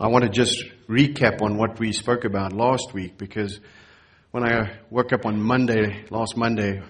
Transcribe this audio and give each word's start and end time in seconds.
I 0.00 0.08
want 0.08 0.24
to 0.24 0.30
just 0.30 0.64
recap 0.88 1.42
on 1.42 1.58
what 1.58 1.78
we 1.78 1.92
spoke 1.92 2.24
about 2.24 2.54
last 2.54 2.94
week 2.94 3.18
because 3.18 3.60
when 4.30 4.42
I 4.42 4.78
woke 4.88 5.12
up 5.12 5.26
on 5.26 5.40
Monday, 5.40 6.06
last 6.08 6.34
Monday, 6.34 6.82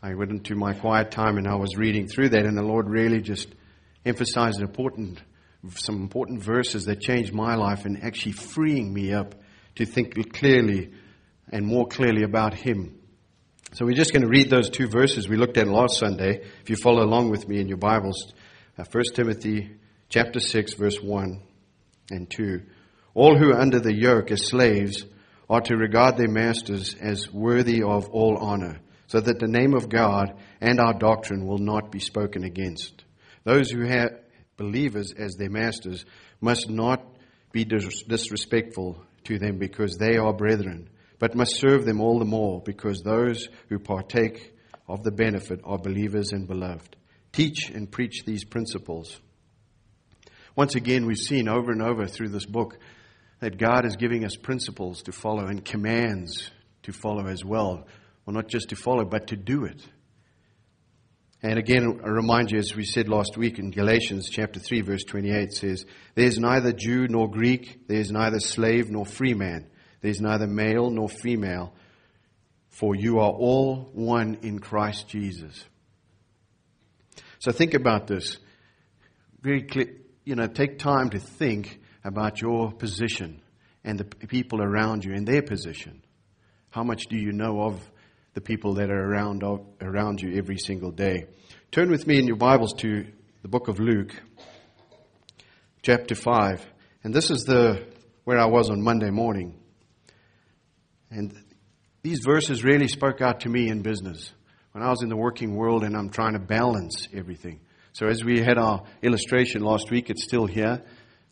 I 0.00 0.14
went 0.14 0.30
into 0.30 0.54
my 0.54 0.72
quiet 0.72 1.10
time 1.10 1.38
and 1.38 1.48
I 1.48 1.56
was 1.56 1.76
reading 1.76 2.06
through 2.06 2.28
that, 2.30 2.46
and 2.46 2.56
the 2.56 2.62
Lord 2.62 2.88
really 2.88 3.20
just 3.20 3.48
emphasized 4.06 4.60
important, 4.60 5.20
some 5.74 5.96
important 5.96 6.40
verses 6.40 6.84
that 6.84 7.00
changed 7.00 7.34
my 7.34 7.56
life 7.56 7.84
and 7.84 8.02
actually 8.02 8.32
freeing 8.32 8.94
me 8.94 9.12
up 9.12 9.34
to 9.74 9.84
think 9.84 10.32
clearly 10.32 10.92
and 11.52 11.66
more 11.66 11.88
clearly 11.88 12.22
about 12.22 12.54
Him. 12.54 12.96
So 13.72 13.84
we're 13.84 13.96
just 13.96 14.12
going 14.12 14.22
to 14.22 14.28
read 14.28 14.50
those 14.50 14.70
two 14.70 14.86
verses 14.86 15.28
we 15.28 15.36
looked 15.36 15.58
at 15.58 15.66
last 15.66 15.98
Sunday. 15.98 16.42
If 16.62 16.70
you 16.70 16.76
follow 16.76 17.02
along 17.02 17.30
with 17.30 17.48
me 17.48 17.60
in 17.60 17.66
your 17.66 17.76
Bibles, 17.76 18.32
uh, 18.78 18.84
1 18.90 19.04
Timothy 19.14 19.72
chapter 20.08 20.38
6, 20.38 20.74
verse 20.74 21.00
1 21.02 21.42
and 22.10 22.30
2. 22.30 22.62
All 23.14 23.36
who 23.36 23.50
are 23.50 23.60
under 23.60 23.80
the 23.80 23.94
yoke 23.94 24.30
as 24.30 24.48
slaves 24.48 25.04
are 25.48 25.60
to 25.62 25.76
regard 25.76 26.16
their 26.16 26.28
masters 26.28 26.94
as 27.00 27.32
worthy 27.32 27.82
of 27.82 28.08
all 28.10 28.36
honor, 28.38 28.80
so 29.08 29.20
that 29.20 29.40
the 29.40 29.48
name 29.48 29.74
of 29.74 29.88
God 29.88 30.34
and 30.60 30.78
our 30.78 30.94
doctrine 30.94 31.46
will 31.46 31.58
not 31.58 31.90
be 31.90 31.98
spoken 31.98 32.44
against. 32.44 33.04
Those 33.44 33.70
who 33.70 33.84
have 33.86 34.20
believers 34.56 35.12
as 35.18 35.34
their 35.34 35.50
masters 35.50 36.04
must 36.40 36.70
not 36.70 37.04
be 37.52 37.64
disrespectful 37.64 39.02
to 39.24 39.38
them 39.38 39.58
because 39.58 39.96
they 39.96 40.16
are 40.16 40.32
brethren, 40.32 40.88
but 41.18 41.34
must 41.34 41.56
serve 41.56 41.84
them 41.84 42.00
all 42.00 42.18
the 42.18 42.24
more 42.24 42.60
because 42.60 43.00
those 43.00 43.48
who 43.68 43.78
partake 43.78 44.54
of 44.86 45.02
the 45.02 45.10
benefit 45.10 45.60
are 45.64 45.78
believers 45.78 46.32
and 46.32 46.46
beloved. 46.46 46.96
Teach 47.32 47.70
and 47.70 47.90
preach 47.90 48.24
these 48.24 48.44
principles. 48.44 49.18
Once 50.56 50.74
again, 50.74 51.06
we've 51.06 51.18
seen 51.18 51.48
over 51.48 51.70
and 51.70 51.82
over 51.82 52.06
through 52.06 52.28
this 52.28 52.46
book 52.46 52.78
that 53.40 53.56
God 53.58 53.86
is 53.86 53.96
giving 53.96 54.24
us 54.24 54.36
principles 54.36 55.02
to 55.02 55.12
follow 55.12 55.46
and 55.46 55.64
commands 55.64 56.50
to 56.82 56.92
follow 56.92 57.26
as 57.26 57.44
well. 57.44 57.86
Well, 58.24 58.34
not 58.34 58.48
just 58.48 58.70
to 58.70 58.76
follow, 58.76 59.04
but 59.04 59.28
to 59.28 59.36
do 59.36 59.64
it. 59.64 59.82
And 61.42 61.58
again, 61.58 62.00
I 62.04 62.08
remind 62.08 62.50
you, 62.50 62.58
as 62.58 62.76
we 62.76 62.84
said 62.84 63.08
last 63.08 63.38
week 63.38 63.58
in 63.58 63.70
Galatians 63.70 64.28
chapter 64.28 64.60
3, 64.60 64.82
verse 64.82 65.04
28 65.04 65.52
says, 65.52 65.86
There's 66.14 66.38
neither 66.38 66.72
Jew 66.72 67.08
nor 67.08 67.30
Greek, 67.30 67.88
there's 67.88 68.10
neither 68.10 68.40
slave 68.40 68.90
nor 68.90 69.06
free 69.06 69.32
man, 69.32 69.70
there's 70.02 70.20
neither 70.20 70.46
male 70.46 70.90
nor 70.90 71.08
female, 71.08 71.72
for 72.68 72.94
you 72.94 73.20
are 73.20 73.30
all 73.30 73.88
one 73.94 74.38
in 74.42 74.58
Christ 74.58 75.08
Jesus. 75.08 75.64
So 77.38 77.52
think 77.52 77.72
about 77.72 78.06
this. 78.06 78.38
Very 79.40 79.62
clear, 79.62 79.94
you 80.24 80.34
know, 80.34 80.46
take 80.46 80.78
time 80.78 81.10
to 81.10 81.18
think 81.18 81.80
about 82.04 82.40
your 82.40 82.72
position 82.72 83.40
and 83.84 83.98
the 83.98 84.04
people 84.04 84.62
around 84.62 85.04
you 85.04 85.14
and 85.14 85.26
their 85.26 85.42
position. 85.42 86.02
How 86.70 86.82
much 86.82 87.06
do 87.06 87.16
you 87.16 87.32
know 87.32 87.62
of 87.62 87.80
the 88.34 88.40
people 88.40 88.74
that 88.74 88.90
are 88.90 89.12
around, 89.12 89.42
around 89.80 90.20
you 90.20 90.36
every 90.36 90.58
single 90.58 90.90
day? 90.90 91.26
Turn 91.70 91.90
with 91.90 92.06
me 92.06 92.18
in 92.18 92.26
your 92.26 92.36
Bibles 92.36 92.74
to 92.78 93.06
the 93.42 93.48
book 93.48 93.68
of 93.68 93.80
Luke, 93.80 94.14
chapter 95.82 96.14
5. 96.14 96.64
And 97.02 97.14
this 97.14 97.30
is 97.30 97.44
the 97.44 97.86
where 98.24 98.38
I 98.38 98.46
was 98.46 98.70
on 98.70 98.82
Monday 98.82 99.10
morning. 99.10 99.58
And 101.10 101.34
these 102.02 102.20
verses 102.24 102.62
really 102.62 102.88
spoke 102.88 103.20
out 103.20 103.40
to 103.40 103.48
me 103.48 103.68
in 103.68 103.82
business. 103.82 104.32
When 104.72 104.84
I 104.84 104.90
was 104.90 105.02
in 105.02 105.08
the 105.08 105.16
working 105.16 105.56
world 105.56 105.82
and 105.82 105.96
I'm 105.96 106.10
trying 106.10 106.34
to 106.34 106.38
balance 106.38 107.08
everything. 107.12 107.60
So 107.92 108.06
as 108.06 108.24
we 108.24 108.40
had 108.40 108.56
our 108.56 108.84
illustration 109.02 109.62
last 109.62 109.90
week, 109.90 110.10
it's 110.10 110.22
still 110.22 110.46
here 110.46 110.82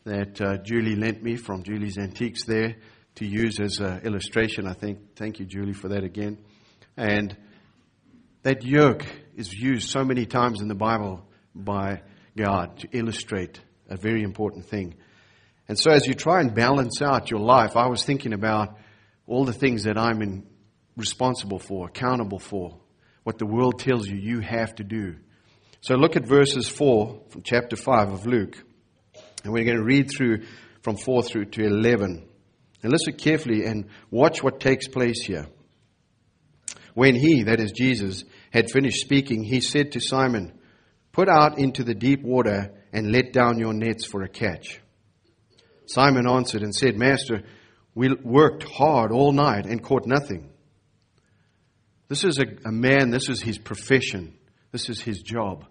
that 0.04 0.40
uh, 0.40 0.56
Julie 0.58 0.96
lent 0.96 1.22
me 1.22 1.36
from 1.36 1.62
Julie's 1.62 1.98
Antiques 1.98 2.44
there 2.44 2.76
to 3.16 3.26
use 3.26 3.60
as 3.60 3.78
an 3.78 4.00
illustration. 4.00 4.66
I 4.66 4.72
think. 4.72 5.14
Thank 5.14 5.38
you, 5.38 5.46
Julie, 5.46 5.72
for 5.72 5.88
that 5.88 6.02
again. 6.02 6.38
And 6.96 7.36
that 8.42 8.64
yoke 8.64 9.06
is 9.36 9.54
used 9.54 9.88
so 9.88 10.04
many 10.04 10.26
times 10.26 10.60
in 10.60 10.66
the 10.66 10.74
Bible 10.74 11.24
by 11.54 12.02
God 12.36 12.78
to 12.78 12.88
illustrate 12.90 13.60
a 13.88 13.96
very 13.96 14.22
important 14.22 14.66
thing. 14.66 14.94
And 15.68 15.78
so, 15.78 15.92
as 15.92 16.06
you 16.06 16.14
try 16.14 16.40
and 16.40 16.52
balance 16.52 17.00
out 17.00 17.30
your 17.30 17.40
life, 17.40 17.76
I 17.76 17.86
was 17.86 18.02
thinking 18.02 18.32
about 18.32 18.78
all 19.28 19.44
the 19.44 19.52
things 19.52 19.84
that 19.84 19.96
I'm 19.96 20.22
in, 20.22 20.46
responsible 20.96 21.60
for, 21.60 21.86
accountable 21.86 22.40
for, 22.40 22.80
what 23.22 23.38
the 23.38 23.46
world 23.46 23.78
tells 23.78 24.08
you 24.08 24.16
you 24.16 24.40
have 24.40 24.74
to 24.76 24.84
do. 24.84 25.16
So 25.80 25.94
look 25.94 26.16
at 26.16 26.26
verses 26.26 26.68
4 26.68 27.20
from 27.28 27.42
chapter 27.42 27.76
5 27.76 28.12
of 28.12 28.26
Luke. 28.26 28.62
And 29.44 29.52
we're 29.52 29.64
going 29.64 29.76
to 29.76 29.84
read 29.84 30.10
through 30.10 30.42
from 30.82 30.96
4 30.96 31.22
through 31.22 31.46
to 31.46 31.64
11. 31.64 32.28
And 32.82 32.92
listen 32.92 33.14
carefully 33.14 33.64
and 33.64 33.86
watch 34.10 34.42
what 34.42 34.60
takes 34.60 34.88
place 34.88 35.24
here. 35.24 35.46
When 36.94 37.14
he, 37.14 37.44
that 37.44 37.60
is 37.60 37.72
Jesus, 37.72 38.24
had 38.50 38.70
finished 38.70 39.00
speaking, 39.00 39.44
he 39.44 39.60
said 39.60 39.92
to 39.92 40.00
Simon, 40.00 40.58
Put 41.12 41.28
out 41.28 41.58
into 41.58 41.84
the 41.84 41.94
deep 41.94 42.22
water 42.22 42.72
and 42.92 43.12
let 43.12 43.32
down 43.32 43.58
your 43.58 43.72
nets 43.72 44.04
for 44.04 44.22
a 44.22 44.28
catch. 44.28 44.80
Simon 45.86 46.28
answered 46.28 46.62
and 46.62 46.74
said, 46.74 46.96
Master, 46.96 47.42
we 47.94 48.12
worked 48.14 48.64
hard 48.64 49.10
all 49.10 49.32
night 49.32 49.66
and 49.66 49.82
caught 49.82 50.06
nothing. 50.06 50.50
This 52.08 52.24
is 52.24 52.38
a, 52.38 52.68
a 52.68 52.72
man, 52.72 53.10
this 53.10 53.28
is 53.28 53.42
his 53.42 53.58
profession. 53.58 54.37
This 54.72 54.88
is 54.88 55.00
his 55.00 55.22
job. 55.22 55.64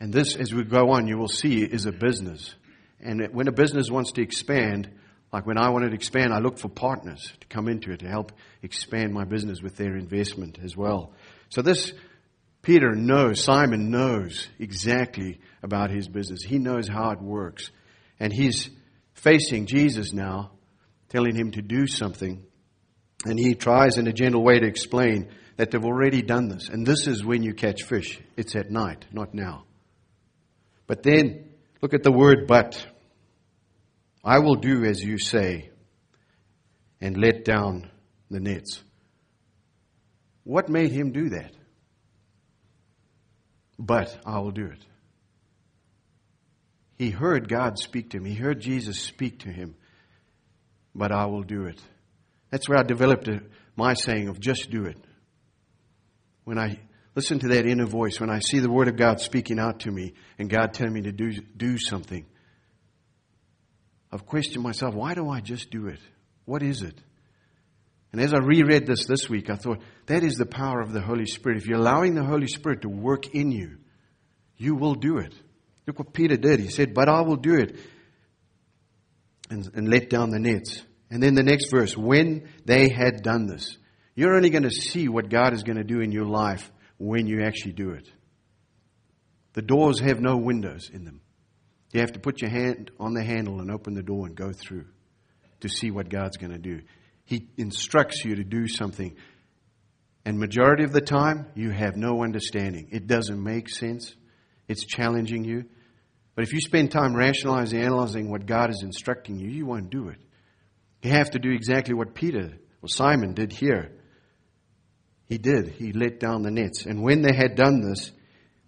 And 0.00 0.12
this, 0.12 0.36
as 0.36 0.52
we 0.52 0.64
go 0.64 0.90
on, 0.90 1.06
you 1.06 1.16
will 1.16 1.28
see, 1.28 1.62
is 1.62 1.86
a 1.86 1.92
business. 1.92 2.54
And 3.00 3.28
when 3.32 3.48
a 3.48 3.52
business 3.52 3.90
wants 3.90 4.12
to 4.12 4.22
expand, 4.22 4.90
like 5.32 5.46
when 5.46 5.58
I 5.58 5.70
wanted 5.70 5.90
to 5.90 5.94
expand, 5.94 6.32
I 6.32 6.38
looked 6.38 6.58
for 6.58 6.68
partners 6.68 7.32
to 7.40 7.46
come 7.48 7.68
into 7.68 7.92
it 7.92 8.00
to 8.00 8.08
help 8.08 8.32
expand 8.62 9.12
my 9.12 9.24
business 9.24 9.62
with 9.62 9.76
their 9.76 9.96
investment 9.96 10.58
as 10.62 10.76
well. 10.76 11.12
So 11.48 11.62
this, 11.62 11.92
Peter 12.62 12.92
knows, 12.94 13.42
Simon 13.42 13.90
knows 13.90 14.48
exactly 14.58 15.40
about 15.62 15.90
his 15.90 16.08
business. 16.08 16.42
He 16.42 16.58
knows 16.58 16.88
how 16.88 17.10
it 17.10 17.20
works. 17.20 17.70
And 18.18 18.32
he's 18.32 18.70
facing 19.14 19.66
Jesus 19.66 20.12
now, 20.12 20.52
telling 21.08 21.34
him 21.34 21.50
to 21.52 21.62
do 21.62 21.86
something. 21.86 22.44
And 23.24 23.38
he 23.38 23.54
tries 23.54 23.98
in 23.98 24.06
a 24.06 24.12
gentle 24.12 24.42
way 24.42 24.58
to 24.58 24.66
explain 24.66 25.30
that 25.56 25.70
they've 25.70 25.84
already 25.84 26.22
done 26.22 26.48
this. 26.48 26.68
And 26.68 26.86
this 26.86 27.06
is 27.06 27.24
when 27.24 27.42
you 27.42 27.54
catch 27.54 27.82
fish. 27.82 28.20
It's 28.36 28.56
at 28.56 28.70
night, 28.70 29.06
not 29.12 29.34
now. 29.34 29.64
But 30.86 31.02
then, 31.02 31.50
look 31.80 31.94
at 31.94 32.02
the 32.02 32.12
word 32.12 32.46
but. 32.46 32.86
I 34.24 34.38
will 34.38 34.56
do 34.56 34.84
as 34.84 35.02
you 35.02 35.18
say 35.18 35.70
and 37.00 37.16
let 37.16 37.44
down 37.44 37.90
the 38.30 38.40
nets. 38.40 38.82
What 40.44 40.68
made 40.68 40.90
him 40.90 41.12
do 41.12 41.30
that? 41.30 41.52
But 43.78 44.16
I 44.24 44.38
will 44.40 44.50
do 44.50 44.66
it. 44.66 44.84
He 46.96 47.10
heard 47.10 47.48
God 47.48 47.78
speak 47.78 48.10
to 48.10 48.18
him. 48.18 48.24
He 48.24 48.34
heard 48.34 48.60
Jesus 48.60 48.98
speak 49.00 49.40
to 49.40 49.50
him. 49.50 49.74
But 50.94 51.12
I 51.12 51.26
will 51.26 51.42
do 51.42 51.64
it. 51.66 51.80
That's 52.50 52.68
where 52.68 52.78
I 52.78 52.82
developed 52.82 53.28
my 53.76 53.94
saying 53.94 54.28
of 54.28 54.38
just 54.38 54.70
do 54.70 54.84
it 54.84 54.96
when 56.44 56.58
I 56.58 56.78
listen 57.14 57.38
to 57.40 57.48
that 57.48 57.66
inner 57.66 57.86
voice, 57.86 58.20
when 58.20 58.30
I 58.30 58.38
see 58.38 58.60
the 58.60 58.70
Word 58.70 58.88
of 58.88 58.96
God 58.96 59.20
speaking 59.20 59.58
out 59.58 59.80
to 59.80 59.90
me 59.90 60.14
and 60.38 60.48
God 60.48 60.74
telling 60.74 60.92
me 60.92 61.02
to 61.02 61.12
do, 61.12 61.32
do 61.56 61.78
something, 61.78 62.26
I've 64.12 64.26
questioned 64.26 64.62
myself, 64.62 64.94
why 64.94 65.14
do 65.14 65.28
I 65.28 65.40
just 65.40 65.70
do 65.70 65.88
it? 65.88 65.98
What 66.44 66.62
is 66.62 66.82
it? 66.82 66.98
And 68.12 68.20
as 68.20 68.32
I 68.32 68.38
reread 68.38 68.86
this 68.86 69.06
this 69.06 69.28
week, 69.28 69.50
I 69.50 69.56
thought, 69.56 69.80
that 70.06 70.22
is 70.22 70.34
the 70.34 70.46
power 70.46 70.80
of 70.80 70.92
the 70.92 71.00
Holy 71.00 71.26
Spirit. 71.26 71.58
If 71.58 71.66
you're 71.66 71.80
allowing 71.80 72.14
the 72.14 72.22
Holy 72.22 72.46
Spirit 72.46 72.82
to 72.82 72.88
work 72.88 73.34
in 73.34 73.50
you, 73.50 73.78
you 74.56 74.76
will 74.76 74.94
do 74.94 75.18
it. 75.18 75.34
Look 75.86 75.98
what 75.98 76.12
Peter 76.12 76.36
did. 76.36 76.60
He 76.60 76.68
said, 76.68 76.94
But 76.94 77.08
I 77.08 77.22
will 77.22 77.36
do 77.36 77.56
it. 77.56 77.76
And, 79.50 79.68
and 79.74 79.88
let 79.88 80.10
down 80.10 80.30
the 80.30 80.38
nets. 80.38 80.80
And 81.10 81.20
then 81.22 81.34
the 81.34 81.42
next 81.42 81.70
verse, 81.70 81.96
when 81.96 82.48
they 82.64 82.88
had 82.88 83.22
done 83.22 83.46
this. 83.46 83.76
You're 84.14 84.36
only 84.36 84.50
going 84.50 84.62
to 84.62 84.70
see 84.70 85.08
what 85.08 85.28
God 85.28 85.52
is 85.52 85.62
going 85.62 85.76
to 85.76 85.84
do 85.84 86.00
in 86.00 86.12
your 86.12 86.26
life 86.26 86.70
when 86.98 87.26
you 87.26 87.42
actually 87.44 87.72
do 87.72 87.90
it. 87.90 88.08
The 89.54 89.62
doors 89.62 90.00
have 90.00 90.20
no 90.20 90.36
windows 90.36 90.90
in 90.92 91.04
them. 91.04 91.20
You 91.92 92.00
have 92.00 92.12
to 92.12 92.20
put 92.20 92.42
your 92.42 92.50
hand 92.50 92.90
on 92.98 93.14
the 93.14 93.22
handle 93.22 93.60
and 93.60 93.70
open 93.70 93.94
the 93.94 94.02
door 94.02 94.26
and 94.26 94.34
go 94.34 94.52
through 94.52 94.86
to 95.60 95.68
see 95.68 95.90
what 95.90 96.08
God's 96.08 96.36
going 96.36 96.52
to 96.52 96.58
do. 96.58 96.80
He 97.24 97.48
instructs 97.56 98.24
you 98.24 98.36
to 98.36 98.44
do 98.44 98.66
something. 98.68 99.16
And 100.24 100.38
majority 100.38 100.84
of 100.84 100.92
the 100.92 101.00
time, 101.00 101.46
you 101.54 101.70
have 101.70 101.96
no 101.96 102.22
understanding. 102.22 102.88
It 102.90 103.06
doesn't 103.06 103.42
make 103.42 103.68
sense. 103.68 104.14
It's 104.68 104.84
challenging 104.84 105.44
you. 105.44 105.64
But 106.34 106.44
if 106.44 106.52
you 106.52 106.60
spend 106.60 106.90
time 106.90 107.14
rationalizing, 107.14 107.80
analyzing 107.80 108.30
what 108.30 108.46
God 108.46 108.70
is 108.70 108.82
instructing 108.82 109.38
you, 109.38 109.48
you 109.48 109.66
won't 109.66 109.90
do 109.90 110.08
it. 110.08 110.18
You 111.02 111.10
have 111.10 111.30
to 111.30 111.38
do 111.38 111.50
exactly 111.52 111.94
what 111.94 112.14
Peter 112.14 112.54
or 112.82 112.88
Simon 112.88 113.34
did 113.34 113.52
here. 113.52 113.92
He 115.34 115.38
did. 115.38 115.70
He 115.70 115.90
let 115.90 116.20
down 116.20 116.42
the 116.42 116.52
nets. 116.52 116.86
And 116.86 117.02
when 117.02 117.20
they 117.22 117.34
had 117.34 117.56
done 117.56 117.80
this, 117.80 118.12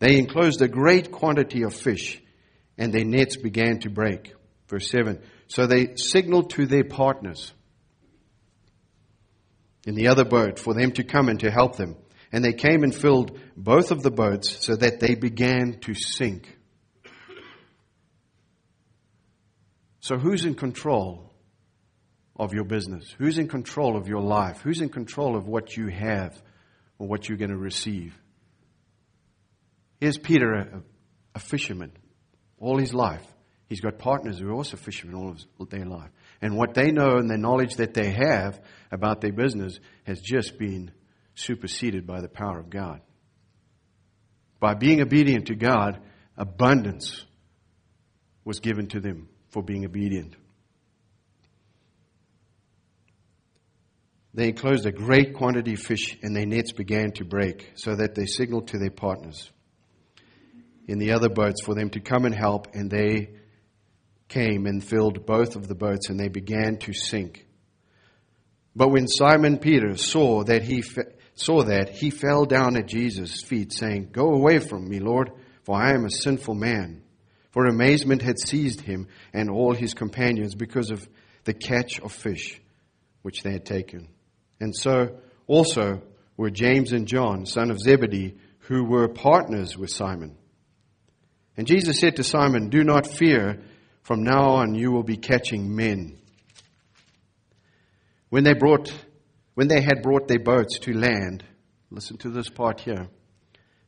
they 0.00 0.18
enclosed 0.18 0.60
a 0.60 0.66
great 0.66 1.12
quantity 1.12 1.62
of 1.62 1.72
fish, 1.72 2.20
and 2.76 2.92
their 2.92 3.04
nets 3.04 3.36
began 3.36 3.78
to 3.82 3.88
break. 3.88 4.34
Verse 4.66 4.90
7. 4.90 5.22
So 5.46 5.68
they 5.68 5.94
signaled 5.94 6.50
to 6.50 6.66
their 6.66 6.82
partners 6.82 7.52
in 9.86 9.94
the 9.94 10.08
other 10.08 10.24
boat 10.24 10.58
for 10.58 10.74
them 10.74 10.90
to 10.94 11.04
come 11.04 11.28
and 11.28 11.38
to 11.38 11.52
help 11.52 11.76
them. 11.76 11.94
And 12.32 12.44
they 12.44 12.52
came 12.52 12.82
and 12.82 12.92
filled 12.92 13.38
both 13.56 13.92
of 13.92 14.02
the 14.02 14.10
boats 14.10 14.66
so 14.66 14.74
that 14.74 14.98
they 14.98 15.14
began 15.14 15.78
to 15.82 15.94
sink. 15.94 16.52
So, 20.00 20.18
who's 20.18 20.44
in 20.44 20.56
control 20.56 21.32
of 22.34 22.54
your 22.54 22.64
business? 22.64 23.14
Who's 23.18 23.38
in 23.38 23.46
control 23.46 23.96
of 23.96 24.08
your 24.08 24.20
life? 24.20 24.62
Who's 24.62 24.80
in 24.80 24.88
control 24.88 25.36
of 25.36 25.46
what 25.46 25.76
you 25.76 25.86
have 25.86 26.42
or 26.98 27.08
what 27.08 27.28
you're 27.28 27.38
going 27.38 27.50
to 27.50 27.56
receive? 27.56 28.16
Here's 30.00 30.18
Peter, 30.18 30.52
a, 30.54 30.82
a 31.34 31.38
fisherman, 31.38 31.92
all 32.58 32.78
his 32.78 32.92
life. 32.92 33.24
He's 33.68 33.80
got 33.80 33.98
partners 33.98 34.38
who 34.38 34.48
are 34.48 34.54
also 34.54 34.76
fishermen 34.76 35.16
all 35.16 35.34
of 35.60 35.70
their 35.70 35.84
life. 35.84 36.10
And 36.40 36.56
what 36.56 36.74
they 36.74 36.92
know 36.92 37.16
and 37.16 37.28
the 37.28 37.38
knowledge 37.38 37.76
that 37.76 37.94
they 37.94 38.12
have 38.12 38.60
about 38.92 39.20
their 39.20 39.32
business 39.32 39.80
has 40.04 40.20
just 40.20 40.58
been 40.58 40.92
superseded 41.34 42.06
by 42.06 42.20
the 42.20 42.28
power 42.28 42.58
of 42.60 42.70
God. 42.70 43.00
By 44.60 44.74
being 44.74 45.00
obedient 45.00 45.46
to 45.46 45.54
God, 45.54 46.00
abundance 46.36 47.24
was 48.44 48.60
given 48.60 48.86
to 48.88 49.00
them 49.00 49.28
for 49.48 49.62
being 49.62 49.84
obedient. 49.84 50.36
They 54.36 54.48
enclosed 54.48 54.84
a 54.84 54.92
great 54.92 55.32
quantity 55.32 55.72
of 55.72 55.80
fish, 55.80 56.18
and 56.22 56.36
their 56.36 56.44
nets 56.44 56.72
began 56.72 57.10
to 57.12 57.24
break, 57.24 57.72
so 57.74 57.96
that 57.96 58.14
they 58.14 58.26
signaled 58.26 58.68
to 58.68 58.78
their 58.78 58.90
partners 58.90 59.50
in 60.86 60.98
the 60.98 61.12
other 61.12 61.30
boats 61.30 61.62
for 61.64 61.74
them 61.74 61.88
to 61.90 62.00
come 62.00 62.26
and 62.26 62.34
help, 62.34 62.68
and 62.74 62.90
they 62.90 63.30
came 64.28 64.66
and 64.66 64.84
filled 64.84 65.24
both 65.24 65.56
of 65.56 65.68
the 65.68 65.74
boats, 65.74 66.10
and 66.10 66.20
they 66.20 66.28
began 66.28 66.76
to 66.80 66.92
sink. 66.92 67.46
But 68.76 68.90
when 68.90 69.08
Simon 69.08 69.56
Peter 69.56 69.96
saw 69.96 70.44
that 70.44 70.62
he 70.62 70.84
saw 71.34 71.62
that, 71.64 71.88
he 71.88 72.10
fell 72.10 72.44
down 72.44 72.76
at 72.76 72.88
Jesus' 72.88 73.42
feet, 73.42 73.72
saying, 73.72 74.10
"Go 74.12 74.34
away 74.34 74.58
from 74.58 74.86
me, 74.86 75.00
Lord, 75.00 75.30
for 75.64 75.76
I 75.76 75.94
am 75.94 76.04
a 76.04 76.10
sinful 76.10 76.54
man." 76.54 77.02
For 77.52 77.64
amazement 77.64 78.20
had 78.20 78.38
seized 78.38 78.82
him 78.82 79.06
and 79.32 79.48
all 79.48 79.72
his 79.72 79.94
companions 79.94 80.54
because 80.54 80.90
of 80.90 81.08
the 81.44 81.54
catch 81.54 81.98
of 82.00 82.12
fish 82.12 82.60
which 83.22 83.42
they 83.42 83.52
had 83.52 83.64
taken. 83.64 84.08
And 84.60 84.74
so 84.74 85.18
also 85.46 86.02
were 86.36 86.50
James 86.50 86.92
and 86.92 87.06
John, 87.06 87.46
son 87.46 87.70
of 87.70 87.80
Zebedee, 87.80 88.36
who 88.60 88.84
were 88.84 89.08
partners 89.08 89.76
with 89.76 89.90
Simon. 89.90 90.36
And 91.56 91.66
Jesus 91.66 92.00
said 92.00 92.16
to 92.16 92.24
Simon, 92.24 92.68
Do 92.68 92.84
not 92.84 93.06
fear 93.06 93.62
from 94.02 94.22
now 94.22 94.50
on, 94.50 94.74
you 94.74 94.92
will 94.92 95.02
be 95.02 95.16
catching 95.16 95.74
men. 95.74 96.18
When 98.28 98.44
they 98.44 98.54
brought, 98.54 98.92
when 99.54 99.68
they 99.68 99.80
had 99.80 100.02
brought 100.02 100.28
their 100.28 100.38
boats 100.38 100.78
to 100.80 100.92
land, 100.92 101.44
listen 101.90 102.16
to 102.18 102.30
this 102.30 102.48
part 102.48 102.80
here. 102.80 103.08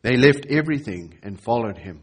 They 0.03 0.17
left 0.17 0.47
everything 0.49 1.19
and 1.23 1.41
followed 1.41 1.76
him. 1.76 2.03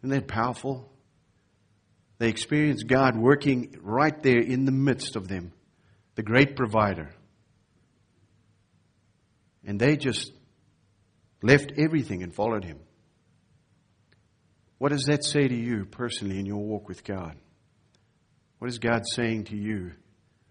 Isn't 0.00 0.10
that 0.10 0.28
powerful? 0.28 0.90
They 2.18 2.28
experienced 2.28 2.86
God 2.86 3.16
working 3.16 3.76
right 3.82 4.22
there 4.22 4.38
in 4.38 4.64
the 4.64 4.72
midst 4.72 5.16
of 5.16 5.28
them, 5.28 5.52
the 6.14 6.22
great 6.22 6.56
provider. 6.56 7.10
And 9.64 9.78
they 9.78 9.96
just 9.96 10.32
left 11.42 11.72
everything 11.76 12.22
and 12.22 12.34
followed 12.34 12.64
him. 12.64 12.78
What 14.78 14.92
does 14.92 15.04
that 15.04 15.24
say 15.24 15.46
to 15.46 15.54
you 15.54 15.84
personally 15.86 16.38
in 16.38 16.46
your 16.46 16.62
walk 16.62 16.88
with 16.88 17.04
God? 17.04 17.36
What 18.58 18.68
is 18.68 18.78
God 18.78 19.02
saying 19.06 19.44
to 19.44 19.56
you 19.56 19.92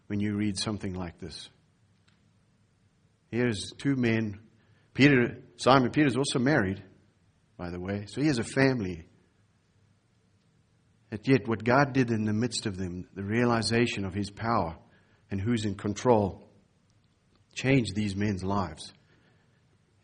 when 0.08 0.20
you 0.20 0.36
read 0.36 0.58
something 0.58 0.94
like 0.94 1.20
this? 1.20 1.50
Here's 3.32 3.72
two 3.78 3.96
men. 3.96 4.40
Peter, 4.94 5.38
Simon 5.58 5.92
Peter 5.92 6.08
is 6.08 6.16
also 6.18 6.40
married, 6.40 6.84
by 7.58 7.70
the 7.70 7.80
way, 7.80 8.06
so 8.08 8.22
he 8.22 8.28
has 8.28 8.40
a 8.40 8.44
family. 8.44 9.06
And 11.12 11.20
yet, 11.28 11.48
what 11.48 11.64
God 11.64 11.94
did 11.94 12.10
in 12.12 12.26
the 12.26 12.34
midst 12.34 12.66
of 12.66 12.78
them, 12.78 13.08
the 13.14 13.24
realization 13.24 14.06
of 14.06 14.14
his 14.14 14.30
power 14.30 14.76
and 15.32 15.40
who's 15.40 15.66
in 15.66 15.76
control, 15.76 16.50
changed 17.54 17.96
these 17.96 18.16
men's 18.16 18.44
lives. 18.44 18.92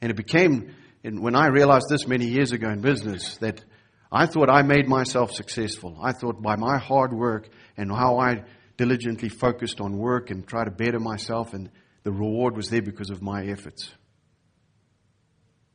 And 0.01 0.09
it 0.09 0.15
became, 0.15 0.73
and 1.03 1.21
when 1.21 1.35
I 1.35 1.47
realized 1.47 1.87
this 1.89 2.07
many 2.07 2.25
years 2.25 2.51
ago 2.51 2.69
in 2.69 2.81
business, 2.81 3.37
that 3.37 3.63
I 4.11 4.25
thought 4.25 4.49
I 4.49 4.61
made 4.61 4.87
myself 4.87 5.31
successful. 5.31 5.97
I 6.01 6.11
thought 6.11 6.41
by 6.41 6.55
my 6.55 6.77
hard 6.77 7.13
work 7.13 7.49
and 7.77 7.91
how 7.91 8.19
I 8.19 8.43
diligently 8.77 9.29
focused 9.29 9.79
on 9.79 9.97
work 9.97 10.31
and 10.31 10.47
tried 10.47 10.65
to 10.65 10.71
better 10.71 10.99
myself, 10.99 11.53
and 11.53 11.69
the 12.03 12.11
reward 12.11 12.57
was 12.57 12.69
there 12.69 12.81
because 12.81 13.09
of 13.09 13.21
my 13.21 13.45
efforts. 13.45 13.91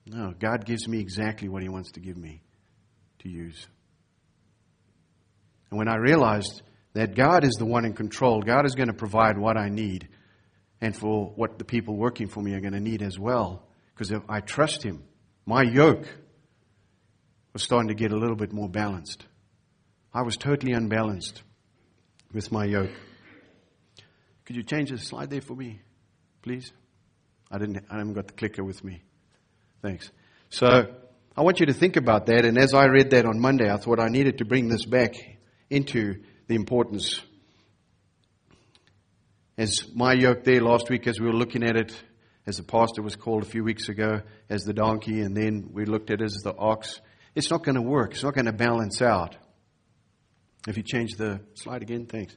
No, 0.07 0.35
God 0.39 0.65
gives 0.65 0.87
me 0.87 1.01
exactly 1.01 1.49
what 1.49 1.63
He 1.63 1.69
wants 1.69 1.93
to 1.93 2.01
give 2.01 2.17
me 2.17 2.43
to 3.21 3.29
use. 3.29 3.67
And 5.71 5.79
when 5.79 5.89
I 5.89 5.97
realized 5.97 6.63
that 6.95 7.15
God 7.15 7.45
is 7.45 7.55
the 7.59 7.67
one 7.67 7.85
in 7.85 7.93
control, 7.93 8.41
God 8.41 8.67
is 8.67 8.75
going 8.75 8.89
to 8.89 8.95
provide 8.95 9.39
what 9.39 9.57
I 9.57 9.69
need 9.69 10.09
and 10.81 10.97
for 10.97 11.33
what 11.37 11.59
the 11.59 11.65
people 11.65 11.97
working 11.97 12.29
for 12.29 12.41
me 12.41 12.55
are 12.55 12.61
going 12.61 12.73
to 12.73 12.81
need 12.81 13.03
as 13.03 13.19
well. 13.19 13.67
Because 13.95 14.11
if 14.11 14.23
I 14.29 14.41
trust 14.41 14.83
Him, 14.83 15.05
my 15.45 15.63
yoke 15.63 16.07
was 17.53 17.63
starting 17.63 17.89
to 17.89 17.95
get 17.95 18.13
a 18.13 18.17
little 18.17 18.37
bit 18.37 18.53
more 18.53 18.69
balanced. 18.69 19.27
I 20.13 20.23
was 20.23 20.37
totally 20.37 20.73
unbalanced 20.73 21.43
with 22.33 22.53
my 22.53 22.65
yoke. 22.65 22.91
Could 24.45 24.57
you 24.57 24.63
change 24.63 24.91
the 24.91 24.99
slide 24.99 25.31
there 25.31 25.41
for 25.41 25.55
me, 25.55 25.81
please? 26.43 26.73
I 27.51 27.59
didn't. 27.59 27.85
I 27.91 27.99
haven't 27.99 28.15
got 28.15 28.27
the 28.27 28.33
clicker 28.33 28.65
with 28.65 28.83
me. 28.83 29.03
Thanks. 29.83 30.11
So 30.51 30.67
I 31.37 31.43
want 31.43 31.61
you 31.61 31.67
to 31.67 31.73
think 31.73 31.97
about 31.97 32.27
that. 32.27 32.45
And 32.45 32.59
as 32.59 32.75
I 32.75 32.87
read 32.87 33.11
that 33.11 33.27
on 33.27 33.41
Monday, 33.41 33.71
I 33.71 33.77
thought 33.77 34.01
I 34.01 34.09
needed 34.09 34.39
to 34.39 34.45
bring 34.45 34.69
this 34.69 34.85
back 34.85 35.15
into 35.71 36.23
the 36.47 36.55
importance. 36.55 37.21
As 39.59 39.89
my 39.95 40.13
yoke 40.13 40.45
there 40.45 40.61
last 40.61 40.91
week, 40.91 41.07
as 41.07 41.19
we 41.19 41.27
were 41.27 41.33
looking 41.33 41.63
at 41.63 41.77
it, 41.77 41.93
as 42.47 42.59
the 42.59 42.63
pastor 42.63 43.03
was 43.03 43.17
called 43.17 43.43
a 43.43 43.47
few 43.47 43.65
weeks 43.65 43.89
ago, 43.89 44.21
as 44.49 44.63
the 44.63 44.75
donkey, 44.75 45.21
and 45.21 45.37
then 45.37 45.71
we 45.73 45.85
looked 45.85 46.11
at 46.11 46.21
it 46.21 46.25
as 46.25 46.43
the 46.43 46.55
ox 46.57 47.01
it's 47.37 47.51
not 47.51 47.63
going 47.63 47.75
to 47.75 47.83
work. 47.83 48.13
It's 48.13 48.25
not 48.25 48.35
going 48.35 48.47
to 48.47 48.53
balance 48.53 49.03
out. 49.03 49.37
If 50.67 50.79
you 50.79 50.83
change 50.83 51.17
the 51.17 51.41
slide 51.55 51.83
again, 51.83 52.07
thanks. 52.07 52.35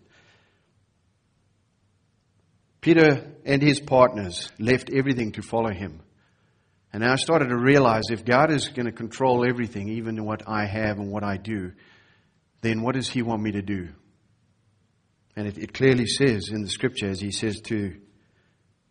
Peter 2.81 3.31
and 3.45 3.61
his 3.61 3.79
partners 3.79 4.51
left 4.59 4.89
everything 4.93 5.31
to 5.33 5.41
follow 5.41 5.71
him. 5.71 6.01
And 6.91 7.03
I 7.03 7.15
started 7.15 7.47
to 7.47 7.57
realize 7.57 8.03
if 8.11 8.25
God 8.25 8.51
is 8.51 8.67
going 8.67 8.87
to 8.87 8.91
control 8.91 9.47
everything, 9.47 9.87
even 9.89 10.25
what 10.25 10.43
I 10.47 10.65
have 10.65 10.99
and 10.99 11.11
what 11.11 11.23
I 11.23 11.37
do, 11.37 11.71
then 12.61 12.81
what 12.81 12.95
does 12.95 13.09
he 13.09 13.21
want 13.21 13.41
me 13.41 13.51
to 13.51 13.61
do? 13.61 13.89
And 15.35 15.47
it, 15.47 15.57
it 15.57 15.73
clearly 15.73 16.05
says 16.05 16.49
in 16.51 16.61
the 16.61 16.69
scripture, 16.69 17.07
as 17.07 17.19
he 17.19 17.31
says 17.31 17.61
to 17.61 17.95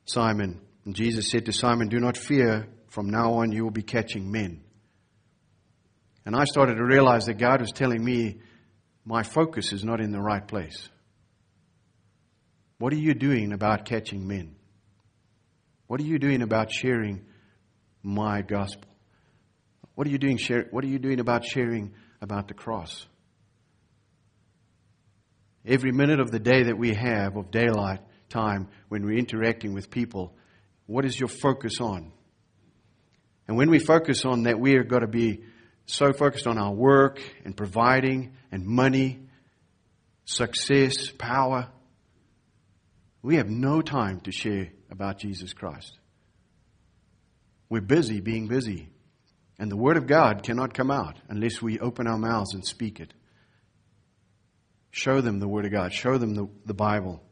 Simon, 0.04 0.60
and 0.84 0.94
Jesus 0.94 1.30
said 1.30 1.46
to 1.46 1.52
Simon, 1.52 1.88
Do 1.88 1.98
not 1.98 2.16
fear, 2.16 2.66
from 2.88 3.10
now 3.10 3.34
on 3.34 3.52
you 3.52 3.64
will 3.64 3.70
be 3.70 3.82
catching 3.82 4.30
men. 4.30 4.62
And 6.24 6.34
I 6.34 6.44
started 6.44 6.76
to 6.76 6.84
realize 6.84 7.26
that 7.26 7.34
God 7.34 7.60
was 7.60 7.72
telling 7.72 8.02
me 8.02 8.40
my 9.04 9.22
focus 9.22 9.72
is 9.72 9.84
not 9.84 10.00
in 10.00 10.12
the 10.12 10.20
right 10.20 10.46
place. 10.46 10.88
What 12.78 12.92
are 12.92 12.96
you 12.96 13.14
doing 13.14 13.52
about 13.52 13.84
catching 13.84 14.26
men? 14.26 14.54
What 15.86 16.00
are 16.00 16.04
you 16.04 16.18
doing 16.18 16.42
about 16.42 16.70
sharing 16.70 17.24
my 18.02 18.42
gospel? 18.42 18.88
What 19.94 20.06
are 20.06 20.10
you 20.10 20.18
doing, 20.18 20.36
share, 20.36 20.66
what 20.70 20.84
are 20.84 20.88
you 20.88 20.98
doing 20.98 21.18
about 21.18 21.44
sharing 21.44 21.94
about 22.20 22.46
the 22.46 22.54
cross? 22.54 23.06
Every 25.66 25.92
minute 25.92 26.20
of 26.20 26.30
the 26.30 26.38
day 26.38 26.64
that 26.64 26.78
we 26.78 26.94
have 26.94 27.36
of 27.36 27.50
daylight 27.50 28.00
time 28.28 28.68
when 28.88 29.04
we're 29.04 29.18
interacting 29.18 29.74
with 29.74 29.90
people, 29.90 30.34
what 30.86 31.04
is 31.04 31.18
your 31.18 31.28
focus 31.28 31.80
on? 31.80 32.12
And 33.46 33.56
when 33.56 33.70
we 33.70 33.78
focus 33.78 34.24
on 34.24 34.44
that, 34.44 34.60
we 34.60 34.76
are 34.76 34.84
going 34.84 35.02
to 35.02 35.08
be 35.08 35.42
so 35.86 36.12
focused 36.12 36.46
on 36.46 36.58
our 36.58 36.72
work 36.72 37.20
and 37.44 37.56
providing 37.56 38.34
and 38.52 38.66
money, 38.66 39.20
success, 40.24 41.10
power, 41.10 41.68
we 43.22 43.36
have 43.36 43.48
no 43.48 43.80
time 43.82 44.20
to 44.20 44.32
share 44.32 44.68
about 44.90 45.18
Jesus 45.18 45.52
Christ. 45.52 45.98
We're 47.68 47.80
busy 47.80 48.20
being 48.20 48.46
busy. 48.46 48.88
And 49.58 49.70
the 49.70 49.76
Word 49.76 49.96
of 49.96 50.06
God 50.06 50.42
cannot 50.42 50.72
come 50.72 50.90
out 50.90 51.16
unless 51.28 51.60
we 51.60 51.80
open 51.80 52.06
our 52.06 52.18
mouths 52.18 52.54
and 52.54 52.64
speak 52.64 53.00
it. 53.00 53.12
Show 54.98 55.20
them 55.20 55.38
the 55.38 55.46
Word 55.46 55.64
of 55.64 55.70
God. 55.70 55.92
Show 55.92 56.18
them 56.18 56.34
the, 56.34 56.48
the 56.66 56.74
Bible. 56.74 57.22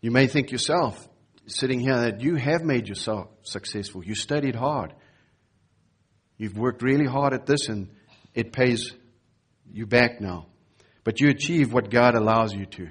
You 0.00 0.10
may 0.10 0.26
think 0.26 0.50
yourself, 0.50 1.08
sitting 1.46 1.78
here, 1.78 2.00
that 2.00 2.20
you 2.20 2.34
have 2.34 2.62
made 2.64 2.88
yourself 2.88 3.28
successful. 3.44 4.04
You 4.04 4.16
studied 4.16 4.56
hard. 4.56 4.92
You've 6.36 6.58
worked 6.58 6.82
really 6.82 7.06
hard 7.06 7.32
at 7.32 7.46
this, 7.46 7.68
and 7.68 7.94
it 8.34 8.52
pays 8.52 8.92
you 9.72 9.86
back 9.86 10.20
now. 10.20 10.46
But 11.04 11.20
you 11.20 11.28
achieve 11.28 11.72
what 11.72 11.90
God 11.90 12.16
allows 12.16 12.52
you 12.52 12.66
to. 12.66 12.88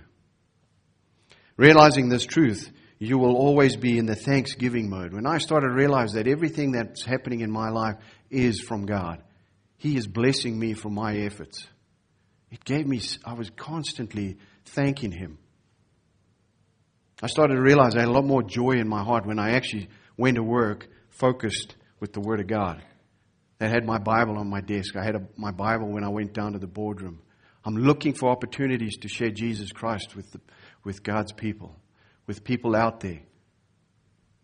Realizing 1.58 2.08
this 2.08 2.26
truth, 2.26 2.72
you 3.00 3.18
will 3.18 3.36
always 3.36 3.76
be 3.76 3.98
in 3.98 4.06
the 4.06 4.16
thanksgiving 4.16 4.90
mode. 4.90 5.14
When 5.14 5.28
I 5.28 5.40
started 5.40 5.68
to 5.68 5.74
realize 5.74 6.14
that 6.14 6.26
everything 6.26 6.72
that's 6.72 7.04
happening 7.04 7.42
in 7.42 7.52
my 7.52 7.68
life 7.68 7.98
is 8.30 8.62
from 8.62 8.86
God, 8.86 9.22
He 9.76 9.98
is 9.98 10.08
blessing 10.08 10.58
me 10.58 10.72
for 10.74 10.90
my 10.90 11.18
efforts. 11.18 11.68
It 12.56 12.64
gave 12.64 12.88
me, 12.88 13.02
I 13.26 13.34
was 13.34 13.50
constantly 13.50 14.38
thanking 14.64 15.12
Him. 15.12 15.40
I 17.22 17.28
started 17.28 17.56
to 17.56 17.62
realize 17.62 17.98
I 17.98 18.00
had 18.00 18.08
a 18.08 18.14
lot 18.14 18.24
more 18.24 18.44
joy 18.44 18.76
in 18.78 18.88
my 18.88 19.04
heart 19.04 19.26
when 19.26 19.40
I 19.40 19.58
actually 19.58 19.90
went 20.16 20.36
to 20.36 20.44
work 20.44 20.88
focused 21.10 21.76
with 22.00 22.14
the 22.14 22.22
Word 22.22 22.40
of 22.40 22.48
God. 22.48 22.82
I 23.60 23.68
had 23.68 23.86
my 23.86 23.98
Bible 23.98 24.38
on 24.38 24.50
my 24.50 24.62
desk. 24.62 24.96
I 24.96 25.04
had 25.04 25.16
a, 25.16 25.28
my 25.36 25.52
Bible 25.52 25.92
when 25.92 26.06
I 26.06 26.08
went 26.08 26.34
down 26.34 26.54
to 26.54 26.60
the 26.60 26.66
boardroom. 26.66 27.22
I'm 27.66 27.76
looking 27.76 28.14
for 28.14 28.30
opportunities 28.30 28.96
to 29.02 29.10
share 29.10 29.32
Jesus 29.32 29.74
Christ 29.74 30.16
with, 30.16 30.32
the, 30.32 30.40
with 30.86 31.04
God's 31.04 31.34
people, 31.34 31.76
with 32.26 32.46
people 32.46 32.74
out 32.74 33.02
there. 33.02 33.20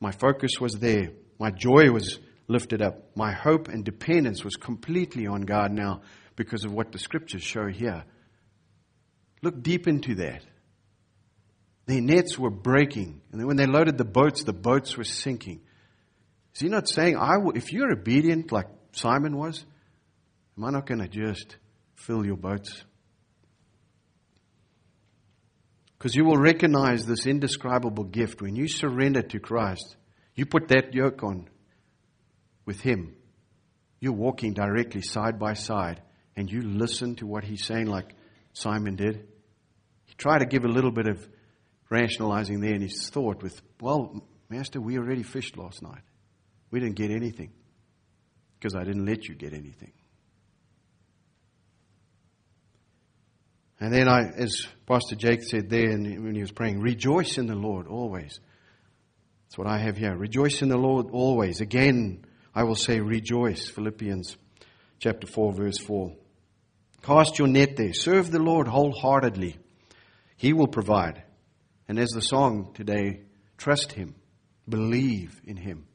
My 0.02 0.12
focus 0.12 0.60
was 0.60 0.74
there. 0.74 1.12
My 1.40 1.52
joy 1.52 1.92
was 1.92 2.20
lifted 2.50 2.82
up. 2.82 3.16
My 3.16 3.32
hope 3.32 3.70
and 3.70 3.86
dependence 3.86 4.44
was 4.44 4.58
completely 4.58 5.28
on 5.28 5.44
God 5.44 5.72
now 5.72 6.02
because 6.44 6.66
of 6.66 6.74
what 6.74 6.92
the 6.92 6.98
scriptures 6.98 7.44
show 7.44 7.68
here. 7.68 8.04
Look 9.44 9.62
deep 9.62 9.88
into 9.88 10.16
that. 10.16 10.44
Their 11.86 12.02
nets 12.02 12.38
were 12.38 12.50
breaking. 12.50 13.22
And 13.32 13.46
when 13.46 13.58
they 13.58 13.66
loaded 13.66 13.98
the 13.98 14.06
boats, 14.06 14.44
the 14.44 14.54
boats 14.54 14.98
were 14.98 15.04
sinking. 15.04 15.62
Is 16.56 16.62
he 16.62 16.70
not 16.70 16.88
saying, 16.88 17.16
I 17.16 17.38
will, 17.38 17.56
if 17.56 17.72
you're 17.72 17.92
obedient 17.92 18.52
like 18.52 18.68
Simon 18.94 19.38
was, 19.38 19.64
am 20.58 20.66
I 20.66 20.72
not 20.72 20.88
going 20.88 21.02
to 21.02 21.08
just 21.08 21.58
fill 21.96 22.26
your 22.26 22.38
boats? 22.38 22.84
Because 25.98 26.16
you 26.16 26.26
will 26.26 26.38
recognize 26.38 27.06
this 27.06 27.28
indescribable 27.28 28.06
gift 28.06 28.42
when 28.42 28.56
you 28.56 28.68
surrender 28.68 29.22
to 29.22 29.40
Christ. 29.40 29.96
You 30.34 30.48
put 30.48 30.70
that 30.70 30.94
yoke 30.94 31.24
on 31.24 31.48
with 32.66 32.82
Him. 32.82 33.16
You're 34.00 34.14
walking 34.14 34.54
directly 34.54 35.02
side 35.04 35.38
by 35.38 35.54
side 35.54 36.02
and 36.36 36.52
you 36.52 36.62
listen 36.62 37.16
to 37.16 37.28
what 37.28 37.44
He's 37.44 37.66
saying, 37.66 37.88
like 37.88 38.16
Simon 38.54 38.96
did. 38.96 39.28
He 40.06 40.14
tried 40.16 40.40
to 40.40 40.46
give 40.46 40.66
a 40.66 40.70
little 40.70 40.92
bit 40.92 41.08
of 41.08 41.28
rationalizing 41.90 42.62
there 42.62 42.74
in 42.74 42.82
his 42.82 43.10
thought 43.10 43.44
with, 43.44 43.62
Well, 43.80 44.24
Master, 44.50 44.82
we 44.82 44.98
already 44.98 45.24
fished 45.24 45.58
last 45.58 45.82
night. 45.82 46.02
We 46.72 46.80
didn't 46.80 46.96
get 46.96 47.12
anything 47.12 47.52
because 48.58 48.76
I 48.76 48.84
didn't 48.84 49.06
let 49.06 49.28
you 49.28 49.36
get 49.36 49.54
anything. 49.54 49.92
And 53.80 53.92
then 53.92 54.08
I, 54.08 54.30
as 54.38 54.68
Pastor 54.86 55.16
Jake 55.16 55.44
said 55.44 55.70
there 55.70 55.90
when 55.90 56.36
he 56.36 56.42
was 56.42 56.52
praying, 56.52 56.80
rejoice 56.82 57.40
in 57.40 57.48
the 57.48 57.56
Lord 57.56 57.88
always. 57.88 58.40
That's 59.46 59.58
what 59.58 59.68
I 59.68 59.80
have 59.80 59.98
here. 59.98 60.16
Rejoice 60.16 60.62
in 60.62 60.70
the 60.70 60.78
Lord 60.78 61.08
always. 61.12 61.62
Again, 61.62 62.24
I 62.54 62.64
will 62.64 62.76
say 62.76 63.00
rejoice. 63.00 63.68
Philippians 63.70 64.38
chapter 65.00 65.26
4, 65.26 65.54
verse 65.54 65.80
4. 65.80 66.14
Cast 67.02 67.40
your 67.40 67.48
net 67.48 67.76
there. 67.76 67.94
Serve 67.94 68.32
the 68.32 68.40
Lord 68.40 68.68
wholeheartedly. 68.68 69.58
He 70.38 70.54
will 70.54 70.68
provide. 70.68 71.24
And 71.88 72.00
as 72.00 72.10
the 72.10 72.22
song 72.22 72.72
today, 72.74 73.22
trust 73.58 73.92
Him. 73.92 74.16
Believe 74.68 75.42
in 75.46 75.58
Him. 75.58 75.86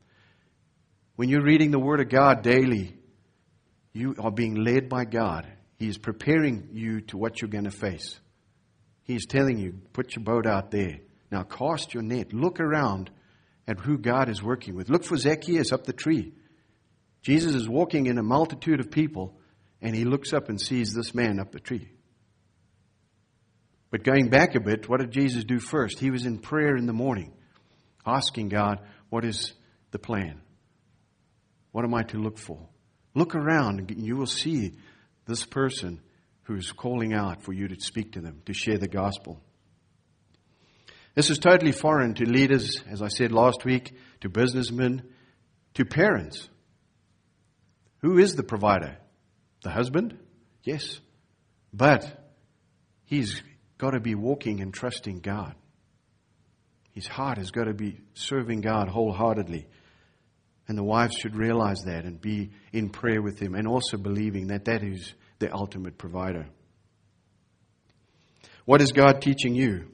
When 1.15 1.29
you're 1.29 1.45
reading 1.45 1.71
the 1.71 1.79
Word 1.79 2.01
of 2.01 2.09
God 2.09 2.43
daily, 2.43 2.97
you 3.93 4.15
are 4.19 4.31
being 4.31 4.57
led 4.57 4.89
by 4.89 5.05
God. 5.05 5.47
He 5.79 5.89
is 5.89 5.99
preparing 5.99 6.69
you 6.73 7.01
to 7.03 7.17
what 7.17 7.41
you're 7.41 7.51
going 7.51 7.65
to 7.65 7.71
face. 7.71 8.19
He 9.05 9.15
is 9.15 9.27
telling 9.27 9.59
you, 9.59 9.81
put 9.93 10.17
your 10.17 10.25
boat 10.25 10.47
out 10.47 10.71
there. 10.71 10.99
Now 11.31 11.43
cast 11.45 11.95
your 11.95 12.03
net. 12.03 12.33
Look 12.33 12.61
around 12.61 13.11
at 13.67 13.81
who 13.81 13.99
God 13.99 14.29
is 14.29 14.43
working 14.43 14.75
with. 14.75 14.89
Look 14.89 15.05
for 15.05 15.17
Zacchaeus 15.17 15.73
up 15.73 15.85
the 15.85 15.93
tree. 15.93 16.33
Jesus 17.23 17.55
is 17.55 17.69
walking 17.69 18.07
in 18.07 18.19
a 18.19 18.23
multitude 18.23 18.81
of 18.81 18.91
people, 18.91 19.39
and 19.80 19.95
he 19.95 20.04
looks 20.04 20.33
up 20.33 20.49
and 20.49 20.61
sees 20.61 20.92
this 20.92 21.14
man 21.14 21.38
up 21.38 21.52
the 21.52 21.61
tree. 21.61 21.88
But 23.90 24.04
going 24.04 24.28
back 24.28 24.54
a 24.54 24.61
bit, 24.61 24.88
what 24.88 25.00
did 25.00 25.11
Jesus 25.11 25.45
do 25.45 25.59
first? 25.59 25.99
He 25.99 26.11
was 26.11 26.26
in 26.26 26.38
prayer 26.38 26.76
in 26.76 26.87
the 26.87 26.92
morning, 26.92 27.33
asking 28.04 28.49
God, 28.49 28.80
What 29.11 29.25
is 29.25 29.52
the 29.90 29.99
plan? 29.99 30.40
What 31.73 31.85
am 31.85 31.95
I 31.95 32.02
to 32.04 32.18
look 32.18 32.38
for? 32.38 32.68
Look 33.14 33.35
around 33.35 33.90
and 33.90 34.06
you 34.06 34.16
will 34.16 34.26
see 34.26 34.73
this 35.26 35.45
person 35.45 36.00
who's 36.42 36.73
calling 36.73 37.12
out 37.12 37.42
for 37.42 37.52
you 37.52 37.68
to 37.68 37.80
speak 37.80 38.12
to 38.12 38.21
them, 38.21 38.42
to 38.47 38.54
share 38.54 38.78
the 38.78 38.88
gospel. 38.88 39.40
This 41.14 41.30
is 41.30 41.38
totally 41.38 41.73
foreign 41.73 42.14
to 42.14 42.25
leaders, 42.25 42.83
as 42.88 43.02
I 43.02 43.09
said 43.09 43.33
last 43.33 43.64
week, 43.64 43.95
to 44.21 44.28
businessmen, 44.28 45.02
to 45.75 45.85
parents. 45.85 46.49
Who 48.02 48.18
is 48.18 48.35
the 48.35 48.42
provider? 48.42 48.99
The 49.66 49.73
husband? 49.73 50.16
Yes. 50.62 51.00
But 51.73 52.06
he's 53.04 53.42
got 53.78 53.94
to 53.94 54.00
be 54.00 54.14
walking 54.14 54.61
and 54.61 54.73
trusting 54.73 55.18
God. 55.18 55.56
His 56.92 57.08
heart 57.08 57.38
has 57.38 57.50
got 57.50 57.64
to 57.64 57.75
be 57.75 57.99
serving 58.14 58.61
God 58.61 58.88
wholeheartedly. 58.88 59.66
And 60.68 60.78
the 60.78 60.85
wives 60.85 61.16
should 61.16 61.35
realize 61.35 61.80
that 61.87 62.04
and 62.04 62.20
be 62.20 62.52
in 62.73 62.90
prayer 62.90 63.20
with 63.20 63.40
him 63.40 63.56
and 63.56 63.66
also 63.66 63.96
believing 63.96 64.46
that 64.49 64.66
that 64.66 64.85
is 64.85 65.12
the 65.40 65.52
ultimate 65.52 65.99
provider. 65.99 66.46
What 68.66 68.80
is 68.80 68.92
God 68.92 69.20
teaching 69.20 69.56
you? 69.56 69.90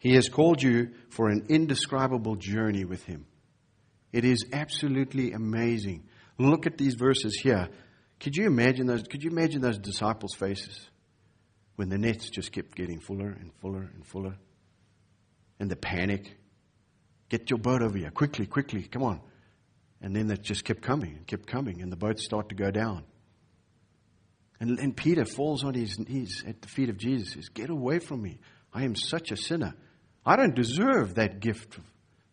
He 0.00 0.16
has 0.16 0.28
called 0.28 0.60
you 0.60 0.88
for 1.10 1.28
an 1.28 1.46
indescribable 1.50 2.34
journey 2.34 2.84
with 2.84 3.04
him. 3.04 3.26
It 4.12 4.24
is 4.24 4.44
absolutely 4.52 5.30
amazing. 5.30 6.08
Look 6.36 6.66
at 6.66 6.76
these 6.76 6.94
verses 6.94 7.38
here. 7.40 7.68
Could 8.20 8.36
you 8.36 8.46
imagine 8.46 8.86
those 8.86 9.02
could 9.02 9.22
you 9.22 9.30
imagine 9.30 9.60
those 9.60 9.78
disciples' 9.78 10.34
faces 10.34 10.80
when 11.76 11.88
the 11.88 11.98
nets 11.98 12.30
just 12.30 12.52
kept 12.52 12.74
getting 12.74 13.00
fuller 13.00 13.28
and 13.28 13.52
fuller 13.60 13.90
and 13.94 14.06
fuller? 14.06 14.36
And 15.58 15.70
the 15.70 15.76
panic. 15.76 16.36
Get 17.28 17.50
your 17.50 17.58
boat 17.58 17.82
over 17.82 17.98
here. 17.98 18.10
Quickly, 18.10 18.46
quickly. 18.46 18.82
Come 18.82 19.02
on. 19.02 19.20
And 20.00 20.14
then 20.14 20.30
it 20.30 20.42
just 20.42 20.64
kept 20.64 20.82
coming 20.82 21.16
and 21.16 21.26
kept 21.26 21.46
coming, 21.46 21.82
and 21.82 21.90
the 21.90 21.96
boats 21.96 22.24
start 22.24 22.50
to 22.50 22.54
go 22.54 22.70
down. 22.70 23.04
And, 24.60 24.78
and 24.78 24.96
Peter 24.96 25.24
falls 25.24 25.64
on 25.64 25.74
his 25.74 25.98
knees 25.98 26.44
at 26.46 26.62
the 26.62 26.68
feet 26.68 26.88
of 26.88 26.96
Jesus 26.96 27.32
says, 27.32 27.48
Get 27.48 27.70
away 27.70 27.98
from 27.98 28.22
me. 28.22 28.38
I 28.72 28.84
am 28.84 28.94
such 28.94 29.30
a 29.30 29.36
sinner. 29.36 29.74
I 30.24 30.36
don't 30.36 30.54
deserve 30.54 31.14
that 31.14 31.40
gift. 31.40 31.78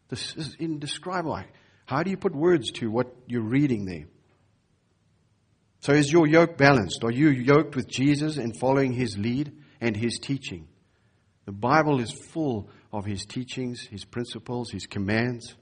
This 0.09 0.35
is 0.35 0.55
indescribable. 0.59 1.43
How 1.85 2.03
do 2.03 2.11
you 2.11 2.17
put 2.17 2.35
words 2.35 2.71
to 2.73 2.89
what 2.89 3.13
you're 3.27 3.41
reading 3.41 3.85
there? 3.85 4.05
So 5.83 5.91
is 5.91 6.09
your 6.09 6.25
yoke 6.25 6.55
balanced? 6.55 7.03
Are 7.03 7.11
you 7.11 7.27
yoked 7.27 7.75
with 7.75 7.89
Jesus 7.89 8.37
and 8.37 8.57
following 8.57 8.93
his 8.93 9.17
lead 9.17 9.51
and 9.81 9.97
his 9.97 10.17
teaching? 10.17 10.69
The 11.43 11.51
Bible 11.51 11.99
is 11.99 12.09
full 12.09 12.69
of 12.93 13.03
his 13.03 13.25
teachings, 13.25 13.81
his 13.81 14.05
principles, 14.05 14.71
his 14.71 14.87
commands. 14.87 15.53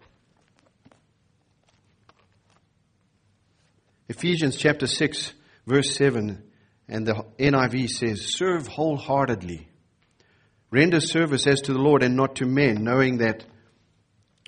Ephesians 4.10 4.58
chapter 4.58 4.86
6, 4.86 5.34
verse 5.66 5.96
7, 5.96 6.44
and 6.88 7.08
the 7.08 7.26
NIV 7.40 7.90
says, 7.90 8.36
Serve 8.36 8.68
wholeheartedly. 8.68 9.68
Render 10.70 11.00
service 11.00 11.48
as 11.48 11.62
to 11.62 11.74
the 11.74 11.82
Lord 11.82 12.04
and 12.04 12.16
not 12.16 12.36
to 12.36 12.46
men, 12.46 12.84
knowing 12.84 13.18
that 13.18 13.44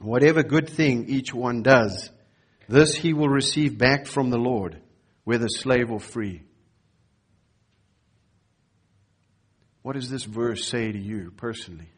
whatever 0.03 0.43
good 0.43 0.69
thing 0.69 1.09
each 1.09 1.33
one 1.33 1.63
does, 1.63 2.11
this 2.69 2.93
he 2.93 3.13
will 3.13 3.27
receive 3.29 3.79
back 3.79 4.05
from 4.05 4.29
the 4.29 4.37
Lord, 4.37 4.79
whether 5.23 5.47
slave 5.47 5.91
or 5.91 5.99
free. 5.99 6.43
What 9.81 9.93
does 9.93 10.09
this 10.09 10.23
verse 10.23 10.65
say 10.65 10.91
to 10.91 10.97
you 10.97 11.31
personally? 11.35 11.89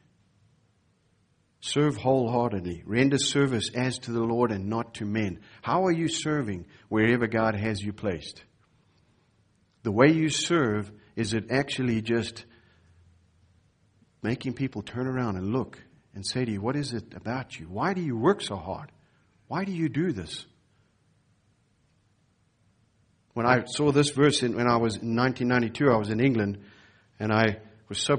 Serve 1.62 1.98
wholeheartedly. 1.98 2.84
Render 2.86 3.18
service 3.18 3.72
as 3.74 3.98
to 4.00 4.12
the 4.12 4.22
Lord 4.22 4.52
and 4.52 4.68
not 4.68 4.96
to 4.96 5.06
men. 5.06 5.40
How 5.62 5.86
are 5.86 5.92
you 5.92 6.08
serving 6.08 6.68
wherever 6.90 7.28
God 7.28 7.56
has 7.56 7.82
you 7.82 7.94
placed? 7.94 8.44
The 9.84 9.92
way 9.92 10.12
you 10.12 10.30
serve, 10.30 10.92
is 11.16 11.34
it 11.34 11.52
actually 11.52 12.02
just 12.02 12.46
making 14.22 14.54
people 14.54 14.82
turn 14.82 15.08
around 15.08 15.38
and 15.38 15.54
look 15.54 15.80
and 16.14 16.26
say 16.26 16.46
to 16.46 16.52
you, 16.52 16.62
What 16.62 16.76
is 16.76 16.94
it 16.94 17.14
about 17.16 17.60
you? 17.60 17.68
Why 17.68 17.94
do 17.94 18.02
you 18.02 18.18
work 18.18 18.42
so 18.42 18.56
hard? 18.56 18.92
Why 19.48 19.64
do 19.64 19.72
you 19.72 19.90
do 19.90 20.12
this? 20.12 20.46
When 23.36 23.46
I 23.46 23.66
saw 23.66 23.92
this 23.92 24.12
verse 24.12 24.44
in, 24.44 24.56
when 24.56 24.66
I 24.66 24.78
was 24.78 24.96
in 24.96 25.14
1992, 25.14 25.92
I 25.92 25.98
was 25.98 26.10
in 26.10 26.22
England 26.22 26.58
and 27.20 27.34
I 27.34 27.58
was 27.90 28.00
so 28.00 28.16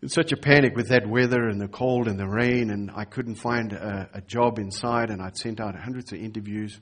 in 0.00 0.08
such 0.08 0.32
a 0.32 0.38
panic 0.38 0.74
with 0.74 0.88
that 0.88 1.06
weather 1.06 1.46
and 1.48 1.60
the 1.60 1.68
cold 1.68 2.08
and 2.08 2.18
the 2.18 2.26
rain, 2.26 2.70
and 2.70 2.90
I 2.94 3.04
couldn't 3.04 3.34
find 3.34 3.74
a, 3.74 4.08
a 4.14 4.20
job 4.22 4.58
inside, 4.58 5.10
and 5.10 5.20
I'd 5.20 5.36
sent 5.36 5.60
out 5.60 5.74
hundreds 5.74 6.14
of 6.14 6.18
interviews, 6.18 6.80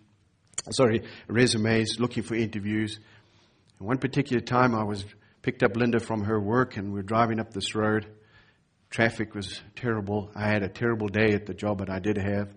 sorry, 0.71 1.03
resumes 1.27 1.99
looking 1.99 2.23
for 2.23 2.37
interviews. 2.37 3.01
And 3.81 3.89
one 3.89 3.99
particular 3.99 4.41
time 4.41 4.73
I 4.73 4.85
was 4.85 5.05
picked 5.43 5.65
up 5.65 5.77
Linda 5.77 5.99
from 5.99 6.23
her 6.23 6.41
work 6.41 6.77
and 6.77 6.93
we 6.93 7.01
were 7.01 7.03
driving 7.03 7.41
up 7.41 7.53
this 7.53 7.75
road. 7.75 8.07
Traffic 8.91 9.35
was 9.35 9.61
terrible. 9.75 10.31
I 10.37 10.47
had 10.47 10.63
a 10.63 10.69
terrible 10.69 11.09
day 11.09 11.33
at 11.33 11.47
the 11.47 11.55
job 11.55 11.81
that 11.81 11.91
I 11.91 11.99
did 11.99 12.17
have. 12.17 12.55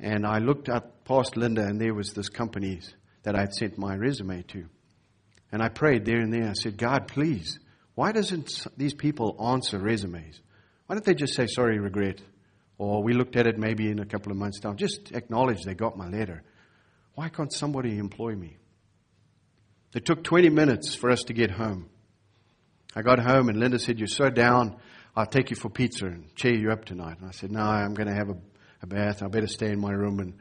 And 0.00 0.26
I 0.26 0.38
looked 0.38 0.68
up 0.68 1.04
past 1.04 1.36
Linda 1.36 1.62
and 1.62 1.80
there 1.80 1.94
was 1.94 2.12
this 2.14 2.28
company 2.28 2.80
that 3.22 3.36
I'd 3.36 3.52
sent 3.52 3.78
my 3.78 3.94
resume 3.94 4.42
to. 4.42 4.66
And 5.50 5.62
I 5.62 5.68
prayed 5.68 6.04
there 6.04 6.20
and 6.20 6.32
there. 6.32 6.48
I 6.48 6.54
said, 6.54 6.76
God, 6.76 7.08
please, 7.08 7.58
why 7.94 8.12
doesn't 8.12 8.66
these 8.76 8.94
people 8.94 9.36
answer 9.52 9.78
resumes? 9.78 10.40
Why 10.86 10.96
don't 10.96 11.04
they 11.04 11.14
just 11.14 11.34
say, 11.34 11.46
sorry, 11.46 11.78
regret? 11.78 12.20
Or 12.78 13.02
we 13.02 13.12
looked 13.12 13.36
at 13.36 13.46
it 13.46 13.58
maybe 13.58 13.90
in 13.90 13.98
a 13.98 14.06
couple 14.06 14.32
of 14.32 14.38
months' 14.38 14.60
time. 14.60 14.76
Just 14.76 15.12
acknowledge 15.12 15.62
they 15.64 15.74
got 15.74 15.96
my 15.96 16.08
letter. 16.08 16.42
Why 17.14 17.28
can't 17.28 17.52
somebody 17.52 17.98
employ 17.98 18.34
me? 18.34 18.56
It 19.94 20.06
took 20.06 20.24
20 20.24 20.48
minutes 20.48 20.94
for 20.94 21.10
us 21.10 21.22
to 21.24 21.34
get 21.34 21.50
home. 21.50 21.90
I 22.96 23.02
got 23.02 23.18
home 23.18 23.48
and 23.48 23.58
Linda 23.58 23.78
said, 23.78 23.98
You're 23.98 24.08
so 24.08 24.30
down, 24.30 24.76
I'll 25.14 25.26
take 25.26 25.50
you 25.50 25.56
for 25.56 25.68
pizza 25.68 26.06
and 26.06 26.34
cheer 26.34 26.54
you 26.54 26.70
up 26.70 26.84
tonight. 26.84 27.18
And 27.20 27.28
I 27.28 27.32
said, 27.32 27.50
No, 27.50 27.60
I'm 27.60 27.94
going 27.94 28.08
to 28.08 28.14
have 28.14 28.30
a, 28.30 28.36
a 28.82 28.86
bath. 28.86 29.22
I 29.22 29.28
better 29.28 29.46
stay 29.46 29.70
in 29.70 29.80
my 29.80 29.92
room 29.92 30.20
and 30.20 30.34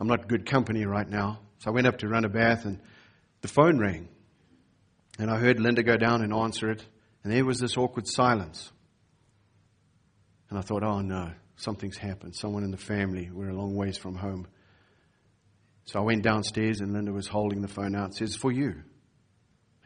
I'm 0.00 0.06
not 0.06 0.26
good 0.28 0.46
company 0.46 0.86
right 0.86 1.08
now. 1.08 1.40
So 1.64 1.70
I 1.70 1.72
went 1.72 1.86
up 1.86 1.96
to 1.98 2.08
run 2.08 2.26
a 2.26 2.28
bath 2.28 2.66
and 2.66 2.78
the 3.40 3.48
phone 3.48 3.78
rang. 3.78 4.10
And 5.18 5.30
I 5.30 5.38
heard 5.38 5.58
Linda 5.58 5.82
go 5.82 5.96
down 5.96 6.20
and 6.20 6.30
answer 6.30 6.70
it. 6.70 6.84
And 7.22 7.32
there 7.32 7.46
was 7.46 7.58
this 7.58 7.78
awkward 7.78 8.06
silence. 8.06 8.70
And 10.50 10.58
I 10.58 10.60
thought, 10.60 10.82
oh 10.82 11.00
no, 11.00 11.32
something's 11.56 11.96
happened. 11.96 12.36
Someone 12.36 12.64
in 12.64 12.70
the 12.70 12.76
family, 12.76 13.30
we're 13.32 13.48
a 13.48 13.56
long 13.56 13.74
ways 13.76 13.96
from 13.96 14.14
home. 14.14 14.46
So 15.86 16.00
I 16.00 16.02
went 16.02 16.22
downstairs 16.22 16.80
and 16.80 16.92
Linda 16.92 17.12
was 17.12 17.28
holding 17.28 17.62
the 17.62 17.68
phone 17.68 17.96
out. 17.96 18.14
Says, 18.14 18.36
for 18.36 18.52
you. 18.52 18.82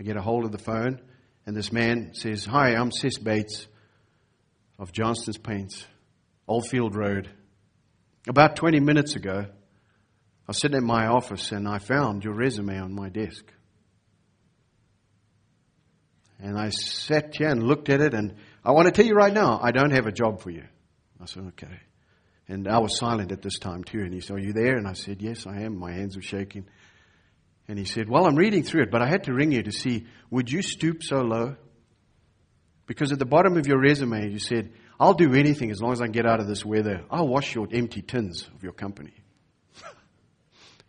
I 0.01 0.03
get 0.03 0.17
a 0.17 0.21
hold 0.21 0.47
of 0.47 0.51
the 0.51 0.59
phone 0.59 1.01
and 1.47 1.57
this 1.57 1.71
man 1.71 2.11
says, 2.13 2.45
Hi, 2.45 2.75
I'm 2.75 2.91
Sis 2.91 3.19
Bates 3.19 3.69
of 4.81 4.91
Johnston's 4.91 5.39
Paints, 5.39 5.87
Oldfield 6.49 6.97
Road. 6.97 7.31
About 8.27 8.57
20 8.57 8.81
minutes 8.81 9.15
ago, 9.15 9.47
I 10.49 10.53
was 10.53 10.61
sitting 10.61 10.79
in 10.79 10.87
my 10.87 11.09
office 11.09 11.53
and 11.53 11.69
I 11.69 11.79
found 11.79 12.25
your 12.25 12.33
resume 12.33 12.79
on 12.79 12.95
my 12.95 13.11
desk. 13.11 13.45
And 16.41 16.59
I 16.59 16.71
sat 16.71 17.37
here 17.37 17.49
and 17.49 17.63
looked 17.63 17.91
at 17.91 18.01
it, 18.01 18.15
and 18.15 18.37
I 18.65 18.71
want 18.71 18.87
to 18.87 18.93
tell 18.93 19.05
you 19.05 19.15
right 19.15 19.33
now, 19.33 19.59
I 19.61 19.73
don't 19.73 19.91
have 19.91 20.07
a 20.07 20.13
job 20.13 20.41
for 20.41 20.51
you. 20.51 20.63
I 21.21 21.27
said, 21.27 21.43
okay. 21.49 21.81
And 22.49 22.67
I 22.67 22.79
was 22.79 22.97
silent 22.97 23.31
at 23.31 23.43
this 23.43 23.59
time 23.59 23.85
too. 23.85 23.99
And 23.99 24.15
he 24.15 24.21
said, 24.21 24.37
Are 24.37 24.41
you 24.41 24.55
there? 24.55 24.77
And 24.77 24.89
I 24.89 24.95
said, 24.95 25.21
Yes, 25.21 25.47
I 25.47 25.63
am. 25.63 25.79
My 25.79 25.93
hands 25.93 26.17
were 26.17 26.23
shaking. 26.23 26.65
And 27.67 27.79
he 27.79 27.85
said, 27.85 28.09
Well, 28.09 28.25
I'm 28.25 28.37
reading 28.37 28.63
through 28.63 28.85
it, 28.85 28.91
but 28.91 29.03
I 29.03 29.09
had 29.09 29.25
to 29.25 29.35
ring 29.35 29.53
you 29.53 29.63
to 29.65 29.73
see, 29.73 30.07
would 30.31 30.51
you 30.51 30.63
stoop 30.63 31.03
so 31.03 31.21
low? 31.21 31.57
Because 32.87 33.13
at 33.13 33.19
the 33.19 33.27
bottom 33.27 33.59
of 33.59 33.67
your 33.67 33.79
resume, 33.79 34.31
you 34.31 34.39
said, 34.39 34.73
I'll 34.99 35.13
do 35.13 35.35
anything 35.35 35.71
as 35.71 35.83
long 35.83 35.93
as 35.93 36.01
I 36.01 36.05
can 36.05 36.13
get 36.13 36.25
out 36.25 36.41
of 36.41 36.47
this 36.47 36.65
weather. 36.65 37.05
I'll 37.11 37.29
wash 37.29 37.55
your 37.55 37.69
empty 37.71 38.01
tins 38.01 38.49
of 38.55 38.63
your 38.63 38.73
company. 38.73 39.13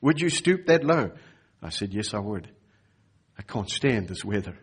Would 0.01 0.21
you 0.21 0.29
stoop 0.29 0.67
that 0.67 0.83
low? 0.83 1.11
I 1.61 1.69
said, 1.69 1.93
Yes, 1.93 2.13
I 2.13 2.19
would. 2.19 2.49
I 3.37 3.41
can't 3.41 3.69
stand 3.69 4.07
this 4.07 4.23
weather. 4.23 4.57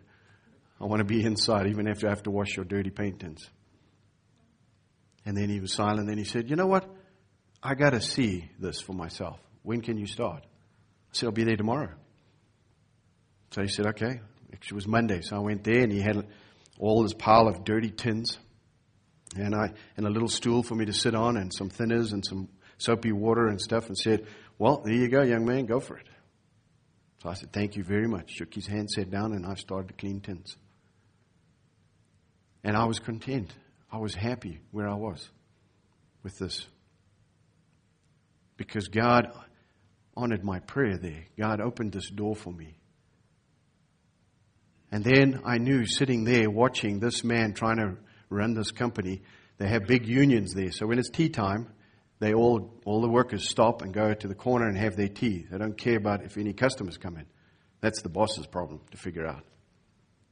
I 0.80 0.84
want 0.84 1.00
to 1.00 1.04
be 1.04 1.24
inside 1.24 1.66
even 1.68 1.88
after 1.88 2.06
I 2.06 2.10
have 2.10 2.22
to 2.24 2.30
wash 2.30 2.56
your 2.56 2.64
dirty 2.64 2.90
paintings. 2.90 3.48
And 5.24 5.36
then 5.36 5.48
he 5.48 5.60
was 5.60 5.72
silent. 5.72 6.08
Then 6.08 6.18
he 6.18 6.24
said, 6.24 6.50
You 6.50 6.56
know 6.56 6.66
what? 6.66 6.88
I 7.62 7.74
got 7.74 7.90
to 7.90 8.00
see 8.00 8.50
this 8.58 8.80
for 8.80 8.92
myself. 8.92 9.40
When 9.62 9.80
can 9.80 9.96
you 9.96 10.06
start? 10.06 10.42
I 10.44 11.12
said, 11.12 11.26
I'll 11.26 11.32
be 11.32 11.44
there 11.44 11.56
tomorrow. 11.56 11.94
So 13.50 13.62
he 13.62 13.68
said, 13.68 13.86
Okay. 13.86 14.20
It 14.52 14.72
was 14.72 14.86
Monday. 14.86 15.20
So 15.22 15.36
I 15.36 15.40
went 15.40 15.64
there 15.64 15.82
and 15.82 15.92
he 15.92 16.00
had 16.00 16.26
all 16.78 17.02
this 17.02 17.12
pile 17.12 17.48
of 17.48 17.64
dirty 17.64 17.90
tins 17.90 18.38
and, 19.36 19.54
I, 19.54 19.72
and 19.96 20.06
a 20.06 20.10
little 20.10 20.28
stool 20.28 20.62
for 20.62 20.74
me 20.74 20.86
to 20.86 20.92
sit 20.92 21.14
on 21.14 21.36
and 21.36 21.52
some 21.52 21.68
thinners 21.68 22.12
and 22.12 22.24
some 22.24 22.48
soapy 22.78 23.12
water 23.12 23.48
and 23.48 23.60
stuff 23.60 23.86
and 23.86 23.96
said, 23.96 24.26
Well, 24.58 24.82
there 24.84 24.94
you 24.94 25.08
go, 25.08 25.22
young 25.22 25.44
man, 25.44 25.66
go 25.66 25.80
for 25.80 25.96
it. 25.96 26.06
So 27.22 27.28
I 27.28 27.34
said, 27.34 27.52
Thank 27.52 27.76
you 27.76 27.84
very 27.84 28.06
much. 28.06 28.30
Shook 28.30 28.54
his 28.54 28.66
hand, 28.66 28.90
sat 28.90 29.10
down, 29.10 29.32
and 29.32 29.46
I 29.46 29.54
started 29.54 29.88
to 29.88 29.94
clean 29.94 30.20
tins. 30.20 30.56
And 32.64 32.76
I 32.76 32.84
was 32.84 32.98
content. 32.98 33.54
I 33.90 33.98
was 33.98 34.14
happy 34.14 34.60
where 34.72 34.88
I 34.88 34.94
was 34.94 35.28
with 36.22 36.36
this. 36.38 36.66
Because 38.56 38.88
God 38.88 39.28
honored 40.16 40.44
my 40.44 40.58
prayer 40.60 40.98
there. 40.98 41.24
God 41.38 41.60
opened 41.60 41.92
this 41.92 42.10
door 42.10 42.34
for 42.34 42.52
me. 42.52 42.78
And 44.90 45.04
then 45.04 45.42
I 45.44 45.58
knew 45.58 45.84
sitting 45.84 46.24
there 46.24 46.50
watching 46.50 47.00
this 47.00 47.22
man 47.22 47.52
trying 47.52 47.76
to 47.76 47.96
run 48.30 48.54
this 48.54 48.70
company, 48.70 49.22
they 49.58 49.68
have 49.68 49.86
big 49.86 50.06
unions 50.06 50.54
there. 50.54 50.72
So 50.72 50.86
when 50.86 50.98
it's 50.98 51.10
tea 51.10 51.28
time, 51.28 51.68
they 52.18 52.32
all, 52.32 52.72
all 52.84 53.00
the 53.00 53.08
workers 53.08 53.48
stop 53.48 53.82
and 53.82 53.92
go 53.92 54.14
to 54.14 54.28
the 54.28 54.34
corner 54.34 54.66
and 54.68 54.76
have 54.76 54.96
their 54.96 55.08
tea. 55.08 55.46
They 55.50 55.58
don't 55.58 55.76
care 55.76 55.96
about 55.96 56.24
if 56.24 56.38
any 56.38 56.52
customers 56.52 56.96
come 56.96 57.16
in. 57.16 57.26
That's 57.80 58.02
the 58.02 58.08
boss's 58.08 58.46
problem 58.46 58.80
to 58.90 58.96
figure 58.96 59.26
out. 59.26 59.44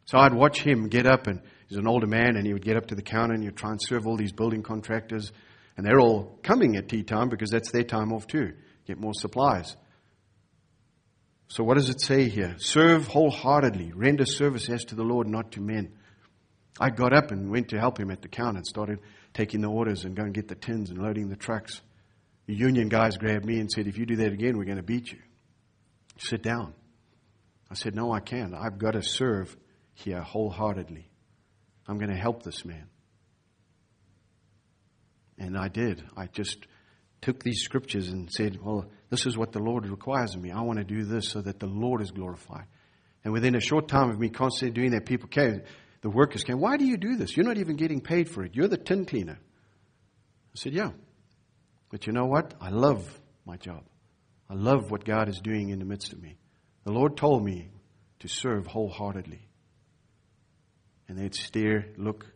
So 0.06 0.18
I'd 0.18 0.34
watch 0.34 0.60
him 0.60 0.88
get 0.88 1.06
up, 1.06 1.26
and 1.26 1.40
he's 1.68 1.78
an 1.78 1.86
older 1.86 2.06
man, 2.06 2.36
and 2.36 2.46
he 2.46 2.52
would 2.52 2.64
get 2.64 2.76
up 2.76 2.86
to 2.86 2.94
the 2.94 3.02
counter 3.02 3.34
and 3.34 3.42
he'd 3.42 3.56
try 3.56 3.70
and 3.70 3.80
serve 3.82 4.06
all 4.06 4.16
these 4.16 4.32
building 4.32 4.62
contractors. 4.62 5.32
And 5.76 5.84
they're 5.84 6.00
all 6.00 6.38
coming 6.42 6.76
at 6.76 6.88
tea 6.88 7.02
time 7.02 7.28
because 7.28 7.50
that's 7.50 7.70
their 7.70 7.84
time 7.84 8.12
off 8.12 8.26
too. 8.26 8.52
Get 8.86 8.98
more 8.98 9.14
supplies. 9.14 9.76
So 11.48 11.64
what 11.64 11.74
does 11.76 11.90
it 11.90 12.00
say 12.00 12.28
here? 12.28 12.54
Serve 12.58 13.06
wholeheartedly. 13.06 13.92
Render 13.94 14.24
service 14.24 14.68
as 14.68 14.84
to 14.86 14.94
the 14.94 15.02
Lord, 15.02 15.26
not 15.26 15.52
to 15.52 15.60
men. 15.60 15.92
I 16.80 16.90
got 16.90 17.12
up 17.12 17.30
and 17.30 17.50
went 17.50 17.68
to 17.68 17.78
help 17.78 17.98
him 17.98 18.10
at 18.10 18.22
the 18.22 18.28
counter 18.28 18.58
and 18.58 18.66
started 18.66 19.00
taking 19.34 19.60
the 19.60 19.68
orders 19.68 20.04
and 20.04 20.16
going 20.16 20.26
and 20.26 20.34
get 20.34 20.48
the 20.48 20.54
tins 20.54 20.90
and 20.90 20.98
loading 20.98 21.28
the 21.28 21.36
trucks. 21.36 21.82
The 22.46 22.54
union 22.54 22.88
guys 22.88 23.16
grabbed 23.16 23.44
me 23.44 23.58
and 23.58 23.70
said, 23.70 23.86
if 23.86 23.98
you 23.98 24.06
do 24.06 24.16
that 24.16 24.32
again, 24.32 24.56
we're 24.56 24.64
going 24.64 24.76
to 24.76 24.82
beat 24.82 25.12
you. 25.12 25.18
Sit 26.18 26.42
down. 26.42 26.74
I 27.70 27.74
said, 27.74 27.94
no, 27.94 28.12
I 28.12 28.20
can't. 28.20 28.54
I've 28.54 28.78
got 28.78 28.92
to 28.92 29.02
serve 29.02 29.54
here 29.94 30.20
wholeheartedly. 30.20 31.10
I'm 31.86 31.98
going 31.98 32.10
to 32.10 32.16
help 32.16 32.42
this 32.42 32.64
man. 32.64 32.86
And 35.38 35.58
I 35.58 35.68
did. 35.68 36.04
I 36.16 36.26
just 36.26 36.66
took 37.20 37.42
these 37.42 37.62
scriptures 37.62 38.08
and 38.08 38.30
said, 38.30 38.58
Well, 38.62 38.86
this 39.10 39.26
is 39.26 39.36
what 39.36 39.52
the 39.52 39.58
Lord 39.58 39.86
requires 39.86 40.34
of 40.34 40.42
me. 40.42 40.50
I 40.50 40.60
want 40.60 40.78
to 40.78 40.84
do 40.84 41.04
this 41.04 41.28
so 41.30 41.40
that 41.40 41.58
the 41.58 41.66
Lord 41.66 42.02
is 42.02 42.10
glorified. 42.10 42.66
And 43.24 43.32
within 43.32 43.56
a 43.56 43.60
short 43.60 43.88
time 43.88 44.10
of 44.10 44.18
me 44.18 44.28
constantly 44.28 44.74
doing 44.74 44.92
that, 44.92 45.06
people 45.06 45.28
came, 45.28 45.62
the 46.04 46.10
workers 46.10 46.44
came, 46.44 46.60
Why 46.60 46.76
do 46.76 46.84
you 46.84 46.98
do 46.98 47.16
this? 47.16 47.34
You're 47.34 47.46
not 47.46 47.56
even 47.56 47.76
getting 47.76 48.02
paid 48.02 48.28
for 48.28 48.44
it. 48.44 48.54
You're 48.54 48.68
the 48.68 48.76
tin 48.76 49.06
cleaner. 49.06 49.38
I 49.40 50.54
said, 50.54 50.74
Yeah. 50.74 50.90
But 51.90 52.06
you 52.06 52.12
know 52.12 52.26
what? 52.26 52.52
I 52.60 52.68
love 52.68 53.08
my 53.46 53.56
job. 53.56 53.84
I 54.50 54.52
love 54.52 54.90
what 54.90 55.06
God 55.06 55.30
is 55.30 55.40
doing 55.40 55.70
in 55.70 55.78
the 55.78 55.86
midst 55.86 56.12
of 56.12 56.20
me. 56.20 56.36
The 56.84 56.92
Lord 56.92 57.16
told 57.16 57.42
me 57.42 57.70
to 58.18 58.28
serve 58.28 58.66
wholeheartedly 58.66 59.48
and 61.08 61.16
they'd 61.16 61.34
stare, 61.34 61.86
look, 61.96 62.26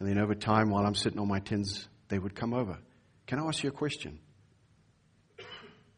and 0.00 0.08
then 0.08 0.16
over 0.16 0.34
time, 0.34 0.70
while 0.70 0.86
I'm 0.86 0.94
sitting 0.94 1.18
on 1.18 1.28
my 1.28 1.40
tins, 1.40 1.86
they 2.08 2.18
would 2.18 2.34
come 2.34 2.54
over. 2.54 2.78
Can 3.26 3.38
I 3.38 3.46
ask 3.46 3.62
you 3.62 3.68
a 3.68 3.72
question? 3.72 4.18
Do 5.36 5.44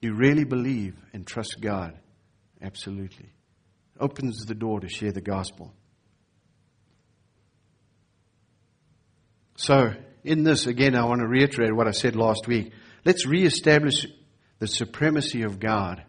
You 0.08 0.14
really 0.14 0.44
believe 0.44 0.96
and 1.12 1.24
trust 1.24 1.58
God? 1.60 1.96
Absolutely. 2.60 3.30
Opens 4.00 4.44
the 4.44 4.56
door 4.56 4.80
to 4.80 4.88
share 4.88 5.12
the 5.12 5.20
gospel. 5.20 5.72
So, 9.56 9.94
in 10.22 10.44
this, 10.44 10.66
again, 10.66 10.94
I 10.94 11.04
want 11.04 11.20
to 11.20 11.26
reiterate 11.26 11.74
what 11.74 11.88
I 11.88 11.92
said 11.92 12.14
last 12.14 12.46
week. 12.46 12.72
Let's 13.04 13.26
reestablish 13.26 14.06
the 14.58 14.66
supremacy 14.66 15.42
of 15.42 15.58
God 15.58 16.04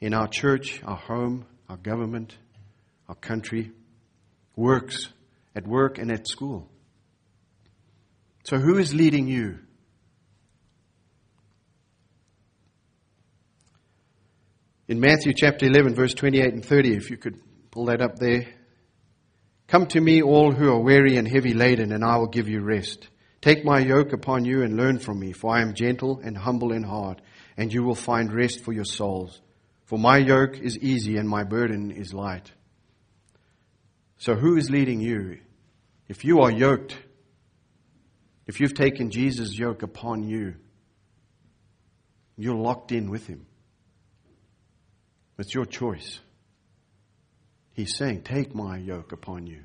in 0.00 0.12
our 0.14 0.26
church, 0.26 0.82
our 0.84 0.96
home, 0.96 1.46
our 1.68 1.76
government, 1.76 2.36
our 3.08 3.14
country 3.14 3.70
works 4.56 5.08
at 5.54 5.66
work 5.66 5.98
and 5.98 6.10
at 6.10 6.26
school. 6.26 6.68
So, 8.44 8.58
who 8.58 8.78
is 8.78 8.92
leading 8.92 9.28
you? 9.28 9.60
In 14.88 15.00
Matthew 15.00 15.32
chapter 15.34 15.66
11, 15.66 15.94
verse 15.94 16.14
28 16.14 16.52
and 16.52 16.64
30, 16.64 16.96
if 16.96 17.10
you 17.10 17.16
could 17.16 17.40
pull 17.70 17.86
that 17.86 18.00
up 18.00 18.18
there. 18.18 18.46
Come 19.68 19.86
to 19.88 20.00
me, 20.00 20.22
all 20.22 20.52
who 20.52 20.68
are 20.68 20.80
weary 20.80 21.16
and 21.16 21.26
heavy 21.26 21.52
laden, 21.52 21.92
and 21.92 22.04
I 22.04 22.16
will 22.18 22.28
give 22.28 22.48
you 22.48 22.60
rest. 22.60 23.08
Take 23.40 23.64
my 23.64 23.80
yoke 23.80 24.12
upon 24.12 24.44
you 24.44 24.62
and 24.62 24.76
learn 24.76 24.98
from 24.98 25.18
me, 25.18 25.32
for 25.32 25.54
I 25.54 25.60
am 25.60 25.74
gentle 25.74 26.20
and 26.22 26.36
humble 26.36 26.72
in 26.72 26.82
heart, 26.82 27.20
and 27.56 27.72
you 27.72 27.82
will 27.82 27.94
find 27.94 28.32
rest 28.32 28.64
for 28.64 28.72
your 28.72 28.84
souls. 28.84 29.40
For 29.84 29.98
my 29.98 30.18
yoke 30.18 30.58
is 30.58 30.78
easy 30.78 31.16
and 31.16 31.28
my 31.28 31.44
burden 31.44 31.90
is 31.90 32.12
light. 32.12 32.50
So, 34.18 34.34
who 34.34 34.56
is 34.56 34.70
leading 34.70 35.00
you? 35.00 35.38
If 36.08 36.24
you 36.24 36.40
are 36.40 36.50
yoked, 36.50 36.96
if 38.46 38.60
you've 38.60 38.74
taken 38.74 39.10
Jesus' 39.10 39.56
yoke 39.56 39.82
upon 39.82 40.24
you, 40.24 40.54
you're 42.36 42.54
locked 42.54 42.92
in 42.92 43.10
with 43.10 43.26
Him. 43.26 43.46
It's 45.38 45.54
your 45.54 45.66
choice. 45.66 46.20
He's 47.76 47.94
saying, 47.94 48.22
Take 48.22 48.54
my 48.54 48.78
yoke 48.78 49.12
upon 49.12 49.46
you. 49.46 49.64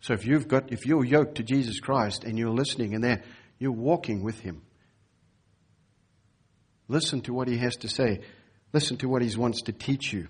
So 0.00 0.12
if 0.12 0.26
you've 0.26 0.48
got 0.48 0.72
if 0.72 0.86
you're 0.86 1.04
yoked 1.04 1.36
to 1.36 1.44
Jesus 1.44 1.78
Christ 1.78 2.24
and 2.24 2.36
you're 2.36 2.50
listening 2.50 2.94
and 2.94 3.02
there 3.02 3.22
you're 3.58 3.70
walking 3.70 4.24
with 4.24 4.40
him. 4.40 4.62
Listen 6.88 7.20
to 7.22 7.32
what 7.32 7.46
he 7.48 7.58
has 7.58 7.76
to 7.76 7.88
say. 7.88 8.20
Listen 8.72 8.96
to 8.98 9.08
what 9.08 9.22
he 9.22 9.36
wants 9.36 9.62
to 9.62 9.72
teach 9.72 10.12
you. 10.12 10.28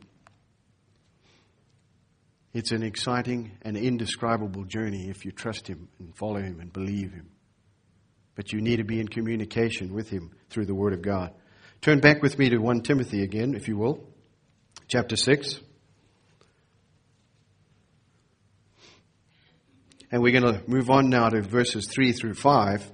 It's 2.52 2.72
an 2.72 2.82
exciting 2.82 3.52
and 3.62 3.76
indescribable 3.76 4.64
journey 4.64 5.08
if 5.08 5.24
you 5.24 5.32
trust 5.32 5.66
him 5.66 5.88
and 5.98 6.16
follow 6.16 6.40
him 6.40 6.60
and 6.60 6.72
believe 6.72 7.12
him. 7.12 7.30
But 8.34 8.52
you 8.52 8.60
need 8.60 8.76
to 8.76 8.84
be 8.84 9.00
in 9.00 9.08
communication 9.08 9.94
with 9.94 10.10
him 10.10 10.32
through 10.50 10.66
the 10.66 10.74
word 10.74 10.92
of 10.92 11.02
God. 11.02 11.32
Turn 11.80 12.00
back 12.00 12.22
with 12.22 12.38
me 12.38 12.48
to 12.50 12.58
1 12.58 12.82
Timothy 12.82 13.22
again, 13.22 13.54
if 13.54 13.68
you 13.68 13.76
will, 13.76 14.08
chapter 14.88 15.16
6. 15.16 15.60
And 20.10 20.22
we're 20.22 20.40
going 20.40 20.54
to 20.54 20.62
move 20.66 20.88
on 20.88 21.10
now 21.10 21.28
to 21.28 21.42
verses 21.42 21.86
3 21.94 22.12
through 22.12 22.34
5. 22.34 22.90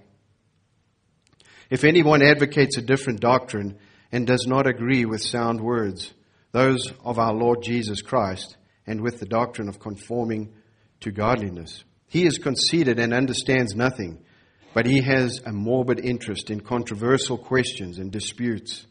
If 1.71 1.85
anyone 1.85 2.21
advocates 2.21 2.77
a 2.77 2.83
different 2.83 3.21
doctrine 3.21 3.79
and 4.11 4.27
does 4.27 4.45
not 4.49 4.67
agree 4.67 5.05
with 5.05 5.23
sound 5.23 5.61
words, 5.61 6.13
those 6.51 6.93
of 7.05 7.21
our 7.21 7.33
Lord 7.33 7.63
Jesus 7.63 8.03
Christ, 8.03 8.57
and 8.89 9.01
with 9.01 9.21
the 9.21 9.27
doctrine 9.27 9.69
of 9.69 9.79
conforming 9.79 10.53
to 11.01 11.13
godliness, 11.13 11.85
he 12.09 12.27
is 12.27 12.39
conceited 12.39 12.99
and 12.99 13.15
understands 13.15 13.77
nothing, 13.77 14.25
but 14.73 14.87
he 14.87 15.01
has 15.01 15.41
a 15.47 15.53
morbid 15.53 16.01
interest 16.01 16.51
in 16.51 16.61
controversial 16.61 17.39
questions 17.39 17.99
and 17.99 18.11
disputes 18.11 18.85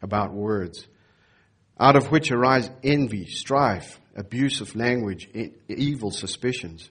about 0.00 0.32
words, 0.32 0.86
out 1.78 1.96
of 1.96 2.10
which 2.10 2.30
arise 2.30 2.70
envy, 2.82 3.26
strife, 3.26 4.00
abuse 4.16 4.60
of 4.60 4.76
language, 4.76 5.28
evil 5.68 6.10
suspicions 6.10 6.90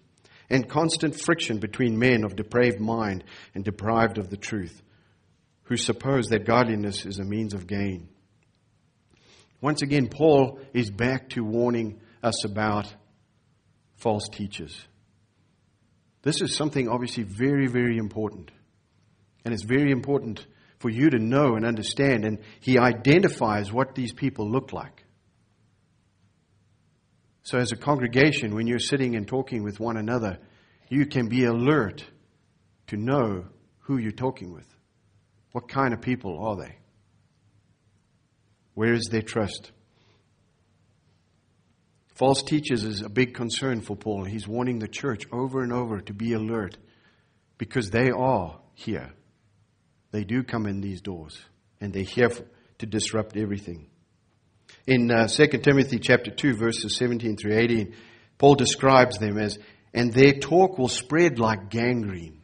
and 0.50 0.69
constant 0.69 1.19
friction 1.19 1.58
between 1.58 1.98
men 1.98 2.24
of 2.24 2.36
depraved 2.36 2.80
mind 2.80 3.24
and 3.56 3.63
deprived 3.63 4.17
of 4.17 4.30
the 4.30 4.38
truth, 4.38 4.82
who 5.63 5.78
suppose 5.78 6.28
that 6.28 6.46
godliness 6.46 7.06
is 7.06 7.19
a 7.19 7.24
means 7.24 7.54
of 7.54 7.65
gain. 7.65 8.10
Once 9.62 9.82
again, 9.82 10.10
Paul 10.10 10.60
is 10.74 10.91
back 10.91 11.30
to 11.30 11.43
warning 11.43 12.02
us 12.22 12.43
about 12.43 12.93
false 13.96 14.28
teachers. 14.30 14.78
This 16.22 16.41
is 16.41 16.56
something 16.56 16.89
obviously 16.89 17.24
very, 17.24 17.67
very 17.67 17.98
important. 17.98 18.52
And 19.46 19.54
it's 19.54 19.63
very 19.63 19.91
important 19.91 20.46
for 20.84 20.89
you 20.89 21.10
to 21.10 21.17
know 21.17 21.56
and 21.56 21.65
understand. 21.65 22.26
And 22.26 22.39
he 22.60 22.78
identifies 22.78 23.72
what 23.72 23.96
these 23.96 24.12
people 24.12 24.52
look 24.52 24.74
like. 24.74 25.06
So, 27.43 27.58
as 27.58 27.72
a 27.72 27.78
congregation, 27.78 28.54
when 28.54 28.67
you're 28.67 28.80
sitting 28.80 29.15
and 29.15 29.26
talking 29.26 29.63
with 29.63 29.80
one 29.80 29.96
another, 29.96 30.39
you 30.89 31.06
can 31.06 31.30
be 31.30 31.46
alert 31.46 32.06
to 32.88 32.98
know 32.98 33.46
who 33.80 33.98
you're 33.98 34.12
talking 34.12 34.54
with. 34.54 34.67
What 35.54 35.69
kind 35.69 35.93
of 35.93 36.02
people 36.02 36.38
are 36.46 36.58
they? 36.58 36.76
Where 38.74 38.93
is 38.93 39.08
their 39.10 39.22
trust? 39.22 39.72
False 42.15 42.43
teachers 42.43 42.84
is 42.84 43.02
a 43.02 43.10
big 43.10 43.34
concern 43.34 43.80
for 43.80 43.96
Paul. 43.96 44.26
He's 44.26 44.48
warning 44.48 44.80
the 44.80 44.88
church 44.89 45.24
over 45.32 45.63
and 45.63 45.72
over 45.72 46.02
to 46.02 46.13
be 46.13 46.34
alert 46.34 46.78
because 47.58 47.89
they 47.89 48.10
are 48.10 48.60
here. 48.74 49.13
They 50.13 50.23
do 50.23 50.43
come 50.43 50.67
in 50.67 50.80
these 50.80 51.02
doors 51.02 51.41
and 51.82 51.91
they're 51.91 52.04
here 52.04 52.30
to 52.78 52.86
disrupt 52.86 53.36
everything. 53.36 53.88
In 54.86 55.10
uh, 55.12 55.28
2 55.28 55.47
Timothy 55.58 55.97
chapter 55.97 56.30
2 56.30 56.54
verses 56.54 56.95
17 56.97 57.36
through 57.36 57.58
18, 57.58 57.95
Paul 58.38 58.54
describes 58.54 59.17
them 59.17 59.39
as, 59.39 59.58
and 59.91 60.13
their 60.13 60.34
talk 60.34 60.78
will 60.78 60.88
spread 60.88 61.39
like 61.39 61.71
gangrene. 61.71 62.43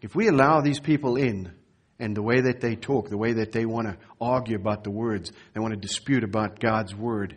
If 0.00 0.14
we 0.14 0.28
allow 0.28 0.60
these 0.60 0.78
people 0.78 1.16
in 1.16 1.52
and 1.98 2.16
the 2.16 2.22
way 2.22 2.42
that 2.42 2.60
they 2.60 2.76
talk, 2.76 3.08
the 3.08 3.18
way 3.18 3.32
that 3.32 3.50
they 3.50 3.66
want 3.66 3.88
to 3.88 3.98
argue 4.20 4.56
about 4.56 4.84
the 4.84 4.92
words, 4.92 5.32
they 5.54 5.60
want 5.60 5.74
to 5.74 5.80
dispute 5.80 6.22
about 6.22 6.60
God's 6.60 6.94
word, 6.94 7.36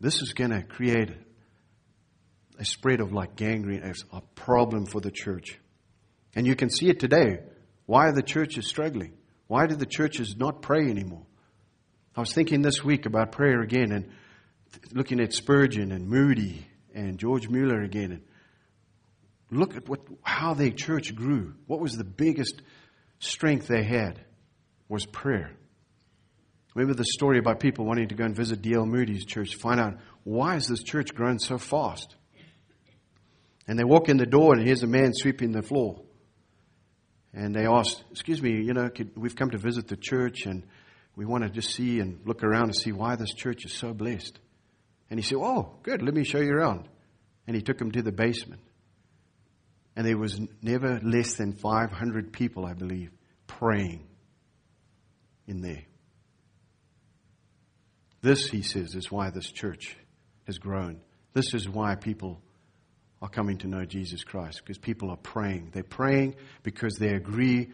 this 0.00 0.22
is 0.22 0.32
going 0.32 0.52
to 0.52 0.62
create 0.62 1.10
a 2.58 2.64
spread 2.64 3.00
of 3.00 3.12
like 3.12 3.36
gangrene, 3.36 3.92
a 4.10 4.22
problem 4.34 4.86
for 4.86 5.02
the 5.02 5.10
church. 5.10 5.58
And 6.34 6.46
you 6.46 6.54
can 6.54 6.70
see 6.70 6.88
it 6.88 7.00
today. 7.00 7.40
Why 7.86 8.08
are 8.08 8.12
the 8.12 8.22
church 8.22 8.56
is 8.56 8.68
struggling? 8.68 9.14
Why 9.48 9.66
do 9.66 9.74
the 9.74 9.86
churches 9.86 10.36
not 10.36 10.62
pray 10.62 10.88
anymore? 10.88 11.26
I 12.16 12.20
was 12.20 12.32
thinking 12.32 12.62
this 12.62 12.84
week 12.84 13.06
about 13.06 13.32
prayer 13.32 13.60
again 13.62 13.92
and 13.92 14.10
looking 14.92 15.20
at 15.20 15.32
Spurgeon 15.32 15.92
and 15.92 16.08
Moody 16.08 16.66
and 16.94 17.18
George 17.18 17.48
Mueller 17.48 17.82
again. 17.82 18.12
And 18.12 18.22
look 19.50 19.76
at 19.76 19.88
what, 19.88 20.00
how 20.22 20.54
their 20.54 20.70
church 20.70 21.14
grew. 21.14 21.54
What 21.66 21.80
was 21.80 21.96
the 21.96 22.04
biggest 22.04 22.62
strength 23.18 23.66
they 23.66 23.82
had 23.82 24.24
was 24.88 25.06
prayer. 25.06 25.52
Remember 26.74 26.94
the 26.94 27.04
story 27.04 27.38
about 27.38 27.58
people 27.58 27.84
wanting 27.84 28.08
to 28.08 28.14
go 28.14 28.24
and 28.24 28.34
visit 28.34 28.62
D.L. 28.62 28.86
Moody's 28.86 29.24
church 29.24 29.50
to 29.52 29.58
find 29.58 29.80
out 29.80 29.98
why 30.22 30.56
is 30.56 30.66
this 30.66 30.82
church 30.82 31.14
growing 31.14 31.38
so 31.38 31.58
fast? 31.58 32.14
And 33.66 33.78
they 33.78 33.84
walk 33.84 34.08
in 34.08 34.16
the 34.16 34.26
door 34.26 34.54
and 34.54 34.64
here's 34.64 34.82
a 34.82 34.86
man 34.86 35.12
sweeping 35.12 35.52
the 35.52 35.62
floor. 35.62 36.02
And 37.32 37.54
they 37.54 37.66
asked, 37.66 38.02
excuse 38.10 38.42
me, 38.42 38.62
you 38.62 38.74
know, 38.74 38.88
could, 38.88 39.16
we've 39.16 39.36
come 39.36 39.50
to 39.50 39.58
visit 39.58 39.86
the 39.86 39.96
church 39.96 40.46
and 40.46 40.64
we 41.16 41.24
want 41.24 41.44
to 41.44 41.50
just 41.50 41.74
see 41.74 42.00
and 42.00 42.20
look 42.24 42.42
around 42.42 42.64
and 42.64 42.76
see 42.76 42.92
why 42.92 43.16
this 43.16 43.32
church 43.32 43.64
is 43.64 43.72
so 43.72 43.92
blessed. 43.92 44.38
And 45.10 45.18
he 45.18 45.22
said, 45.22 45.38
Oh, 45.40 45.74
good, 45.82 46.02
let 46.02 46.14
me 46.14 46.24
show 46.24 46.38
you 46.38 46.52
around. 46.52 46.88
And 47.46 47.56
he 47.56 47.62
took 47.62 47.80
him 47.80 47.92
to 47.92 48.02
the 48.02 48.12
basement. 48.12 48.62
And 49.96 50.06
there 50.06 50.16
was 50.16 50.40
never 50.62 51.00
less 51.02 51.34
than 51.34 51.52
500 51.52 52.32
people, 52.32 52.64
I 52.64 52.74
believe, 52.74 53.10
praying 53.46 54.06
in 55.46 55.60
there. 55.60 55.84
This, 58.22 58.48
he 58.48 58.62
says, 58.62 58.94
is 58.94 59.10
why 59.10 59.30
this 59.30 59.50
church 59.50 59.96
has 60.46 60.58
grown. 60.58 61.00
This 61.32 61.54
is 61.54 61.68
why 61.68 61.94
people 61.94 62.40
are 63.22 63.28
coming 63.28 63.58
to 63.58 63.68
know 63.68 63.84
Jesus 63.84 64.24
Christ, 64.24 64.60
because 64.62 64.78
people 64.78 65.10
are 65.10 65.16
praying. 65.16 65.70
They're 65.72 65.82
praying 65.82 66.36
because 66.62 66.94
they 66.96 67.14
agree 67.14 67.70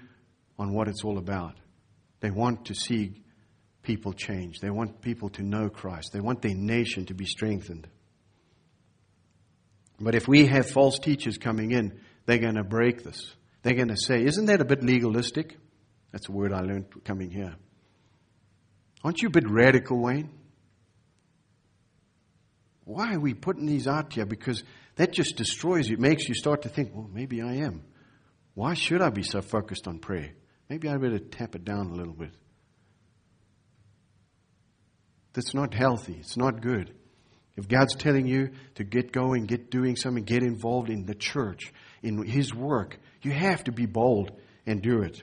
on 0.59 0.73
what 0.73 0.89
it's 0.89 1.05
all 1.05 1.19
about. 1.19 1.55
They 2.21 2.31
want 2.31 2.67
to 2.67 2.75
see 2.75 3.23
people 3.83 4.13
change. 4.13 4.59
They 4.59 4.71
want 4.71 5.01
people 5.01 5.29
to 5.31 5.43
know 5.43 5.69
Christ. 5.69 6.13
They 6.13 6.21
want 6.21 6.43
their 6.43 6.55
nation 6.55 7.07
to 7.07 7.15
be 7.15 7.27
strengthened. 7.27 7.87
But 10.01 10.15
if 10.15 10.27
we 10.27 10.47
have 10.47 10.69
false 10.69 10.99
teachers 10.99 11.39
coming 11.39 11.71
in, 11.71 12.01
they're 12.27 12.39
going 12.39 12.57
to 12.57 12.65
break 12.65 13.05
this. 13.05 13.35
They're 13.63 13.75
going 13.75 13.89
to 13.89 13.97
say, 13.97 14.25
Isn't 14.25 14.47
that 14.47 14.61
a 14.61 14.65
bit 14.65 14.83
legalistic? 14.83 15.57
That's 16.13 16.29
a 16.29 16.33
word 16.33 16.53
I 16.53 16.61
learned 16.61 17.05
coming 17.05 17.31
here. 17.31 17.55
Aren't 19.05 19.23
you 19.23 19.29
a 19.29 19.31
bit 19.31 19.49
radical, 19.49 19.99
Wayne? 20.01 20.31
Why 22.85 23.15
are 23.15 23.21
we 23.21 23.35
putting 23.35 23.67
these 23.67 23.87
out 23.87 24.13
here? 24.13 24.27
Because 24.27 24.63
that 24.97 25.13
just 25.13 25.37
destroys 25.37 25.89
you. 25.89 25.95
It 25.95 26.01
makes 26.01 26.29
you 26.29 26.35
start 26.35 26.63
to 26.63 26.69
think, 26.69 26.95
well, 26.95 27.09
maybe 27.13 27.41
I 27.41 27.57
am. 27.57 27.83
Why 28.55 28.75
should 28.75 29.03
I 29.03 29.11
be 29.11 29.23
so 29.23 29.43
focused 29.43 29.87
on 29.87 29.99
prayer? 29.99 30.33
Maybe 30.69 30.89
I 30.89 30.97
better 30.97 31.19
tap 31.19 31.55
it 31.55 31.65
down 31.65 31.91
a 31.91 31.95
little 31.95 32.15
bit. 32.15 32.33
That's 35.35 35.55
not 35.55 35.75
healthy. 35.75 36.17
It's 36.19 36.37
not 36.37 36.63
good. 36.63 36.95
If 37.57 37.69
God's 37.69 37.95
telling 37.95 38.27
you 38.27 38.51
to 38.75 38.85
get 38.85 39.13
going, 39.13 39.45
get 39.47 39.71
doing 39.71 39.97
something, 39.97 40.25
get 40.25 40.43
involved 40.43 40.91
in 40.91 41.07
the 41.07 41.15
church, 41.15 41.73
in 42.03 42.27
His 42.27 42.55
work, 42.55 42.99
you 43.23 43.33
have 43.33 43.65
to 43.65 43.73
be 43.73 43.87
bold 43.87 44.33
and 44.67 44.83
do 44.83 45.03
it. 45.03 45.23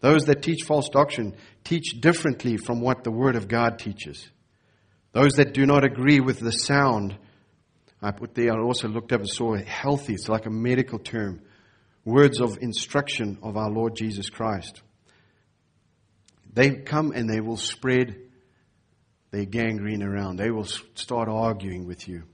Those 0.00 0.24
that 0.24 0.42
teach 0.42 0.64
false 0.64 0.88
doctrine 0.88 1.36
teach 1.64 2.00
differently 2.00 2.56
from 2.56 2.80
what 2.80 3.04
the 3.04 3.10
Word 3.10 3.36
of 3.36 3.48
God 3.48 3.78
teaches. 3.78 4.28
Those 5.12 5.34
that 5.34 5.54
do 5.54 5.64
not 5.64 5.84
agree 5.84 6.20
with 6.20 6.40
the 6.40 6.50
sound, 6.50 7.16
I 8.02 8.10
put 8.10 8.34
there, 8.34 8.52
I 8.52 8.60
also 8.60 8.88
looked 8.88 9.12
up 9.12 9.20
and 9.20 9.28
saw 9.28 9.54
healthy. 9.56 10.14
It's 10.14 10.28
like 10.28 10.46
a 10.46 10.50
medical 10.50 10.98
term. 10.98 11.42
Words 12.04 12.40
of 12.40 12.58
instruction 12.60 13.38
of 13.42 13.56
our 13.56 13.70
Lord 13.70 13.94
Jesus 13.94 14.28
Christ. 14.28 14.82
They 16.52 16.70
come 16.70 17.12
and 17.12 17.30
they 17.30 17.40
will 17.40 17.56
spread 17.56 18.16
their 19.30 19.44
gangrene 19.44 20.02
around. 20.02 20.36
They 20.36 20.50
will 20.50 20.66
start 20.94 21.28
arguing 21.28 21.86
with 21.86 22.08
you. 22.08 22.24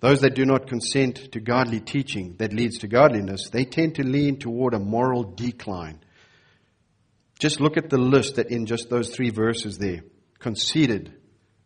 Those 0.00 0.20
that 0.20 0.34
do 0.34 0.44
not 0.44 0.66
consent 0.68 1.32
to 1.32 1.40
godly 1.40 1.80
teaching 1.80 2.36
that 2.38 2.52
leads 2.52 2.78
to 2.78 2.88
godliness, 2.88 3.50
they 3.50 3.64
tend 3.64 3.96
to 3.96 4.02
lean 4.04 4.38
toward 4.38 4.74
a 4.74 4.78
moral 4.78 5.22
decline. 5.22 6.00
Just 7.38 7.60
look 7.60 7.76
at 7.76 7.90
the 7.90 7.98
list 7.98 8.36
that 8.36 8.50
in 8.50 8.66
just 8.66 8.88
those 8.88 9.10
three 9.10 9.30
verses 9.30 9.78
there. 9.78 10.02
Conceited, 10.38 11.14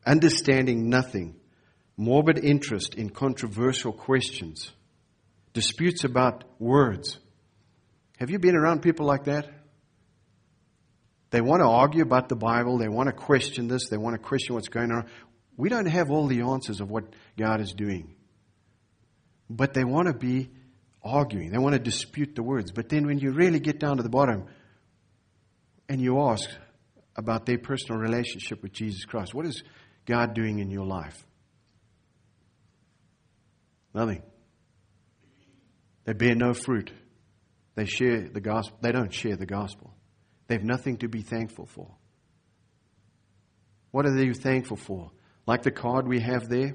understanding 0.04 0.90
nothing, 0.90 1.36
morbid 1.96 2.38
interest 2.38 2.94
in 2.94 3.10
controversial 3.10 3.92
questions, 3.92 4.72
disputes 5.52 6.04
about 6.04 6.44
words. 6.58 7.18
Have 8.18 8.30
you 8.30 8.38
been 8.38 8.54
around 8.54 8.82
people 8.82 9.06
like 9.06 9.24
that? 9.24 9.48
They 11.30 11.40
want 11.40 11.60
to 11.60 11.66
argue 11.66 12.02
about 12.02 12.28
the 12.28 12.36
Bible. 12.36 12.78
They 12.78 12.88
want 12.88 13.08
to 13.08 13.12
question 13.12 13.68
this. 13.68 13.88
They 13.88 13.96
want 13.96 14.14
to 14.14 14.18
question 14.18 14.54
what's 14.54 14.68
going 14.68 14.92
on. 14.92 15.06
We 15.56 15.68
don't 15.68 15.86
have 15.86 16.10
all 16.10 16.26
the 16.26 16.42
answers 16.42 16.80
of 16.80 16.90
what 16.90 17.04
God 17.36 17.60
is 17.60 17.72
doing. 17.72 18.14
But 19.48 19.74
they 19.74 19.84
want 19.84 20.08
to 20.08 20.14
be 20.14 20.50
arguing. 21.02 21.50
They 21.50 21.58
want 21.58 21.74
to 21.74 21.78
dispute 21.78 22.34
the 22.34 22.42
words. 22.42 22.72
But 22.72 22.88
then 22.88 23.06
when 23.06 23.18
you 23.18 23.32
really 23.32 23.60
get 23.60 23.78
down 23.78 23.96
to 23.96 24.02
the 24.02 24.08
bottom 24.08 24.46
and 25.88 26.00
you 26.00 26.20
ask 26.20 26.48
about 27.16 27.46
their 27.46 27.58
personal 27.58 28.00
relationship 28.00 28.62
with 28.62 28.72
Jesus 28.72 29.04
Christ, 29.04 29.34
what 29.34 29.46
is 29.46 29.62
God 30.04 30.34
doing 30.34 30.58
in 30.58 30.70
your 30.70 30.86
life? 30.86 31.24
Nothing. 33.96 34.22
They 36.04 36.12
bear 36.12 36.34
no 36.34 36.52
fruit. 36.52 36.92
They 37.76 37.86
share 37.86 38.28
the 38.28 38.42
gospel. 38.42 38.76
They 38.82 38.92
don't 38.92 39.12
share 39.12 39.36
the 39.36 39.46
gospel. 39.46 39.94
They 40.48 40.54
have 40.56 40.64
nothing 40.64 40.98
to 40.98 41.08
be 41.08 41.22
thankful 41.22 41.64
for. 41.64 41.96
What 43.92 44.04
are 44.04 44.14
they 44.14 44.30
thankful 44.34 44.76
for? 44.76 45.12
Like 45.46 45.62
the 45.62 45.70
card 45.70 46.06
we 46.06 46.20
have 46.20 46.46
there, 46.50 46.74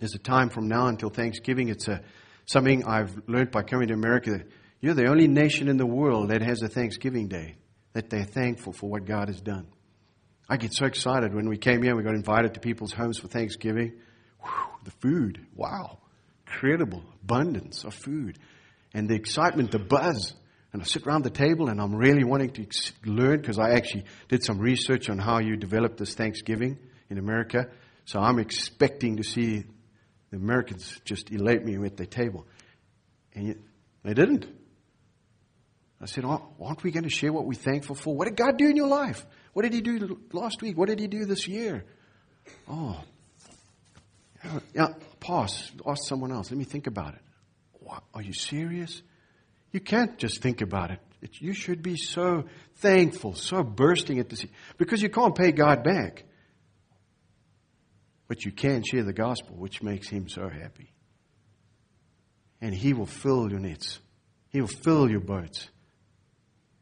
there's 0.00 0.14
a 0.14 0.18
time 0.18 0.50
from 0.50 0.68
now 0.68 0.88
until 0.88 1.08
Thanksgiving. 1.08 1.70
It's 1.70 1.88
a, 1.88 2.02
something 2.44 2.84
I've 2.84 3.16
learned 3.26 3.50
by 3.50 3.62
coming 3.62 3.88
to 3.88 3.94
America. 3.94 4.42
You're 4.82 4.92
the 4.92 5.08
only 5.08 5.28
nation 5.28 5.68
in 5.68 5.78
the 5.78 5.86
world 5.86 6.28
that 6.28 6.42
has 6.42 6.60
a 6.60 6.68
Thanksgiving 6.68 7.28
Day, 7.28 7.56
that 7.94 8.10
they're 8.10 8.24
thankful 8.24 8.74
for 8.74 8.90
what 8.90 9.06
God 9.06 9.28
has 9.28 9.40
done. 9.40 9.66
I 10.46 10.58
get 10.58 10.74
so 10.74 10.84
excited 10.84 11.34
when 11.34 11.48
we 11.48 11.56
came 11.56 11.82
here, 11.82 11.96
we 11.96 12.02
got 12.02 12.14
invited 12.14 12.52
to 12.52 12.60
people's 12.60 12.92
homes 12.92 13.18
for 13.18 13.28
Thanksgiving. 13.28 13.94
Whew, 14.42 14.50
the 14.84 14.90
food, 14.90 15.46
wow, 15.54 16.01
incredible 16.52 17.02
abundance 17.22 17.84
of 17.84 17.94
food. 17.94 18.38
And 18.94 19.08
the 19.08 19.14
excitement, 19.14 19.70
the 19.70 19.78
buzz. 19.78 20.34
And 20.72 20.80
I 20.82 20.84
sit 20.84 21.06
around 21.06 21.24
the 21.24 21.30
table 21.30 21.68
and 21.68 21.80
I'm 21.80 21.94
really 21.94 22.24
wanting 22.24 22.50
to 22.50 22.66
learn 23.04 23.40
because 23.40 23.58
I 23.58 23.72
actually 23.72 24.04
did 24.28 24.44
some 24.44 24.58
research 24.58 25.10
on 25.10 25.18
how 25.18 25.38
you 25.38 25.56
develop 25.56 25.96
this 25.96 26.14
Thanksgiving 26.14 26.78
in 27.10 27.18
America. 27.18 27.68
So 28.04 28.20
I'm 28.20 28.38
expecting 28.38 29.16
to 29.16 29.22
see 29.22 29.64
the 30.30 30.36
Americans 30.36 30.98
just 31.04 31.30
elate 31.30 31.64
me 31.64 31.74
at 31.84 31.96
their 31.96 32.06
table. 32.06 32.46
And 33.34 33.48
yet, 33.48 33.56
they 34.02 34.14
didn't. 34.14 34.46
I 36.00 36.06
said, 36.06 36.24
aren't 36.24 36.82
we 36.82 36.90
going 36.90 37.04
to 37.04 37.10
share 37.10 37.32
what 37.32 37.44
we're 37.44 37.52
thankful 37.52 37.94
for? 37.94 38.16
What 38.16 38.26
did 38.26 38.36
God 38.36 38.56
do 38.56 38.68
in 38.68 38.76
your 38.76 38.88
life? 38.88 39.24
What 39.52 39.62
did 39.62 39.72
He 39.72 39.82
do 39.82 40.18
last 40.32 40.60
week? 40.60 40.76
What 40.76 40.88
did 40.88 40.98
He 40.98 41.06
do 41.06 41.26
this 41.26 41.46
year? 41.46 41.84
Oh, 42.68 42.98
yeah, 44.74 44.88
pause. 45.20 45.70
Ask 45.86 46.02
someone 46.08 46.32
else. 46.32 46.50
Let 46.50 46.58
me 46.58 46.64
think 46.64 46.86
about 46.86 47.14
it. 47.14 47.20
Are 48.14 48.22
you 48.22 48.32
serious? 48.32 49.02
You 49.72 49.80
can't 49.80 50.18
just 50.18 50.42
think 50.42 50.60
about 50.60 50.90
it. 50.90 51.00
it. 51.20 51.40
You 51.40 51.52
should 51.52 51.82
be 51.82 51.96
so 51.96 52.44
thankful, 52.76 53.34
so 53.34 53.62
bursting 53.62 54.18
at 54.18 54.28
the 54.28 54.36
sea, 54.36 54.50
because 54.78 55.02
you 55.02 55.08
can't 55.08 55.34
pay 55.34 55.52
God 55.52 55.82
back. 55.82 56.24
But 58.28 58.44
you 58.44 58.52
can 58.52 58.82
share 58.82 59.02
the 59.02 59.12
gospel, 59.12 59.56
which 59.56 59.82
makes 59.82 60.08
Him 60.08 60.28
so 60.28 60.48
happy. 60.48 60.92
And 62.60 62.74
He 62.74 62.94
will 62.94 63.06
fill 63.06 63.50
your 63.50 63.60
nets. 63.60 63.98
He 64.50 64.60
will 64.60 64.68
fill 64.68 65.10
your 65.10 65.20
boats. 65.20 65.68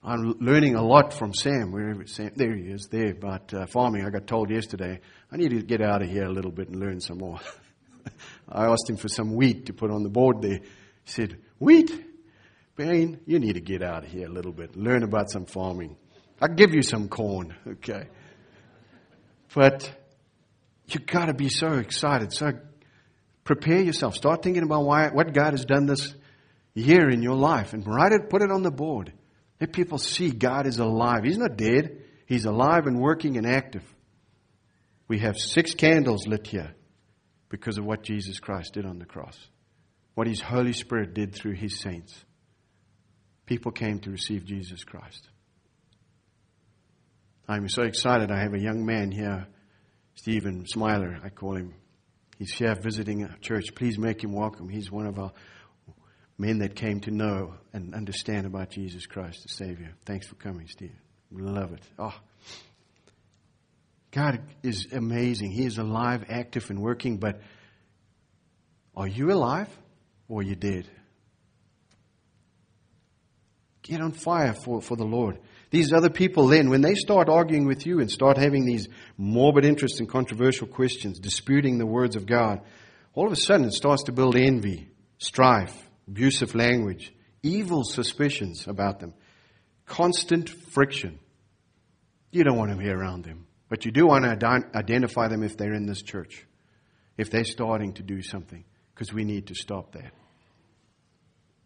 I'm 0.03 0.35
learning 0.41 0.77
a 0.77 0.83
lot 0.83 1.13
from 1.13 1.35
Sam. 1.35 1.73
Wherever 1.73 2.07
Sam, 2.07 2.31
there 2.35 2.55
he 2.57 2.65
is, 2.65 2.89
there 2.91 3.15
but 3.15 3.53
uh, 3.53 3.67
farming. 3.67 4.07
I 4.07 4.11
got 4.11 4.27
told 4.27 4.51
yesterday 4.51 5.01
I 5.31 5.37
need 5.37 5.51
to 5.51 5.63
get 5.63 5.83
out 5.83 6.01
of 6.01 6.09
here 6.09 6.25
a 6.25 6.33
little 6.33 6.51
bit 6.51 6.69
and 6.69 6.81
learn 6.81 7.01
some 7.01 7.19
more. 7.19 7.39
I 8.49 8.65
asked 8.67 8.89
him 8.89 8.97
for 8.97 9.09
some 9.09 9.35
wheat 9.35 9.67
to 9.67 9.75
put 9.75 9.91
on 9.91 10.03
the 10.03 10.09
board 10.09 10.41
there. 10.41 10.61
He 10.61 11.11
said, 11.11 11.37
"Wheat, 11.59 11.93
Wayne, 12.79 13.21
you 13.27 13.39
need 13.39 13.55
to 13.55 13.61
get 13.61 13.83
out 13.83 14.05
of 14.05 14.11
here 14.11 14.27
a 14.27 14.31
little 14.31 14.53
bit, 14.53 14.75
learn 14.75 15.03
about 15.03 15.31
some 15.31 15.45
farming. 15.45 15.97
I'll 16.41 16.55
give 16.55 16.73
you 16.73 16.83
some 16.83 17.09
corn, 17.09 17.55
okay? 17.67 18.09
But 19.55 19.93
you've 20.87 21.05
got 21.05 21.27
to 21.27 21.35
be 21.35 21.51
so 21.51 21.75
excited. 21.75 22.33
So 22.33 22.53
prepare 23.45 23.83
yourself. 23.83 24.15
Start 24.15 24.43
thinking 24.43 24.63
about 24.63 24.85
why, 24.85 25.09
what 25.09 25.35
God 25.35 25.53
has 25.53 25.67
done 25.67 25.85
this 25.85 26.15
year 26.73 27.11
in 27.11 27.21
your 27.21 27.37
life, 27.37 27.75
and 27.75 27.87
write 27.87 28.13
it, 28.13 28.31
put 28.31 28.41
it 28.41 28.51
on 28.51 28.63
the 28.63 28.71
board." 28.71 29.13
Let 29.61 29.73
people 29.73 29.99
see 29.99 30.31
God 30.31 30.67
is 30.67 30.79
alive. 30.79 31.25
He's 31.25 31.39
not 31.39 31.57
dead. 31.57 32.03
He's 32.27 32.47
alive 32.47 32.87
and 32.87 32.99
working 32.99 33.37
and 33.37 33.47
active. 33.47 33.85
We 35.07 35.19
have 35.19 35.37
six 35.39 35.75
candles 35.75 36.27
lit 36.27 36.47
here 36.47 36.75
because 37.49 37.77
of 37.79 37.85
what 37.85 38.03
Jesus 38.03 38.39
Christ 38.39 38.75
did 38.75 38.87
on 38.87 38.99
the 38.99 39.05
cross, 39.05 39.37
what 40.15 40.27
His 40.27 40.41
Holy 40.41 40.73
Spirit 40.73 41.15
did 41.15 41.35
through 41.35 41.55
His 41.55 41.79
saints. 41.79 42.25
People 43.45 43.73
came 43.73 43.99
to 44.01 44.11
receive 44.11 44.45
Jesus 44.45 44.85
Christ. 44.85 45.29
I'm 47.49 47.69
so 47.69 47.83
excited. 47.83 48.31
I 48.31 48.41
have 48.41 48.55
a 48.55 48.61
young 48.61 48.87
man 48.87 49.11
here, 49.11 49.49
Stephen 50.15 50.67
Smiler, 50.67 51.19
I 51.25 51.31
call 51.31 51.57
him. 51.57 51.75
He's 52.39 52.53
here 52.53 52.77
visiting 52.81 53.25
a 53.25 53.37
church. 53.41 53.75
Please 53.75 53.99
make 53.99 54.23
him 54.23 54.33
welcome. 54.33 54.69
He's 54.69 54.91
one 54.91 55.07
of 55.07 55.19
our 55.19 55.33
men 56.41 56.61
that 56.61 56.75
came 56.75 57.01
to 57.01 57.11
know 57.11 57.55
and 57.73 57.95
understand 57.95 58.47
about 58.47 58.71
Jesus 58.71 59.07
Christ, 59.07 59.43
the 59.43 59.49
Savior. 59.51 59.93
Thanks 60.07 60.27
for 60.27 60.37
coming, 60.37 60.67
Steve. 60.67 60.97
We 61.31 61.43
love 61.43 61.73
it. 61.73 61.83
Oh. 61.99 62.15
God 64.11 64.41
is 64.63 64.89
amazing. 64.93 65.53
He 65.53 65.65
is 65.67 65.79
alive, 65.79 66.25
active, 66.29 66.71
and 66.71 66.81
working, 66.81 67.19
but 67.19 67.41
are 68.97 69.07
you 69.07 69.31
alive 69.31 69.69
or 70.29 70.41
are 70.41 70.43
you 70.43 70.57
dead? 70.57 70.89
Get 73.83 74.01
on 74.01 74.13
fire 74.13 74.55
for, 74.55 74.81
for 74.81 74.97
the 74.97 75.05
Lord. 75.05 75.39
These 75.71 75.93
other 75.93 76.11
people 76.11 76.49
then, 76.49 76.71
when 76.71 76.81
they 76.81 76.95
start 76.95 77.29
arguing 77.29 77.67
with 77.67 77.87
you 77.87 78.01
and 78.01 78.11
start 78.11 78.37
having 78.37 78.65
these 78.65 78.89
morbid 79.17 79.65
interests 79.65 80.01
and 80.01 80.09
controversial 80.09 80.67
questions, 80.67 81.21
disputing 81.21 81.79
the 81.79 81.87
words 81.87 82.17
of 82.17 82.27
God, 82.27 82.63
all 83.15 83.27
of 83.27 83.33
a 83.33 83.37
sudden 83.37 83.67
it 83.67 83.75
starts 83.75 84.05
to 84.05 84.13
build 84.13 84.37
envy, 84.37 84.89
strife, 85.19 85.90
abusive 86.09 86.55
language, 86.55 87.13
evil 87.43 87.85
suspicions 87.85 88.67
about 88.67 89.01
them, 89.01 89.15
constant 89.87 90.49
friction. 90.49 91.19
You 92.31 92.45
don't 92.45 92.57
want 92.57 92.71
to 92.71 92.77
be 92.77 92.89
around 92.89 93.25
them, 93.25 93.47
but 93.69 93.85
you 93.85 93.91
do 93.91 94.07
want 94.07 94.25
to 94.25 94.71
identify 94.75 95.29
them 95.29 95.43
if 95.43 95.57
they're 95.57 95.75
in 95.75 95.87
this 95.87 96.03
church, 96.03 96.47
if 97.17 97.31
they're 97.31 97.45
starting 97.45 97.95
to 97.95 98.03
do 98.03 98.23
something, 98.23 98.65
because 98.95 99.13
we 99.13 99.25
need 99.25 99.49
to 99.49 99.55
stop 99.55 99.93
that. 99.93 100.13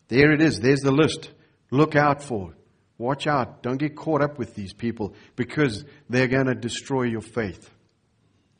There 0.09 0.33
it 0.33 0.41
is. 0.41 0.61
There's 0.61 0.81
the 0.81 0.93
list. 0.93 1.31
Look 1.71 1.97
out 1.97 2.23
for 2.23 2.53
it. 2.53 2.59
Watch 2.97 3.27
out. 3.27 3.63
Don't 3.63 3.79
get 3.79 3.97
caught 3.97 4.23
up 4.23 4.39
with 4.39 4.55
these 4.55 4.73
people 4.73 5.15
because 5.35 5.85
they're 6.09 6.29
going 6.29 6.47
to 6.47 6.55
destroy 6.55 7.03
your 7.03 7.23
faith. 7.23 7.69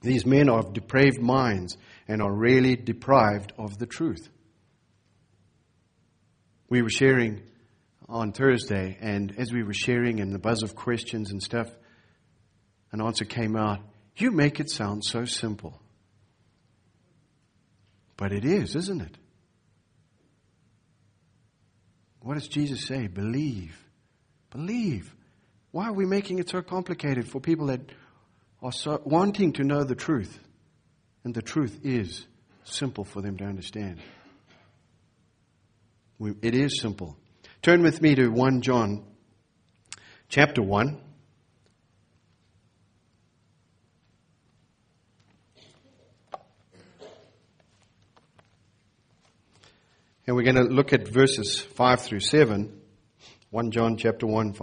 These 0.01 0.27
men 0.27 0.49
are 0.49 0.59
of 0.59 0.73
depraved 0.73 1.21
minds 1.21 1.77
and 2.09 2.21
are 2.21 2.33
really 2.33 2.77
deprived 2.77 3.53
of 3.57 3.79
the 3.79 3.87
truth 3.87 4.29
we 6.75 6.83
were 6.83 6.91
sharing 6.91 7.41
on 8.09 8.33
Thursday, 8.33 8.99
and 9.01 9.33
as 9.39 9.53
we 9.53 9.63
were 9.63 9.73
sharing 9.73 10.19
and 10.19 10.35
the 10.35 10.41
buzz 10.41 10.65
of 10.65 10.75
questions 10.75 11.31
and 11.31 11.41
stuff, 11.41 11.71
an 12.91 13.01
answer 13.01 13.25
came 13.25 13.55
out. 13.55 13.79
You 14.17 14.33
make 14.33 14.59
it 14.59 14.69
sound 14.69 15.05
so 15.05 15.25
simple. 15.25 15.81
But 18.17 18.33
it 18.33 18.45
is, 18.45 18.75
isn't 18.75 19.03
it? 19.03 19.17
What 22.23 22.35
does 22.35 22.49
Jesus 22.49 22.85
say? 22.85 23.07
Believe. 23.07 23.81
Believe. 24.51 25.15
Why 25.71 25.87
are 25.87 25.93
we 25.93 26.07
making 26.07 26.41
it 26.41 26.49
so 26.49 26.61
complicated 26.61 27.29
for 27.29 27.41
people 27.41 27.67
that 27.67 27.83
are 28.61 28.73
so 28.73 29.01
wanting 29.05 29.53
to 29.53 29.63
know 29.63 29.85
the 29.85 29.95
truth? 29.95 30.37
And 31.23 31.33
the 31.33 31.43
truth 31.43 31.83
is 31.85 32.27
simple 32.65 33.05
for 33.05 33.23
them 33.23 33.37
to 33.37 33.45
understand. 33.45 34.01
It 36.21 36.55
is 36.55 36.81
simple. 36.81 37.17
Turn 37.61 37.83
with 37.83 38.01
me 38.01 38.15
to 38.15 38.29
1 38.29 38.63
John 38.63 39.05
chapter 40.29 40.63
1. 40.63 41.01
And 50.27 50.37
we're 50.37 50.45
going 50.45 50.57
to 50.57 50.63
look 50.63 50.93
at 50.93 51.09
verses 51.09 51.61
5 51.61 52.01
through 52.01 52.21
7. 52.21 52.81
1 53.51 53.71
John 53.71 53.97
chapter 53.97 54.27
1, 54.27 54.55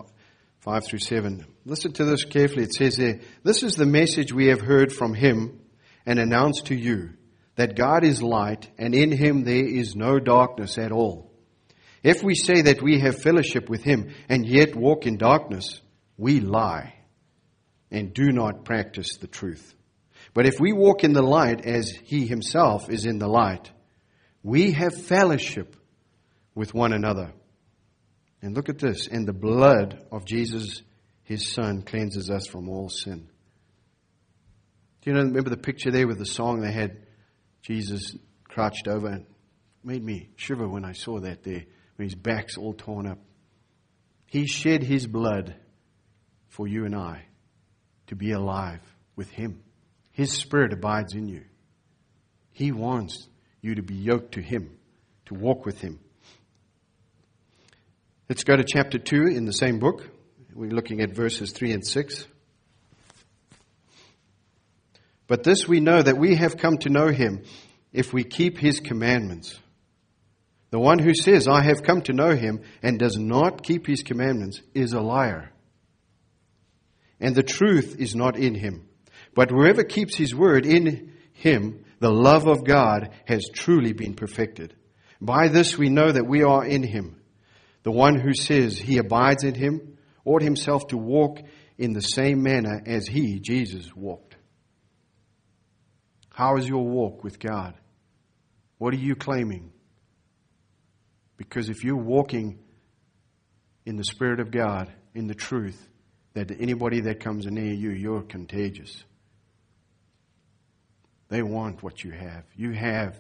5 0.60 0.86
through 0.86 1.00
7. 1.00 1.46
Listen 1.66 1.92
to 1.94 2.06
this 2.06 2.26
carefully. 2.26 2.64
It 2.64 2.74
says 2.74 2.96
there, 2.98 3.20
This 3.44 3.62
is 3.62 3.76
the 3.76 3.86
message 3.86 4.34
we 4.34 4.48
have 4.48 4.62
heard 4.62 4.92
from 4.92 5.14
him 5.14 5.60
and 6.06 6.18
announced 6.18 6.68
to 6.68 6.76
you, 6.76 7.12
that 7.56 7.76
God 7.76 8.04
is 8.04 8.24
light, 8.24 8.70
and 8.78 8.96
in 8.96 9.12
him 9.12 9.44
there 9.44 9.66
is 9.66 9.96
no 9.96 10.20
darkness 10.20 10.78
at 10.78 10.92
all. 10.92 11.31
If 12.04 12.24
we 12.24 12.36
say 12.36 12.62
that 12.64 12.82
we 12.82 13.00
have 13.00 13.22
fellowship 13.22 13.70
with 13.70 13.84
him 13.84 14.14
and 14.28 14.46
yet 14.46 14.76
walk 14.76 15.06
in 15.06 15.18
darkness, 15.18 15.82
we 16.18 16.40
lie 16.40 16.96
and 17.92 18.14
do 18.14 18.32
not 18.32 18.66
practice 18.66 19.18
the 19.18 19.28
truth. 19.28 19.76
But 20.34 20.46
if 20.46 20.60
we 20.60 20.72
walk 20.72 21.04
in 21.04 21.14
the 21.14 21.22
light 21.22 21.66
as 21.66 21.92
he 22.04 22.26
himself 22.26 22.90
is 22.90 23.06
in 23.06 23.20
the 23.20 23.28
light, 23.28 23.70
we 24.44 24.72
have 24.72 24.94
fellowship 24.94 25.76
with 26.56 26.74
one 26.74 26.94
another. 26.94 27.34
And 28.42 28.56
look 28.56 28.70
at 28.70 28.80
this. 28.80 29.08
And 29.08 29.28
the 29.28 29.34
blood 29.34 30.04
of 30.12 30.26
Jesus, 30.26 30.82
his 31.24 31.48
Son 31.52 31.84
cleanses 31.84 32.30
us 32.30 32.48
from 32.48 32.70
all 32.70 32.90
sin. 32.90 33.30
Do 35.02 35.10
you 35.10 35.16
know, 35.16 35.24
remember 35.24 35.50
the 35.50 35.58
picture 35.58 35.92
there 35.92 36.08
with 36.08 36.18
the 36.18 36.26
song 36.26 36.62
they 36.62 36.72
had? 36.72 37.06
Jesus 37.62 38.16
crouched 38.46 38.88
over 38.88 39.08
and 39.08 39.26
made 39.84 40.04
me 40.04 40.30
shiver 40.36 40.68
when 40.68 40.86
I 40.86 40.94
saw 40.94 41.20
that 41.20 41.44
there, 41.44 41.66
his 41.98 42.16
back's 42.16 42.58
all 42.58 42.74
torn 42.74 43.08
up. 43.08 43.20
He 44.26 44.48
shed 44.48 44.84
his 44.84 45.08
blood 45.08 45.56
for 46.48 46.68
you 46.68 46.86
and 46.86 46.96
I 46.96 47.26
to 48.08 48.16
be 48.16 48.32
alive 48.32 48.82
with 49.16 49.30
him. 49.30 49.62
His 50.12 50.32
spirit 50.32 50.74
abides 50.74 51.14
in 51.14 51.28
you. 51.28 51.44
He 52.52 52.72
wants 52.72 53.28
you 53.62 53.76
to 53.76 53.82
be 53.82 53.96
yoked 53.96 54.34
to 54.34 54.42
him, 54.42 54.78
to 55.28 55.34
walk 55.34 55.66
with 55.66 55.80
him. 55.80 56.00
Let's 58.28 58.44
go 58.44 58.56
to 58.56 58.64
chapter 58.64 58.98
2 58.98 59.28
in 59.28 59.46
the 59.46 59.54
same 59.54 59.80
book. 59.80 60.10
We're 60.54 60.70
looking 60.70 61.02
at 61.02 61.14
verses 61.16 61.52
3 61.52 61.74
and 61.74 61.86
6. 61.86 62.26
But 65.28 65.44
this 65.44 65.68
we 65.68 65.80
know 65.80 66.02
that 66.02 66.18
we 66.18 66.36
have 66.36 66.58
come 66.58 66.78
to 66.80 66.90
know 66.90 67.08
him 67.08 67.44
if 67.94 68.12
we 68.14 68.24
keep 68.24 68.58
his 68.58 68.80
commandments. 68.80 69.58
The 70.72 70.80
one 70.80 71.00
who 71.00 71.14
says, 71.14 71.48
I 71.48 71.62
have 71.64 71.84
come 71.84 72.02
to 72.04 72.14
know 72.14 72.34
him, 72.34 72.62
and 72.82 72.98
does 72.98 73.18
not 73.18 73.62
keep 73.62 73.86
his 73.86 74.04
commandments, 74.04 74.62
is 74.74 74.94
a 74.94 75.02
liar. 75.02 75.52
And 77.20 77.36
the 77.36 77.44
truth 77.44 77.98
is 78.00 78.16
not 78.16 78.38
in 78.38 78.56
him. 78.56 78.88
But 79.36 79.52
whoever 79.52 79.84
keeps 79.84 80.16
his 80.16 80.34
word 80.34 80.66
in 80.66 81.14
him, 81.34 81.86
the 82.00 82.12
love 82.12 82.48
of 82.48 82.64
God 82.64 83.12
has 83.26 83.50
truly 83.54 83.94
been 83.94 84.16
perfected. 84.16 84.74
By 85.20 85.50
this 85.50 85.78
we 85.78 85.90
know 85.90 86.12
that 86.12 86.28
we 86.28 86.44
are 86.44 86.66
in 86.66 86.84
him. 86.84 87.22
The 87.84 87.92
one 87.92 88.20
who 88.20 88.34
says 88.34 88.78
he 88.78 88.98
abides 88.98 89.44
in 89.44 89.56
him 89.56 89.98
ought 90.26 90.42
himself 90.42 90.88
to 90.88 90.98
walk 90.98 91.40
in 91.78 91.94
the 91.94 92.02
same 92.02 92.44
manner 92.44 92.82
as 92.86 93.08
he, 93.08 93.40
Jesus, 93.40 93.96
walked. 93.96 94.36
How 96.30 96.58
is 96.58 96.68
your 96.68 96.86
walk 96.86 97.24
with 97.24 97.40
God? 97.40 97.76
What 98.78 98.94
are 98.94 98.98
you 98.98 99.16
claiming? 99.16 99.72
Because 101.42 101.70
if 101.70 101.84
you're 101.84 101.96
walking 101.96 102.60
in 103.84 103.96
the 103.96 104.04
Spirit 104.04 104.40
of 104.40 104.52
God, 104.52 104.92
in 105.16 105.26
the 105.26 105.34
truth, 105.34 105.90
that 106.36 106.52
anybody 106.52 107.02
that 107.02 107.20
comes 107.20 107.48
near 107.48 107.74
you, 107.74 107.90
you're 107.90 108.22
contagious. 108.22 109.04
They 111.30 111.42
want 111.42 111.82
what 111.82 112.04
you 112.04 112.12
have. 112.12 112.44
You 112.56 112.74
have 112.74 113.20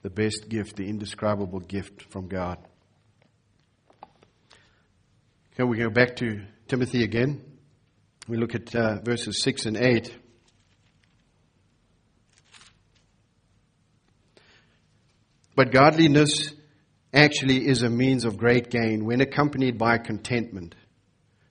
the 0.00 0.08
best 0.08 0.48
gift, 0.48 0.76
the 0.76 0.88
indescribable 0.88 1.60
gift 1.60 2.10
from 2.10 2.26
God. 2.26 2.56
Okay, 5.52 5.64
we 5.64 5.76
go 5.76 5.90
back 5.90 6.16
to 6.16 6.40
Timothy 6.68 7.04
again. 7.04 7.42
We 8.28 8.38
look 8.38 8.54
at 8.54 8.74
uh, 8.74 9.00
verses 9.02 9.42
6 9.42 9.66
and 9.66 9.76
8. 9.76 10.16
But 15.54 15.70
godliness 15.70 16.54
actually 17.12 17.66
is 17.66 17.82
a 17.82 17.90
means 17.90 18.24
of 18.24 18.36
great 18.36 18.70
gain 18.70 19.04
when 19.04 19.20
accompanied 19.20 19.78
by 19.78 19.98
contentment. 19.98 20.74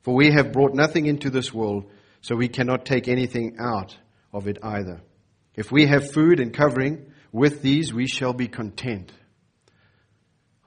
For 0.01 0.15
we 0.15 0.31
have 0.31 0.53
brought 0.53 0.73
nothing 0.73 1.05
into 1.05 1.29
this 1.29 1.53
world, 1.53 1.91
so 2.21 2.35
we 2.35 2.47
cannot 2.47 2.85
take 2.85 3.07
anything 3.07 3.57
out 3.59 3.97
of 4.31 4.47
it 4.47 4.57
either. 4.63 5.01
If 5.55 5.71
we 5.71 5.87
have 5.87 6.11
food 6.11 6.39
and 6.39 6.53
covering, 6.53 7.11
with 7.31 7.61
these 7.61 7.93
we 7.93 8.07
shall 8.07 8.33
be 8.33 8.47
content. 8.47 9.11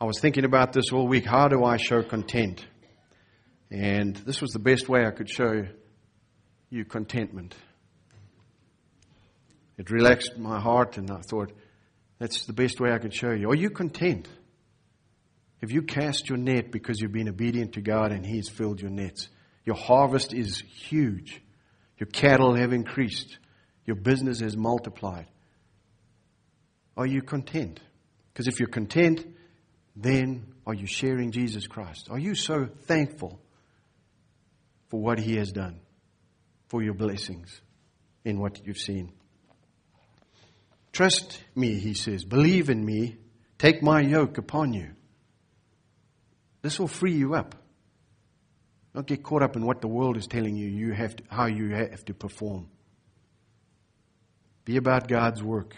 I 0.01 0.05
was 0.05 0.21
thinking 0.21 0.45
about 0.45 0.73
this 0.73 0.93
all 0.93 1.07
week. 1.07 1.25
How 1.25 1.49
do 1.49 1.65
I 1.65 1.77
show 1.77 2.03
content? 2.03 2.67
And 3.71 4.17
this 4.17 4.41
was 4.41 4.51
the 4.51 4.59
best 4.59 4.89
way 4.89 5.07
I 5.07 5.13
could 5.13 5.31
show 5.31 5.63
you 6.69 6.85
contentment. 6.85 7.55
It 9.79 9.91
relaxed 9.91 10.37
my 10.37 10.61
heart, 10.61 10.99
and 10.99 11.11
I 11.11 11.21
thought, 11.21 11.53
that's 12.19 12.45
the 12.47 12.53
best 12.53 12.81
way 12.81 12.93
I 12.93 12.99
could 12.99 13.15
show 13.15 13.31
you. 13.31 13.49
Are 13.51 13.57
you 13.57 13.71
content? 13.71 14.29
Have 15.63 15.71
you 15.71 15.83
cast 15.83 16.29
your 16.29 16.39
net 16.39 16.73
because 16.73 17.01
you've 17.01 17.13
been 17.13 17.29
obedient 17.29 17.75
to 17.75 17.81
God 17.81 18.11
and 18.11 18.27
He's 18.27 18.49
filled 18.49 18.81
your 18.81 18.91
nets? 18.91 19.29
Your 19.65 19.77
harvest 19.77 20.35
is 20.35 20.61
huge. 20.61 21.41
Your 21.99 22.09
cattle 22.09 22.57
have 22.57 22.73
increased. 22.73 23.39
Your 23.87 23.95
business 23.95 24.41
has 24.41 24.57
multiplied. 24.57 25.27
Are 26.97 27.07
you 27.07 27.23
content? 27.23 27.81
Because 28.33 28.49
if 28.49 28.59
you're 28.59 28.69
content, 28.69 29.25
then 29.95 30.47
are 30.67 30.75
you 30.75 30.87
sharing 30.87 31.31
Jesus 31.31 31.69
Christ? 31.69 32.09
Are 32.11 32.19
you 32.19 32.35
so 32.35 32.67
thankful 32.87 33.41
for 34.89 35.01
what 35.01 35.21
He 35.21 35.37
has 35.37 35.53
done, 35.53 35.81
for 36.67 36.83
your 36.83 36.95
blessings 36.95 37.61
in 38.25 38.41
what 38.41 38.67
you've 38.67 38.79
seen? 38.79 39.13
Trust 40.93 41.43
me, 41.55 41.79
he 41.79 41.95
says. 41.95 42.25
Believe 42.25 42.69
in 42.69 42.85
me. 42.85 43.17
Take 43.59 43.83
my 43.83 44.01
yoke 44.01 44.39
upon 44.39 44.75
you. 44.75 44.91
This 46.63 46.79
will 46.79 46.89
free 46.89 47.15
you 47.15 47.35
up. 47.35 47.55
Don't 48.95 49.07
get 49.07 49.23
caught 49.23 49.43
up 49.43 49.57
in 49.57 49.67
what 49.67 49.81
the 49.81 49.89
world 49.89 50.17
is 50.17 50.27
telling 50.27 50.57
you, 50.57 50.69
you 50.69 50.93
have 50.93 51.17
to, 51.17 51.25
how 51.29 51.47
you 51.47 51.75
have 51.75 52.05
to 52.07 52.15
perform. 52.15 52.69
Be 54.65 54.77
about 54.77 55.09
God's 55.09 55.43
work. 55.43 55.77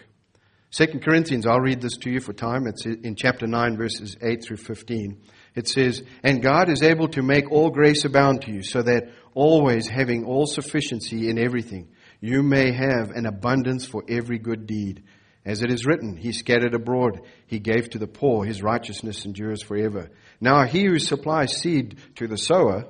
Second 0.69 1.03
Corinthians, 1.03 1.47
I'll 1.47 1.61
read 1.61 1.79
this 1.79 1.95
to 1.99 2.11
you 2.11 2.19
for 2.19 2.33
time. 2.33 2.67
It's 2.67 2.85
in 2.85 3.15
chapter 3.15 3.47
9, 3.47 3.77
verses 3.77 4.17
8 4.21 4.43
through 4.43 4.57
15. 4.57 5.21
It 5.55 5.69
says, 5.69 6.03
And 6.21 6.43
God 6.43 6.69
is 6.69 6.83
able 6.83 7.07
to 7.09 7.21
make 7.21 7.49
all 7.49 7.69
grace 7.69 8.03
abound 8.03 8.41
to 8.41 8.51
you, 8.51 8.61
so 8.61 8.81
that 8.81 9.09
always 9.33 9.87
having 9.87 10.25
all 10.25 10.45
sufficiency 10.45 11.29
in 11.29 11.39
everything, 11.39 11.87
you 12.19 12.43
may 12.43 12.73
have 12.73 13.11
an 13.11 13.25
abundance 13.25 13.85
for 13.85 14.03
every 14.09 14.37
good 14.37 14.67
deed. 14.67 15.03
As 15.45 15.61
it 15.61 15.71
is 15.71 15.85
written, 15.85 16.17
He 16.17 16.31
scattered 16.31 16.73
abroad, 16.73 17.21
He 17.45 17.59
gave 17.59 17.89
to 17.91 17.99
the 17.99 18.07
poor, 18.07 18.43
His 18.43 18.63
righteousness 18.63 19.25
endures 19.25 19.61
forever. 19.61 20.09
Now 20.41 20.63
he 20.63 20.85
who 20.85 20.99
supplies 20.99 21.57
seed 21.57 21.99
to 22.15 22.27
the 22.27 22.37
sower 22.37 22.85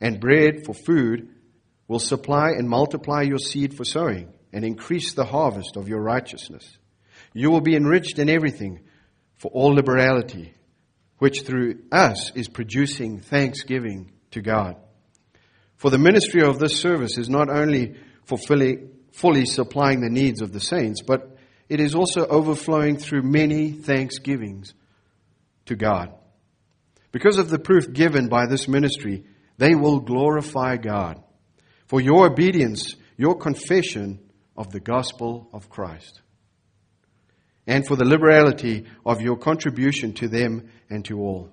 and 0.00 0.20
bread 0.20 0.64
for 0.64 0.74
food 0.74 1.28
will 1.88 1.98
supply 1.98 2.50
and 2.50 2.68
multiply 2.68 3.22
your 3.22 3.38
seed 3.38 3.74
for 3.74 3.84
sowing 3.84 4.32
and 4.52 4.64
increase 4.64 5.14
the 5.14 5.24
harvest 5.24 5.76
of 5.76 5.88
your 5.88 6.00
righteousness. 6.00 6.78
You 7.32 7.50
will 7.50 7.60
be 7.60 7.76
enriched 7.76 8.18
in 8.18 8.28
everything 8.28 8.80
for 9.36 9.50
all 9.50 9.74
liberality, 9.74 10.54
which 11.18 11.42
through 11.42 11.80
us 11.90 12.30
is 12.34 12.48
producing 12.48 13.20
thanksgiving 13.20 14.12
to 14.32 14.42
God. 14.42 14.76
For 15.76 15.90
the 15.90 15.98
ministry 15.98 16.42
of 16.42 16.58
this 16.58 16.78
service 16.78 17.16
is 17.16 17.28
not 17.28 17.48
only 17.48 17.96
fulfilling, 18.24 18.90
fully 19.12 19.46
supplying 19.46 20.00
the 20.00 20.10
needs 20.10 20.42
of 20.42 20.52
the 20.52 20.60
saints, 20.60 21.02
but 21.02 21.36
it 21.70 21.78
is 21.78 21.94
also 21.94 22.26
overflowing 22.26 22.98
through 22.98 23.22
many 23.22 23.70
thanksgivings 23.70 24.74
to 25.66 25.76
God. 25.76 26.12
Because 27.12 27.38
of 27.38 27.48
the 27.48 27.60
proof 27.60 27.92
given 27.92 28.28
by 28.28 28.46
this 28.46 28.66
ministry, 28.66 29.24
they 29.56 29.76
will 29.76 30.00
glorify 30.00 30.76
God 30.76 31.22
for 31.86 32.00
your 32.00 32.26
obedience, 32.26 32.96
your 33.16 33.36
confession 33.36 34.18
of 34.56 34.72
the 34.72 34.80
gospel 34.80 35.48
of 35.52 35.70
Christ, 35.70 36.20
and 37.68 37.86
for 37.86 37.94
the 37.94 38.04
liberality 38.04 38.86
of 39.06 39.20
your 39.20 39.36
contribution 39.36 40.12
to 40.14 40.28
them 40.28 40.70
and 40.90 41.04
to 41.04 41.20
all. 41.20 41.50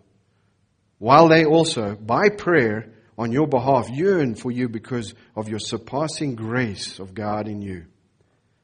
While 0.97 1.29
they 1.29 1.45
also, 1.45 1.95
by 1.95 2.29
prayer, 2.29 2.91
on 3.19 3.31
your 3.31 3.47
behalf 3.47 3.87
yearn 3.89 4.33
for 4.33 4.51
you 4.51 4.67
because 4.67 5.13
of 5.35 5.47
your 5.47 5.59
surpassing 5.59 6.35
grace 6.35 6.97
of 6.97 7.13
God 7.13 7.47
in 7.47 7.61
you. 7.61 7.85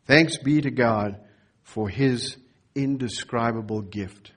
Thanks 0.05 0.37
be 0.37 0.61
to 0.61 0.71
God 0.71 1.19
for 1.63 1.89
his 1.89 2.37
indescribable 2.75 3.81
gift. 3.81 4.31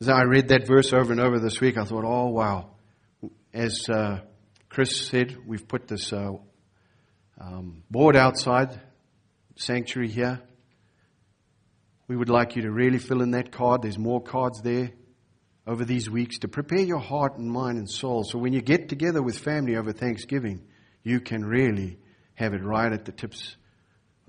As 0.00 0.08
I 0.08 0.22
read 0.22 0.48
that 0.48 0.66
verse 0.66 0.92
over 0.92 1.12
and 1.12 1.20
over 1.20 1.38
this 1.38 1.60
week, 1.60 1.76
I 1.76 1.84
thought, 1.84 2.04
oh, 2.04 2.28
wow. 2.28 2.70
As 3.52 3.86
uh, 3.88 4.20
Chris 4.68 4.96
said, 5.08 5.36
we've 5.46 5.66
put 5.66 5.88
this 5.88 6.12
uh, 6.12 6.32
um, 7.38 7.82
board 7.90 8.16
outside 8.16 8.80
sanctuary 9.56 10.08
here. 10.08 10.40
We 12.08 12.16
would 12.16 12.30
like 12.30 12.56
you 12.56 12.62
to 12.62 12.70
really 12.70 12.98
fill 12.98 13.20
in 13.22 13.32
that 13.32 13.52
card. 13.52 13.82
There's 13.82 13.98
more 13.98 14.22
cards 14.22 14.62
there 14.62 14.92
over 15.66 15.84
these 15.84 16.08
weeks 16.08 16.38
to 16.38 16.48
prepare 16.48 16.80
your 16.80 16.98
heart 16.98 17.36
and 17.36 17.50
mind 17.50 17.78
and 17.78 17.88
soul. 17.88 18.24
So 18.24 18.38
when 18.38 18.52
you 18.52 18.62
get 18.62 18.88
together 18.88 19.22
with 19.22 19.38
family 19.38 19.76
over 19.76 19.92
Thanksgiving, 19.92 20.62
you 21.02 21.20
can 21.20 21.44
really 21.44 21.98
have 22.34 22.54
it 22.54 22.64
right 22.64 22.92
at 22.92 23.04
the 23.04 23.12
tips 23.12 23.56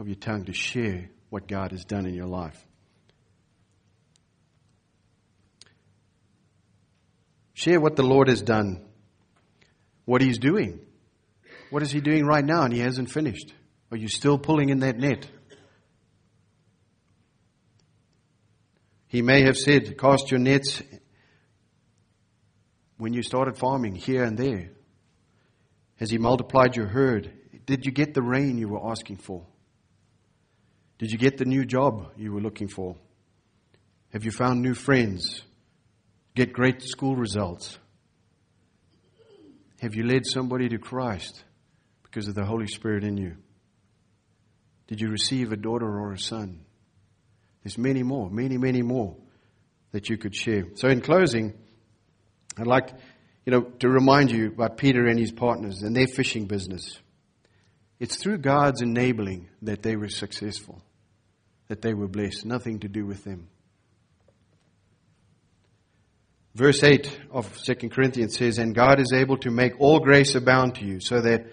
of 0.02 0.08
your 0.08 0.16
tongue 0.16 0.46
to 0.46 0.54
share 0.54 1.10
what 1.30 1.48
God 1.48 1.72
has 1.72 1.86
done 1.86 2.08
in 2.08 2.16
your 2.16 2.26
life. 2.26 2.60
Share 7.54 7.80
what 7.80 7.96
the 7.96 8.04
Lord 8.04 8.28
has 8.28 8.42
done, 8.42 8.84
what 10.06 10.22
He's 10.22 10.40
doing. 10.40 10.80
What 11.70 11.84
is 11.84 11.92
He 11.92 12.02
doing 12.02 12.26
right 12.26 12.44
now 12.44 12.64
and 12.64 12.74
He 12.74 12.80
hasn't 12.80 13.12
finished? 13.12 13.54
Are 13.92 13.98
you 13.98 14.08
still 14.08 14.40
pulling 14.40 14.70
in 14.70 14.80
that 14.80 14.98
net? 14.98 15.28
He 19.08 19.22
may 19.22 19.44
have 19.44 19.56
said, 19.56 19.98
Cast 20.00 20.32
your 20.32 20.40
nets 20.40 20.82
when 22.98 23.14
you 23.14 23.22
started 23.22 23.58
farming 23.58 23.96
here 23.96 24.24
and 24.24 24.38
there? 24.38 24.72
Has 25.98 26.10
He 26.10 26.18
multiplied 26.18 26.76
your 26.76 26.88
herd? 26.88 27.32
Did 27.68 27.86
you 27.86 27.92
get 27.92 28.16
the 28.16 28.24
rain 28.24 28.58
you 28.58 28.68
were 28.68 28.90
asking 28.90 29.18
for? 29.18 29.46
Did 31.02 31.12
you 31.12 31.18
get 31.18 31.40
the 31.40 31.46
new 31.46 31.66
job 31.66 32.12
you 32.16 32.32
were 32.32 32.42
looking 32.42 32.68
for? 32.68 32.96
Have 34.14 34.24
you 34.24 34.30
found 34.30 34.62
new 34.62 34.76
friends? 34.76 35.42
Get 36.36 36.54
great 36.54 36.84
school 36.84 37.16
results? 37.16 37.80
Have 39.82 39.96
you 39.96 40.04
led 40.04 40.28
somebody 40.28 40.70
to 40.70 40.78
Christ 40.78 41.44
because 42.04 42.28
of 42.28 42.36
the 42.36 42.46
Holy 42.46 42.68
Spirit 42.68 43.04
in 43.04 43.18
you? 43.18 43.38
Did 44.86 45.02
you 45.02 45.10
receive 45.10 45.52
a 45.52 45.58
daughter 45.58 45.88
or 45.88 46.14
a 46.14 46.20
son? 46.20 46.60
There's 47.64 47.80
many 47.80 48.04
more, 48.04 48.30
many, 48.30 48.60
many 48.60 48.84
more 48.84 49.16
that 49.94 50.08
you 50.08 50.20
could 50.20 50.36
share. 50.36 50.66
So, 50.76 50.88
in 50.88 51.02
closing, 51.02 51.56
I'd 52.60 52.68
like 52.68 52.92
you 53.48 53.52
know, 53.52 53.62
to 53.80 53.90
remind 53.90 54.30
you 54.30 54.50
about 54.50 54.78
Peter 54.78 55.08
and 55.08 55.18
his 55.18 55.32
partners 55.32 55.82
and 55.82 55.96
their 55.96 56.06
fishing 56.06 56.46
business. 56.46 57.00
It's 58.00 58.18
through 58.18 58.38
God's 58.38 58.84
enabling 58.84 59.50
that 59.64 59.82
they 59.82 59.96
were 59.96 60.10
successful, 60.10 60.84
that 61.72 61.82
they 61.82 61.94
were 61.94 62.10
blessed, 62.10 62.46
nothing 62.46 62.80
to 62.80 62.90
do 62.90 63.06
with 63.06 63.24
them. 63.24 63.48
Verse 66.54 66.84
8 66.84 67.22
of 67.32 67.58
2 67.60 67.88
Corinthians 67.88 68.36
says, 68.36 68.58
And 68.58 68.76
God 68.76 69.00
is 69.00 69.14
able 69.16 69.38
to 69.38 69.50
make 69.50 69.80
all 69.80 70.02
grace 70.02 70.36
abound 70.36 70.76
to 70.76 70.86
you, 70.86 71.00
so 71.00 71.22
that 71.22 71.46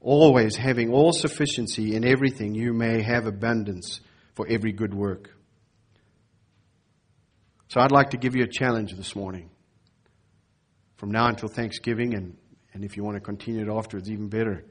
always 0.00 0.56
having 0.56 0.90
all 0.90 1.12
sufficiency 1.12 1.94
in 1.94 2.02
everything, 2.02 2.54
you 2.54 2.72
may 2.72 3.02
have 3.02 3.26
abundance 3.26 4.00
for 4.34 4.46
every 4.48 4.72
good 4.72 4.94
work. 4.94 5.36
So 7.68 7.82
I'd 7.82 7.92
like 7.92 8.08
to 8.12 8.16
give 8.16 8.34
you 8.34 8.44
a 8.44 8.50
challenge 8.50 8.94
this 8.94 9.14
morning. 9.14 9.50
From 10.96 11.10
now 11.10 11.26
until 11.26 11.50
Thanksgiving, 11.50 12.14
and, 12.14 12.38
and 12.72 12.84
if 12.84 12.96
you 12.96 13.04
want 13.04 13.16
to 13.16 13.20
continue 13.20 13.60
it 13.60 13.70
afterwards, 13.70 14.10
even 14.10 14.30
better. 14.30 14.64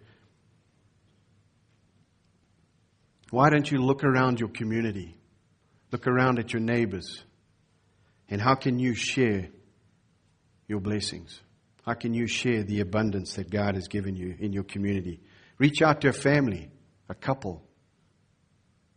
Why 3.29 3.49
don't 3.49 3.69
you 3.69 3.79
look 3.79 4.03
around 4.03 4.39
your 4.39 4.49
community? 4.49 5.17
Look 5.91 6.07
around 6.07 6.39
at 6.39 6.53
your 6.53 6.61
neighbors. 6.61 7.23
And 8.29 8.41
how 8.41 8.55
can 8.55 8.79
you 8.79 8.93
share 8.93 9.49
your 10.67 10.79
blessings? 10.79 11.41
How 11.85 11.93
can 11.93 12.13
you 12.13 12.27
share 12.27 12.63
the 12.63 12.81
abundance 12.81 13.35
that 13.35 13.49
God 13.49 13.75
has 13.75 13.87
given 13.87 14.15
you 14.15 14.35
in 14.39 14.51
your 14.51 14.63
community? 14.63 15.21
Reach 15.57 15.81
out 15.81 16.01
to 16.01 16.09
a 16.09 16.13
family, 16.13 16.69
a 17.09 17.15
couple. 17.15 17.63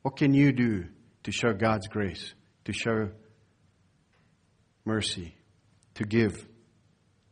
What 0.03 0.17
can 0.17 0.35
you 0.35 0.53
do 0.53 0.87
to 1.23 1.33
show 1.33 1.53
God's 1.53 1.87
grace, 1.89 2.35
to 2.65 2.73
show 2.73 3.11
mercy, 4.85 5.37
to 5.95 6.05
give? 6.05 6.47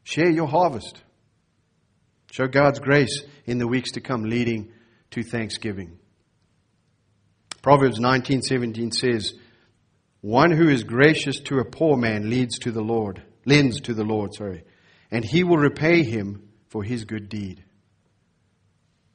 Share 0.04 0.30
your 0.30 0.46
harvest. 0.46 1.02
Show 2.30 2.46
God's 2.46 2.78
grace 2.78 3.22
in 3.46 3.58
the 3.58 3.66
weeks 3.66 3.92
to 3.92 4.00
come, 4.00 4.22
leading 4.24 4.72
to 5.10 5.22
Thanksgiving. 5.22 5.98
Proverbs 7.62 7.98
19:17 7.98 8.92
says, 8.92 9.34
"One 10.20 10.50
who 10.50 10.68
is 10.68 10.84
gracious 10.84 11.40
to 11.40 11.58
a 11.58 11.64
poor 11.64 11.96
man 11.96 12.30
leads 12.30 12.58
to 12.60 12.72
the 12.72 12.82
Lord." 12.82 13.22
lends 13.48 13.80
to 13.80 13.94
the 13.94 14.04
Lord, 14.04 14.34
sorry, 14.34 14.62
and 15.10 15.24
he 15.24 15.42
will 15.42 15.56
repay 15.56 16.02
him 16.02 16.48
for 16.68 16.84
his 16.84 17.04
good 17.04 17.28
deed. 17.28 17.64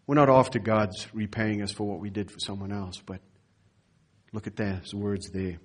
We're 0.08 0.16
not 0.16 0.30
after 0.30 0.60
God's 0.60 1.08
repaying 1.14 1.62
us 1.62 1.72
for 1.72 1.88
what 1.88 2.00
we 2.00 2.10
did 2.10 2.32
for 2.32 2.39
someone 2.39 2.74
else, 2.74 3.00
but 3.06 3.22
look 4.34 4.48
at 4.48 4.56
those 4.56 4.94
words 4.94 5.30
there. 5.30 5.60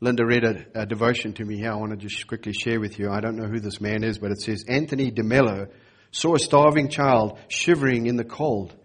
Linda 0.00 0.26
read 0.26 0.44
a, 0.44 0.82
a, 0.82 0.86
devotion 0.86 1.32
to 1.34 1.44
me 1.44 1.56
here. 1.56 1.72
I 1.72 1.76
want 1.76 1.90
to 1.90 1.96
just 1.96 2.26
quickly 2.26 2.52
share 2.52 2.78
with 2.78 2.98
you. 2.98 3.10
I 3.10 3.20
don't 3.20 3.36
know 3.36 3.48
who 3.48 3.58
this 3.58 3.80
man 3.80 4.04
is, 4.04 4.18
but 4.18 4.30
it 4.30 4.40
says 4.40 4.64
Anthony 4.68 5.10
DeMello 5.10 5.70
saw 6.12 6.34
a 6.34 6.38
starving 6.38 6.88
child 6.88 7.38
shivering 7.48 8.06
in 8.06 8.16
the 8.16 8.24
cold. 8.24 8.76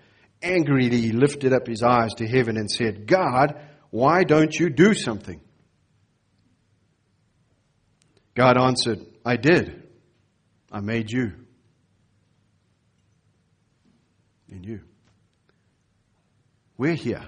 Angrily, 0.44 1.12
lifted 1.12 1.54
up 1.54 1.66
his 1.66 1.82
eyes 1.82 2.14
to 2.16 2.28
heaven 2.28 2.58
and 2.58 2.70
said, 2.70 3.08
God, 3.08 3.60
why 3.90 4.24
don't 4.24 4.54
you 4.54 4.70
do 4.70 4.94
something? 4.94 5.40
God 8.36 8.58
answered, 8.58 9.00
I 9.26 9.38
did. 9.38 9.84
I 10.72 10.82
made 10.82 11.12
you. 11.12 11.34
And 14.50 14.66
you. 14.66 14.82
We're 16.78 16.96
here 16.96 17.26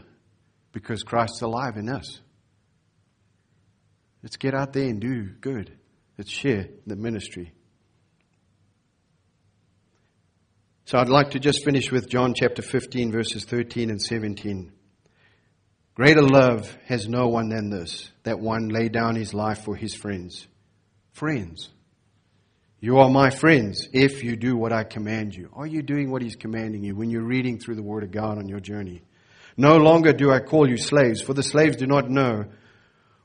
because 0.72 1.04
Christ's 1.04 1.42
alive 1.42 1.78
in 1.78 1.90
us. 1.90 2.20
Let's 4.24 4.38
get 4.38 4.56
out 4.56 4.74
there 4.74 4.88
and 4.88 5.00
do 5.00 5.30
good. 5.40 5.72
Let's 6.18 6.32
share 6.32 6.68
the 6.88 6.96
ministry. 6.96 7.54
So 10.86 11.00
I'd 11.00 11.10
like 11.10 11.32
to 11.32 11.40
just 11.40 11.66
finish 11.66 11.92
with 11.92 12.10
John 12.10 12.34
chapter 12.36 12.62
15, 12.62 13.12
verses 13.12 13.44
13 13.44 13.90
and 13.90 14.02
17. 14.02 14.72
Greater 15.96 16.22
love 16.22 16.78
has 16.86 17.08
no 17.08 17.28
one 17.28 17.50
than 17.50 17.70
this, 17.70 18.12
that 18.24 18.40
one 18.40 18.70
lay 18.70 18.90
down 18.90 19.16
his 19.16 19.34
life 19.34 19.64
for 19.64 19.76
his 19.76 19.96
friends 19.96 20.48
friends. 21.16 21.70
You 22.82 22.98
are 22.98 23.10
my 23.10 23.30
friends 23.30 23.88
if 23.94 24.22
you 24.22 24.36
do 24.36 24.58
what 24.58 24.74
I 24.74 24.84
command 24.84 25.34
you. 25.34 25.50
Are 25.54 25.66
you 25.66 25.82
doing 25.82 26.12
what 26.12 26.22
He's 26.22 26.36
commanding 26.36 26.84
you 26.84 26.94
when 26.94 27.10
you're 27.10 27.24
reading 27.24 27.58
through 27.58 27.76
the 27.76 27.82
Word 27.82 28.04
of 28.04 28.12
God 28.12 28.38
on 28.38 28.50
your 28.50 28.60
journey? 28.60 29.02
No 29.56 29.78
longer 29.78 30.12
do 30.12 30.30
I 30.30 30.42
call 30.42 30.70
you 30.70 30.76
slaves, 30.76 31.22
for 31.22 31.34
the 31.34 31.42
slaves 31.42 31.78
do 31.78 31.88
not 31.88 32.10
know 32.10 32.48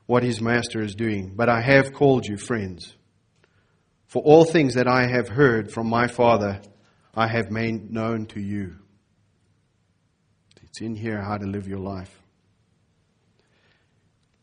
what 0.05 0.23
his 0.23 0.39
master 0.39 0.81
is 0.81 0.95
doing, 0.95 1.33
but 1.35 1.49
I 1.49 1.59
have 1.59 1.91
called 1.91 2.25
you 2.25 2.37
friends. 2.37 2.95
For 4.07 4.21
all 4.21 4.45
things 4.45 4.75
that 4.75 4.87
I 4.87 5.07
have 5.07 5.27
heard 5.27 5.69
from 5.69 5.89
my 5.89 6.07
Father, 6.07 6.61
I 7.13 7.27
have 7.27 7.51
made 7.51 7.91
known 7.91 8.25
to 8.27 8.39
you. 8.39 8.75
It's 10.63 10.79
in 10.79 10.95
here 10.95 11.21
how 11.21 11.37
to 11.37 11.45
live 11.45 11.67
your 11.67 11.79
life. 11.79 12.17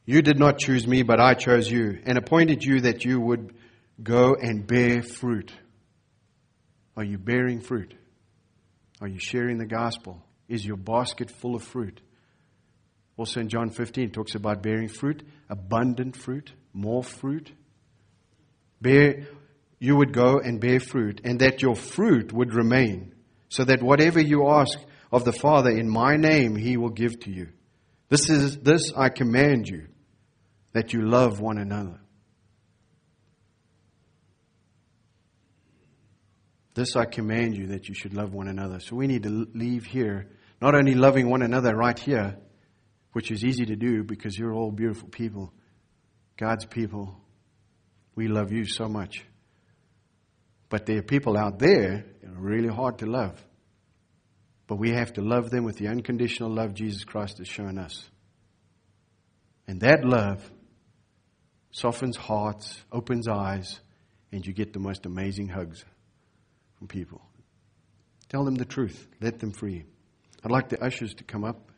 You 0.05 0.21
did 0.23 0.39
not 0.39 0.59
choose 0.59 0.87
me, 0.87 1.03
but 1.03 1.21
I 1.21 1.35
chose 1.35 1.71
you 1.71 2.01
and 2.05 2.19
appointed 2.19 2.63
you 2.63 2.81
that 2.83 3.05
you 3.05 3.21
would 3.21 3.55
go 4.03 4.35
and 4.35 4.67
bear 4.67 5.03
fruit. 5.03 5.53
Are 6.97 7.05
you 7.05 7.19
bearing 7.19 7.61
fruit? 7.61 7.95
Are 9.01 9.09
you 9.09 9.21
sharing 9.21 9.59
the 9.59 9.67
gospel? 9.67 10.23
Is 10.49 10.65
your 10.65 10.77
basket 10.77 11.31
full 11.31 11.55
of 11.55 11.63
fruit? 11.63 12.01
Also 13.17 13.41
in 13.41 13.49
John 13.49 13.71
15 13.71 14.11
talks 14.11 14.35
about 14.35 14.63
bearing 14.63 14.89
fruit, 14.89 15.23
abundant 15.49 16.17
fruit, 16.17 16.53
more 16.73 17.03
fruit. 17.03 17.51
Bear 18.81 19.27
you 19.79 19.97
would 19.97 20.13
go 20.13 20.39
and 20.39 20.61
bear 20.61 20.81
fruit 20.81 21.21
and 21.25 21.41
that 21.41 21.63
your 21.63 21.77
fruit 21.77 22.33
would 22.33 22.55
remain 22.55 23.15
so 23.49 23.65
that 23.65 23.83
whatever 23.83 24.21
you 24.21 24.49
ask 24.49 24.79
of 25.13 25.25
the 25.25 25.33
Father 25.33 25.71
in 25.71 25.89
my 25.89 26.17
name 26.17 26.57
he 26.57 26.77
will 26.77 26.91
give 26.91 27.21
to 27.21 27.31
you. 27.31 27.49
This 28.09 28.29
is 28.31 28.59
this 28.59 28.93
I 28.97 29.09
command 29.09 29.69
you 29.69 29.89
that 30.73 30.93
you 30.93 31.03
love 31.03 31.41
one 31.41 31.59
another. 31.59 32.01
This 36.75 36.95
I 36.95 37.07
command 37.07 37.57
you 37.57 37.69
that 37.69 37.89
you 37.89 37.95
should 37.95 38.15
love 38.15 38.33
one 38.33 38.49
another. 38.49 38.79
So 38.81 38.95
we 38.95 39.09
need 39.09 39.25
to 39.25 39.49
leave 39.53 39.85
here, 39.85 40.31
not 40.63 40.75
only 40.75 40.95
loving 40.95 41.29
one 41.29 41.43
another 41.43 41.75
right 41.75 41.99
here, 41.99 42.39
which 43.13 43.31
is 43.33 43.45
easy 43.45 43.67
to 43.67 43.75
do 43.75 44.05
because 44.05 44.39
you're 44.39 44.53
all 44.53 44.71
beautiful 44.71 45.09
people, 45.09 45.53
God's 46.37 46.67
people. 46.67 47.21
We 48.15 48.29
love 48.29 48.53
you 48.53 48.65
so 48.65 48.89
much. 48.89 49.25
But 50.69 50.87
there 50.87 50.99
are 50.99 51.03
people 51.03 51.37
out 51.37 51.59
there 51.59 52.05
that 52.23 52.31
are 52.31 52.41
really 52.41 52.69
hard 52.69 52.99
to 52.99 53.07
love. 53.07 53.43
But 54.67 54.77
we 54.77 54.91
have 54.91 55.15
to 55.15 55.23
love 55.23 55.51
them 55.51 55.65
with 55.65 55.77
the 55.77 55.89
unconditional 55.89 56.51
love 56.51 56.75
Jesus 56.75 57.05
Christ 57.05 57.39
has 57.39 57.49
shown 57.49 57.79
us. 57.79 58.09
And 59.67 59.81
that 59.81 60.05
love 60.05 60.43
softens 61.71 62.17
hearts, 62.17 62.83
opens 62.93 63.29
eyes, 63.29 63.81
and 64.33 64.47
you 64.47 64.53
get 64.53 64.73
the 64.73 64.79
most 64.79 65.07
amazing 65.07 65.49
hugs 65.49 65.85
from 66.79 66.89
people. 66.89 67.23
Tell 68.29 68.45
them 68.45 68.57
the 68.57 68.65
truth, 68.65 69.07
let 69.21 69.39
them 69.39 69.53
free. 69.53 69.85
I'd 70.45 70.51
like 70.51 70.69
the 70.69 70.83
ushers 70.83 71.15
to 71.15 71.25
come 71.25 71.45
up. 71.45 71.71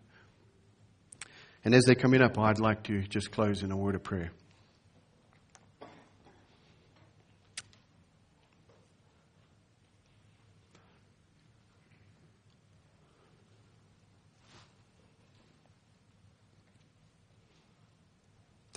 And 1.65 1.75
as 1.75 1.85
they 1.85 1.95
come 1.95 2.15
in 2.15 2.23
up, 2.23 2.39
I'd 2.39 2.59
like 2.59 2.85
to 2.85 3.03
just 3.03 3.31
close 3.31 3.63
in 3.63 3.71
a 3.71 3.77
word 3.77 3.95
of 3.95 4.03
prayer. 4.03 4.33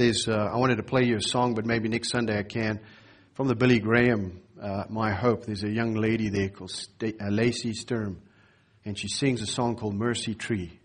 There's, 0.04 0.28
uh, 0.28 0.34
I 0.34 0.58
wanted 0.58 0.76
to 0.76 0.84
play 0.84 1.06
you 1.06 1.16
a 1.16 1.22
song, 1.22 1.54
but 1.54 1.66
maybe 1.66 1.88
next 1.88 2.12
Sunday 2.12 2.38
I 2.38 2.44
can. 2.44 2.82
From 3.36 3.48
the 3.48 3.56
Billy 3.56 3.80
Graham, 3.80 4.42
uh, 4.62 4.84
My 4.90 5.14
Hope, 5.14 5.46
there's 5.46 5.64
a 5.64 5.70
young 5.70 5.94
lady 5.94 6.28
there 6.28 6.50
called 6.50 6.72
St- 6.72 7.22
uh, 7.22 7.30
Lacey 7.30 7.72
Sturm, 7.74 8.22
and 8.84 9.00
she 9.00 9.08
sings 9.08 9.42
a 9.42 9.46
song 9.46 9.78
called 9.78 9.96
Mercy 9.96 10.36
Tree. 10.36 10.78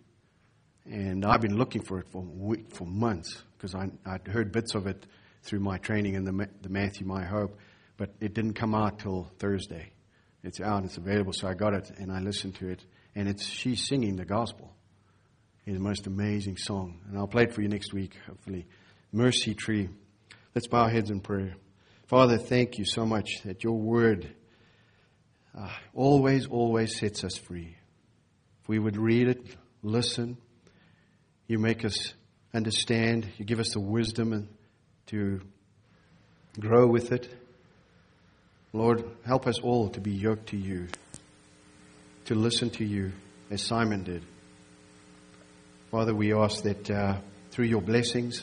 And 0.84 1.24
I've 1.24 1.40
been 1.40 1.56
looking 1.56 1.82
for 1.82 1.98
it 1.98 2.06
for, 2.12 2.24
for 2.68 2.84
months 2.86 3.42
because 3.56 3.74
I'd 3.74 4.28
heard 4.28 4.52
bits 4.52 4.76
of 4.76 4.86
it 4.86 5.04
through 5.42 5.58
my 5.58 5.78
training 5.78 6.14
in 6.14 6.22
the, 6.22 6.48
the 6.62 6.68
Matthew 6.68 7.04
My 7.04 7.24
Hope. 7.24 7.58
but 7.96 8.10
it 8.20 8.34
didn't 8.34 8.54
come 8.54 8.72
out 8.72 9.00
till 9.00 9.28
Thursday. 9.40 9.90
It's 10.44 10.60
out, 10.60 10.84
it's 10.84 10.96
available, 10.96 11.32
so 11.32 11.48
I 11.48 11.54
got 11.54 11.74
it 11.74 11.90
and 11.98 12.12
I 12.12 12.20
listened 12.20 12.54
to 12.60 12.68
it, 12.68 12.84
and 13.16 13.28
it's 13.28 13.44
she's 13.44 13.84
singing 13.84 14.14
the 14.14 14.24
gospel. 14.24 14.72
It's 15.66 15.76
the 15.76 15.82
most 15.82 16.06
amazing 16.06 16.56
song, 16.56 17.00
and 17.08 17.18
I'll 17.18 17.26
play 17.26 17.42
it 17.42 17.52
for 17.52 17.62
you 17.62 17.68
next 17.68 17.92
week, 17.92 18.16
hopefully. 18.28 18.68
Mercy 19.12 19.54
Tree. 19.54 19.88
Let's 20.54 20.66
bow 20.66 20.82
our 20.82 20.90
heads 20.90 21.10
in 21.10 21.20
prayer. 21.20 21.54
Father, 22.06 22.36
thank 22.36 22.78
you 22.78 22.84
so 22.84 23.06
much 23.06 23.42
that 23.44 23.64
your 23.64 23.78
word 23.78 24.34
uh, 25.58 25.70
always, 25.94 26.46
always 26.46 26.98
sets 26.98 27.24
us 27.24 27.36
free. 27.36 27.76
If 28.62 28.68
we 28.68 28.78
would 28.78 28.96
read 28.96 29.28
it, 29.28 29.56
listen, 29.82 30.36
you 31.46 31.58
make 31.58 31.84
us 31.84 32.12
understand, 32.52 33.26
you 33.38 33.44
give 33.44 33.60
us 33.60 33.72
the 33.72 33.80
wisdom 33.80 34.48
to 35.06 35.40
grow 36.60 36.86
with 36.86 37.12
it. 37.12 37.34
Lord, 38.74 39.04
help 39.24 39.46
us 39.46 39.58
all 39.60 39.88
to 39.90 40.00
be 40.00 40.12
yoked 40.12 40.50
to 40.50 40.58
you, 40.58 40.88
to 42.26 42.34
listen 42.34 42.68
to 42.70 42.84
you 42.84 43.12
as 43.50 43.62
Simon 43.62 44.04
did. 44.04 44.24
Father, 45.90 46.14
we 46.14 46.34
ask 46.34 46.62
that 46.64 46.90
uh, 46.90 47.16
through 47.50 47.66
your 47.66 47.80
blessings, 47.80 48.42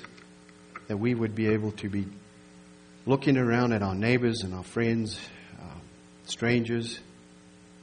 that 0.88 0.98
we 0.98 1.14
would 1.14 1.36
be 1.36 1.48
able 1.48 1.72
to 1.74 1.90
be 1.90 2.06
looking 3.06 3.38
around 3.38 3.74
at 3.74 3.82
our 3.82 3.96
neighbors 3.96 4.42
and 4.42 4.54
our 4.54 4.64
friends, 4.64 5.20
uh, 5.60 5.80
strangers, 6.26 7.00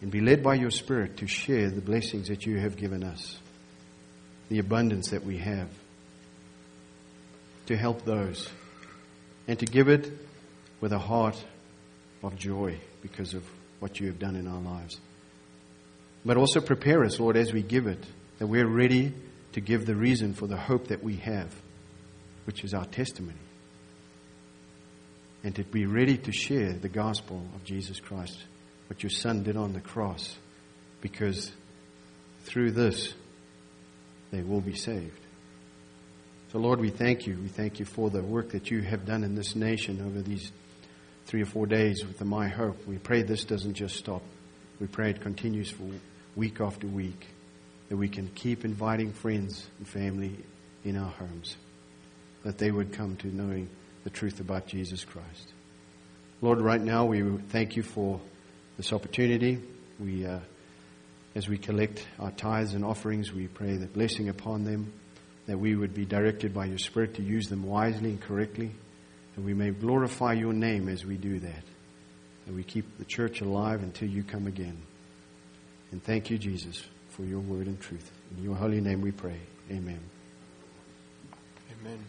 and 0.01 0.11
be 0.11 0.21
led 0.21 0.43
by 0.43 0.55
your 0.55 0.71
Spirit 0.71 1.19
to 1.19 1.27
share 1.27 1.71
the 1.71 1.81
blessings 1.81 2.29
that 2.29 2.45
you 2.45 2.59
have 2.59 2.77
given 2.77 3.05
us, 3.05 3.39
the 4.49 4.59
abundance 4.59 5.11
that 5.11 5.25
we 5.25 5.39
have, 5.39 5.69
to 7.67 7.77
help 7.77 8.05
those, 8.05 8.49
and 9.47 9.59
to 9.59 9.67
give 9.67 9.89
it 9.89 10.11
with 10.81 10.93
a 10.93 10.99
heart 10.99 11.43
of 12.23 12.37
joy 12.37 12.79
because 13.01 13.35
of 13.35 13.45
what 13.79 14.01
you 14.01 14.07
have 14.09 14.19
done 14.19 14.37
in 14.37 14.47
our 14.47 14.61
lives. 14.61 14.99
But 16.25 16.37
also 16.37 16.61
prepare 16.61 17.05
us, 17.05 17.19
Lord, 17.19 17.37
as 17.37 17.53
we 17.53 17.63
give 17.63 17.87
it, 17.87 18.05
that 18.39 18.47
we're 18.47 18.67
ready 18.67 19.13
to 19.53 19.61
give 19.61 19.87
the 19.87 19.95
reason 19.95 20.35
for 20.35 20.47
the 20.47 20.57
hope 20.57 20.89
that 20.89 21.03
we 21.03 21.17
have, 21.17 21.53
which 22.45 22.65
is 22.65 22.75
our 22.75 22.85
testimony. 22.87 23.39
And 25.45 25.55
to 25.57 25.65
be 25.65 25.87
ready 25.87 26.17
to 26.19 26.33
share 26.33 26.73
the 26.73 26.89
gospel 26.89 27.45
of 27.55 27.65
Jesus 27.65 27.99
Christ, 27.99 28.39
what 28.89 29.03
your 29.03 29.11
Son 29.11 29.43
did 29.43 29.57
on 29.57 29.73
the 29.73 29.81
cross, 29.81 30.37
because 31.01 31.51
through 32.45 32.73
this 32.73 33.13
they 34.31 34.43
will 34.43 34.61
be 34.61 34.75
saved. 34.75 35.21
So, 36.53 36.59
Lord, 36.59 36.81
we 36.81 36.91
thank 36.91 37.27
you. 37.27 37.39
We 37.41 37.49
thank 37.49 37.79
you 37.79 37.87
for 37.87 38.11
the 38.11 38.23
work 38.23 38.51
that 38.51 38.71
you 38.71 38.83
have 38.83 39.07
done 39.07 39.25
in 39.25 39.35
this 39.35 39.57
nation 39.57 40.03
over 40.05 40.21
these 40.21 40.53
three 41.27 41.43
or 41.43 41.47
four 41.47 41.67
days 41.67 42.05
with 42.05 42.19
the 42.19 42.25
My 42.25 42.49
Hope. 42.49 42.87
We 42.87 42.99
pray 42.99 43.23
this 43.23 43.45
doesn't 43.45 43.75
just 43.75 43.97
stop. 43.97 44.23
We 44.79 44.87
pray 44.87 45.11
it 45.11 45.23
continues 45.23 45.71
for 45.71 45.85
week 46.37 46.61
after 46.61 46.87
week, 46.87 47.27
that 47.89 47.97
we 47.97 48.09
can 48.09 48.29
keep 48.29 48.65
inviting 48.65 49.13
friends 49.13 49.67
and 49.79 49.89
family 49.89 50.37
in 50.85 50.97
our 50.97 51.11
homes, 51.11 51.57
that 52.45 52.59
they 52.59 52.71
would 52.71 52.93
come 52.93 53.17
to 53.17 53.29
knowing 53.29 53.69
the 54.05 54.11
truth 54.11 54.41
about 54.41 54.67
Jesus 54.67 55.05
Christ. 55.05 55.53
Lord, 56.41 56.61
right 56.61 56.81
now 56.81 57.05
we 57.05 57.23
thank 57.49 57.77
you 57.77 57.83
for 57.83 58.21
this 58.77 58.93
opportunity. 58.93 59.61
We, 60.01 60.27
uh, 60.27 60.41
as 61.35 61.49
we 61.49 61.59
collect 61.59 62.07
our 62.19 62.33
tithes 62.33 62.75
and 62.75 62.85
offerings, 62.85 63.33
we 63.33 63.47
pray 63.47 63.77
the 63.77 63.87
blessing 63.87 64.29
upon 64.29 64.65
them, 64.65 64.93
that 65.47 65.59
we 65.59 65.77
would 65.77 65.95
be 65.95 66.05
directed 66.05 66.53
by 66.53 66.67
your 66.67 66.79
Spirit 66.79 67.15
to 67.15 67.23
use 67.23 67.49
them 67.49 67.65
wisely 67.65 68.11
and 68.11 68.21
correctly 68.21 68.73
and 69.37 69.45
we 69.45 69.55
may 69.55 69.71
glorify 69.71 70.35
your 70.35 70.53
name 70.53 70.89
as 70.89 71.05
we 71.05 71.17
do 71.17 71.39
that. 71.41 71.65
And 72.47 72.57
we 72.57 72.65
keep 72.65 72.99
the 72.99 73.05
church 73.05 73.41
alive 73.41 73.83
until 73.83 74.09
you 74.09 74.23
come 74.23 74.47
again. 74.47 74.83
And 75.91 76.03
thank 76.03 76.31
you, 76.31 76.39
Jesus, 76.39 76.83
for 77.11 77.23
your 77.23 77.41
word 77.41 77.67
and 77.67 77.81
truth. 77.81 78.11
In 78.37 78.43
your 78.43 78.57
holy 78.57 78.81
name 78.81 79.01
we 79.01 79.13
pray. 79.13 79.39
Amen. 79.71 80.01
Amen. 81.81 82.05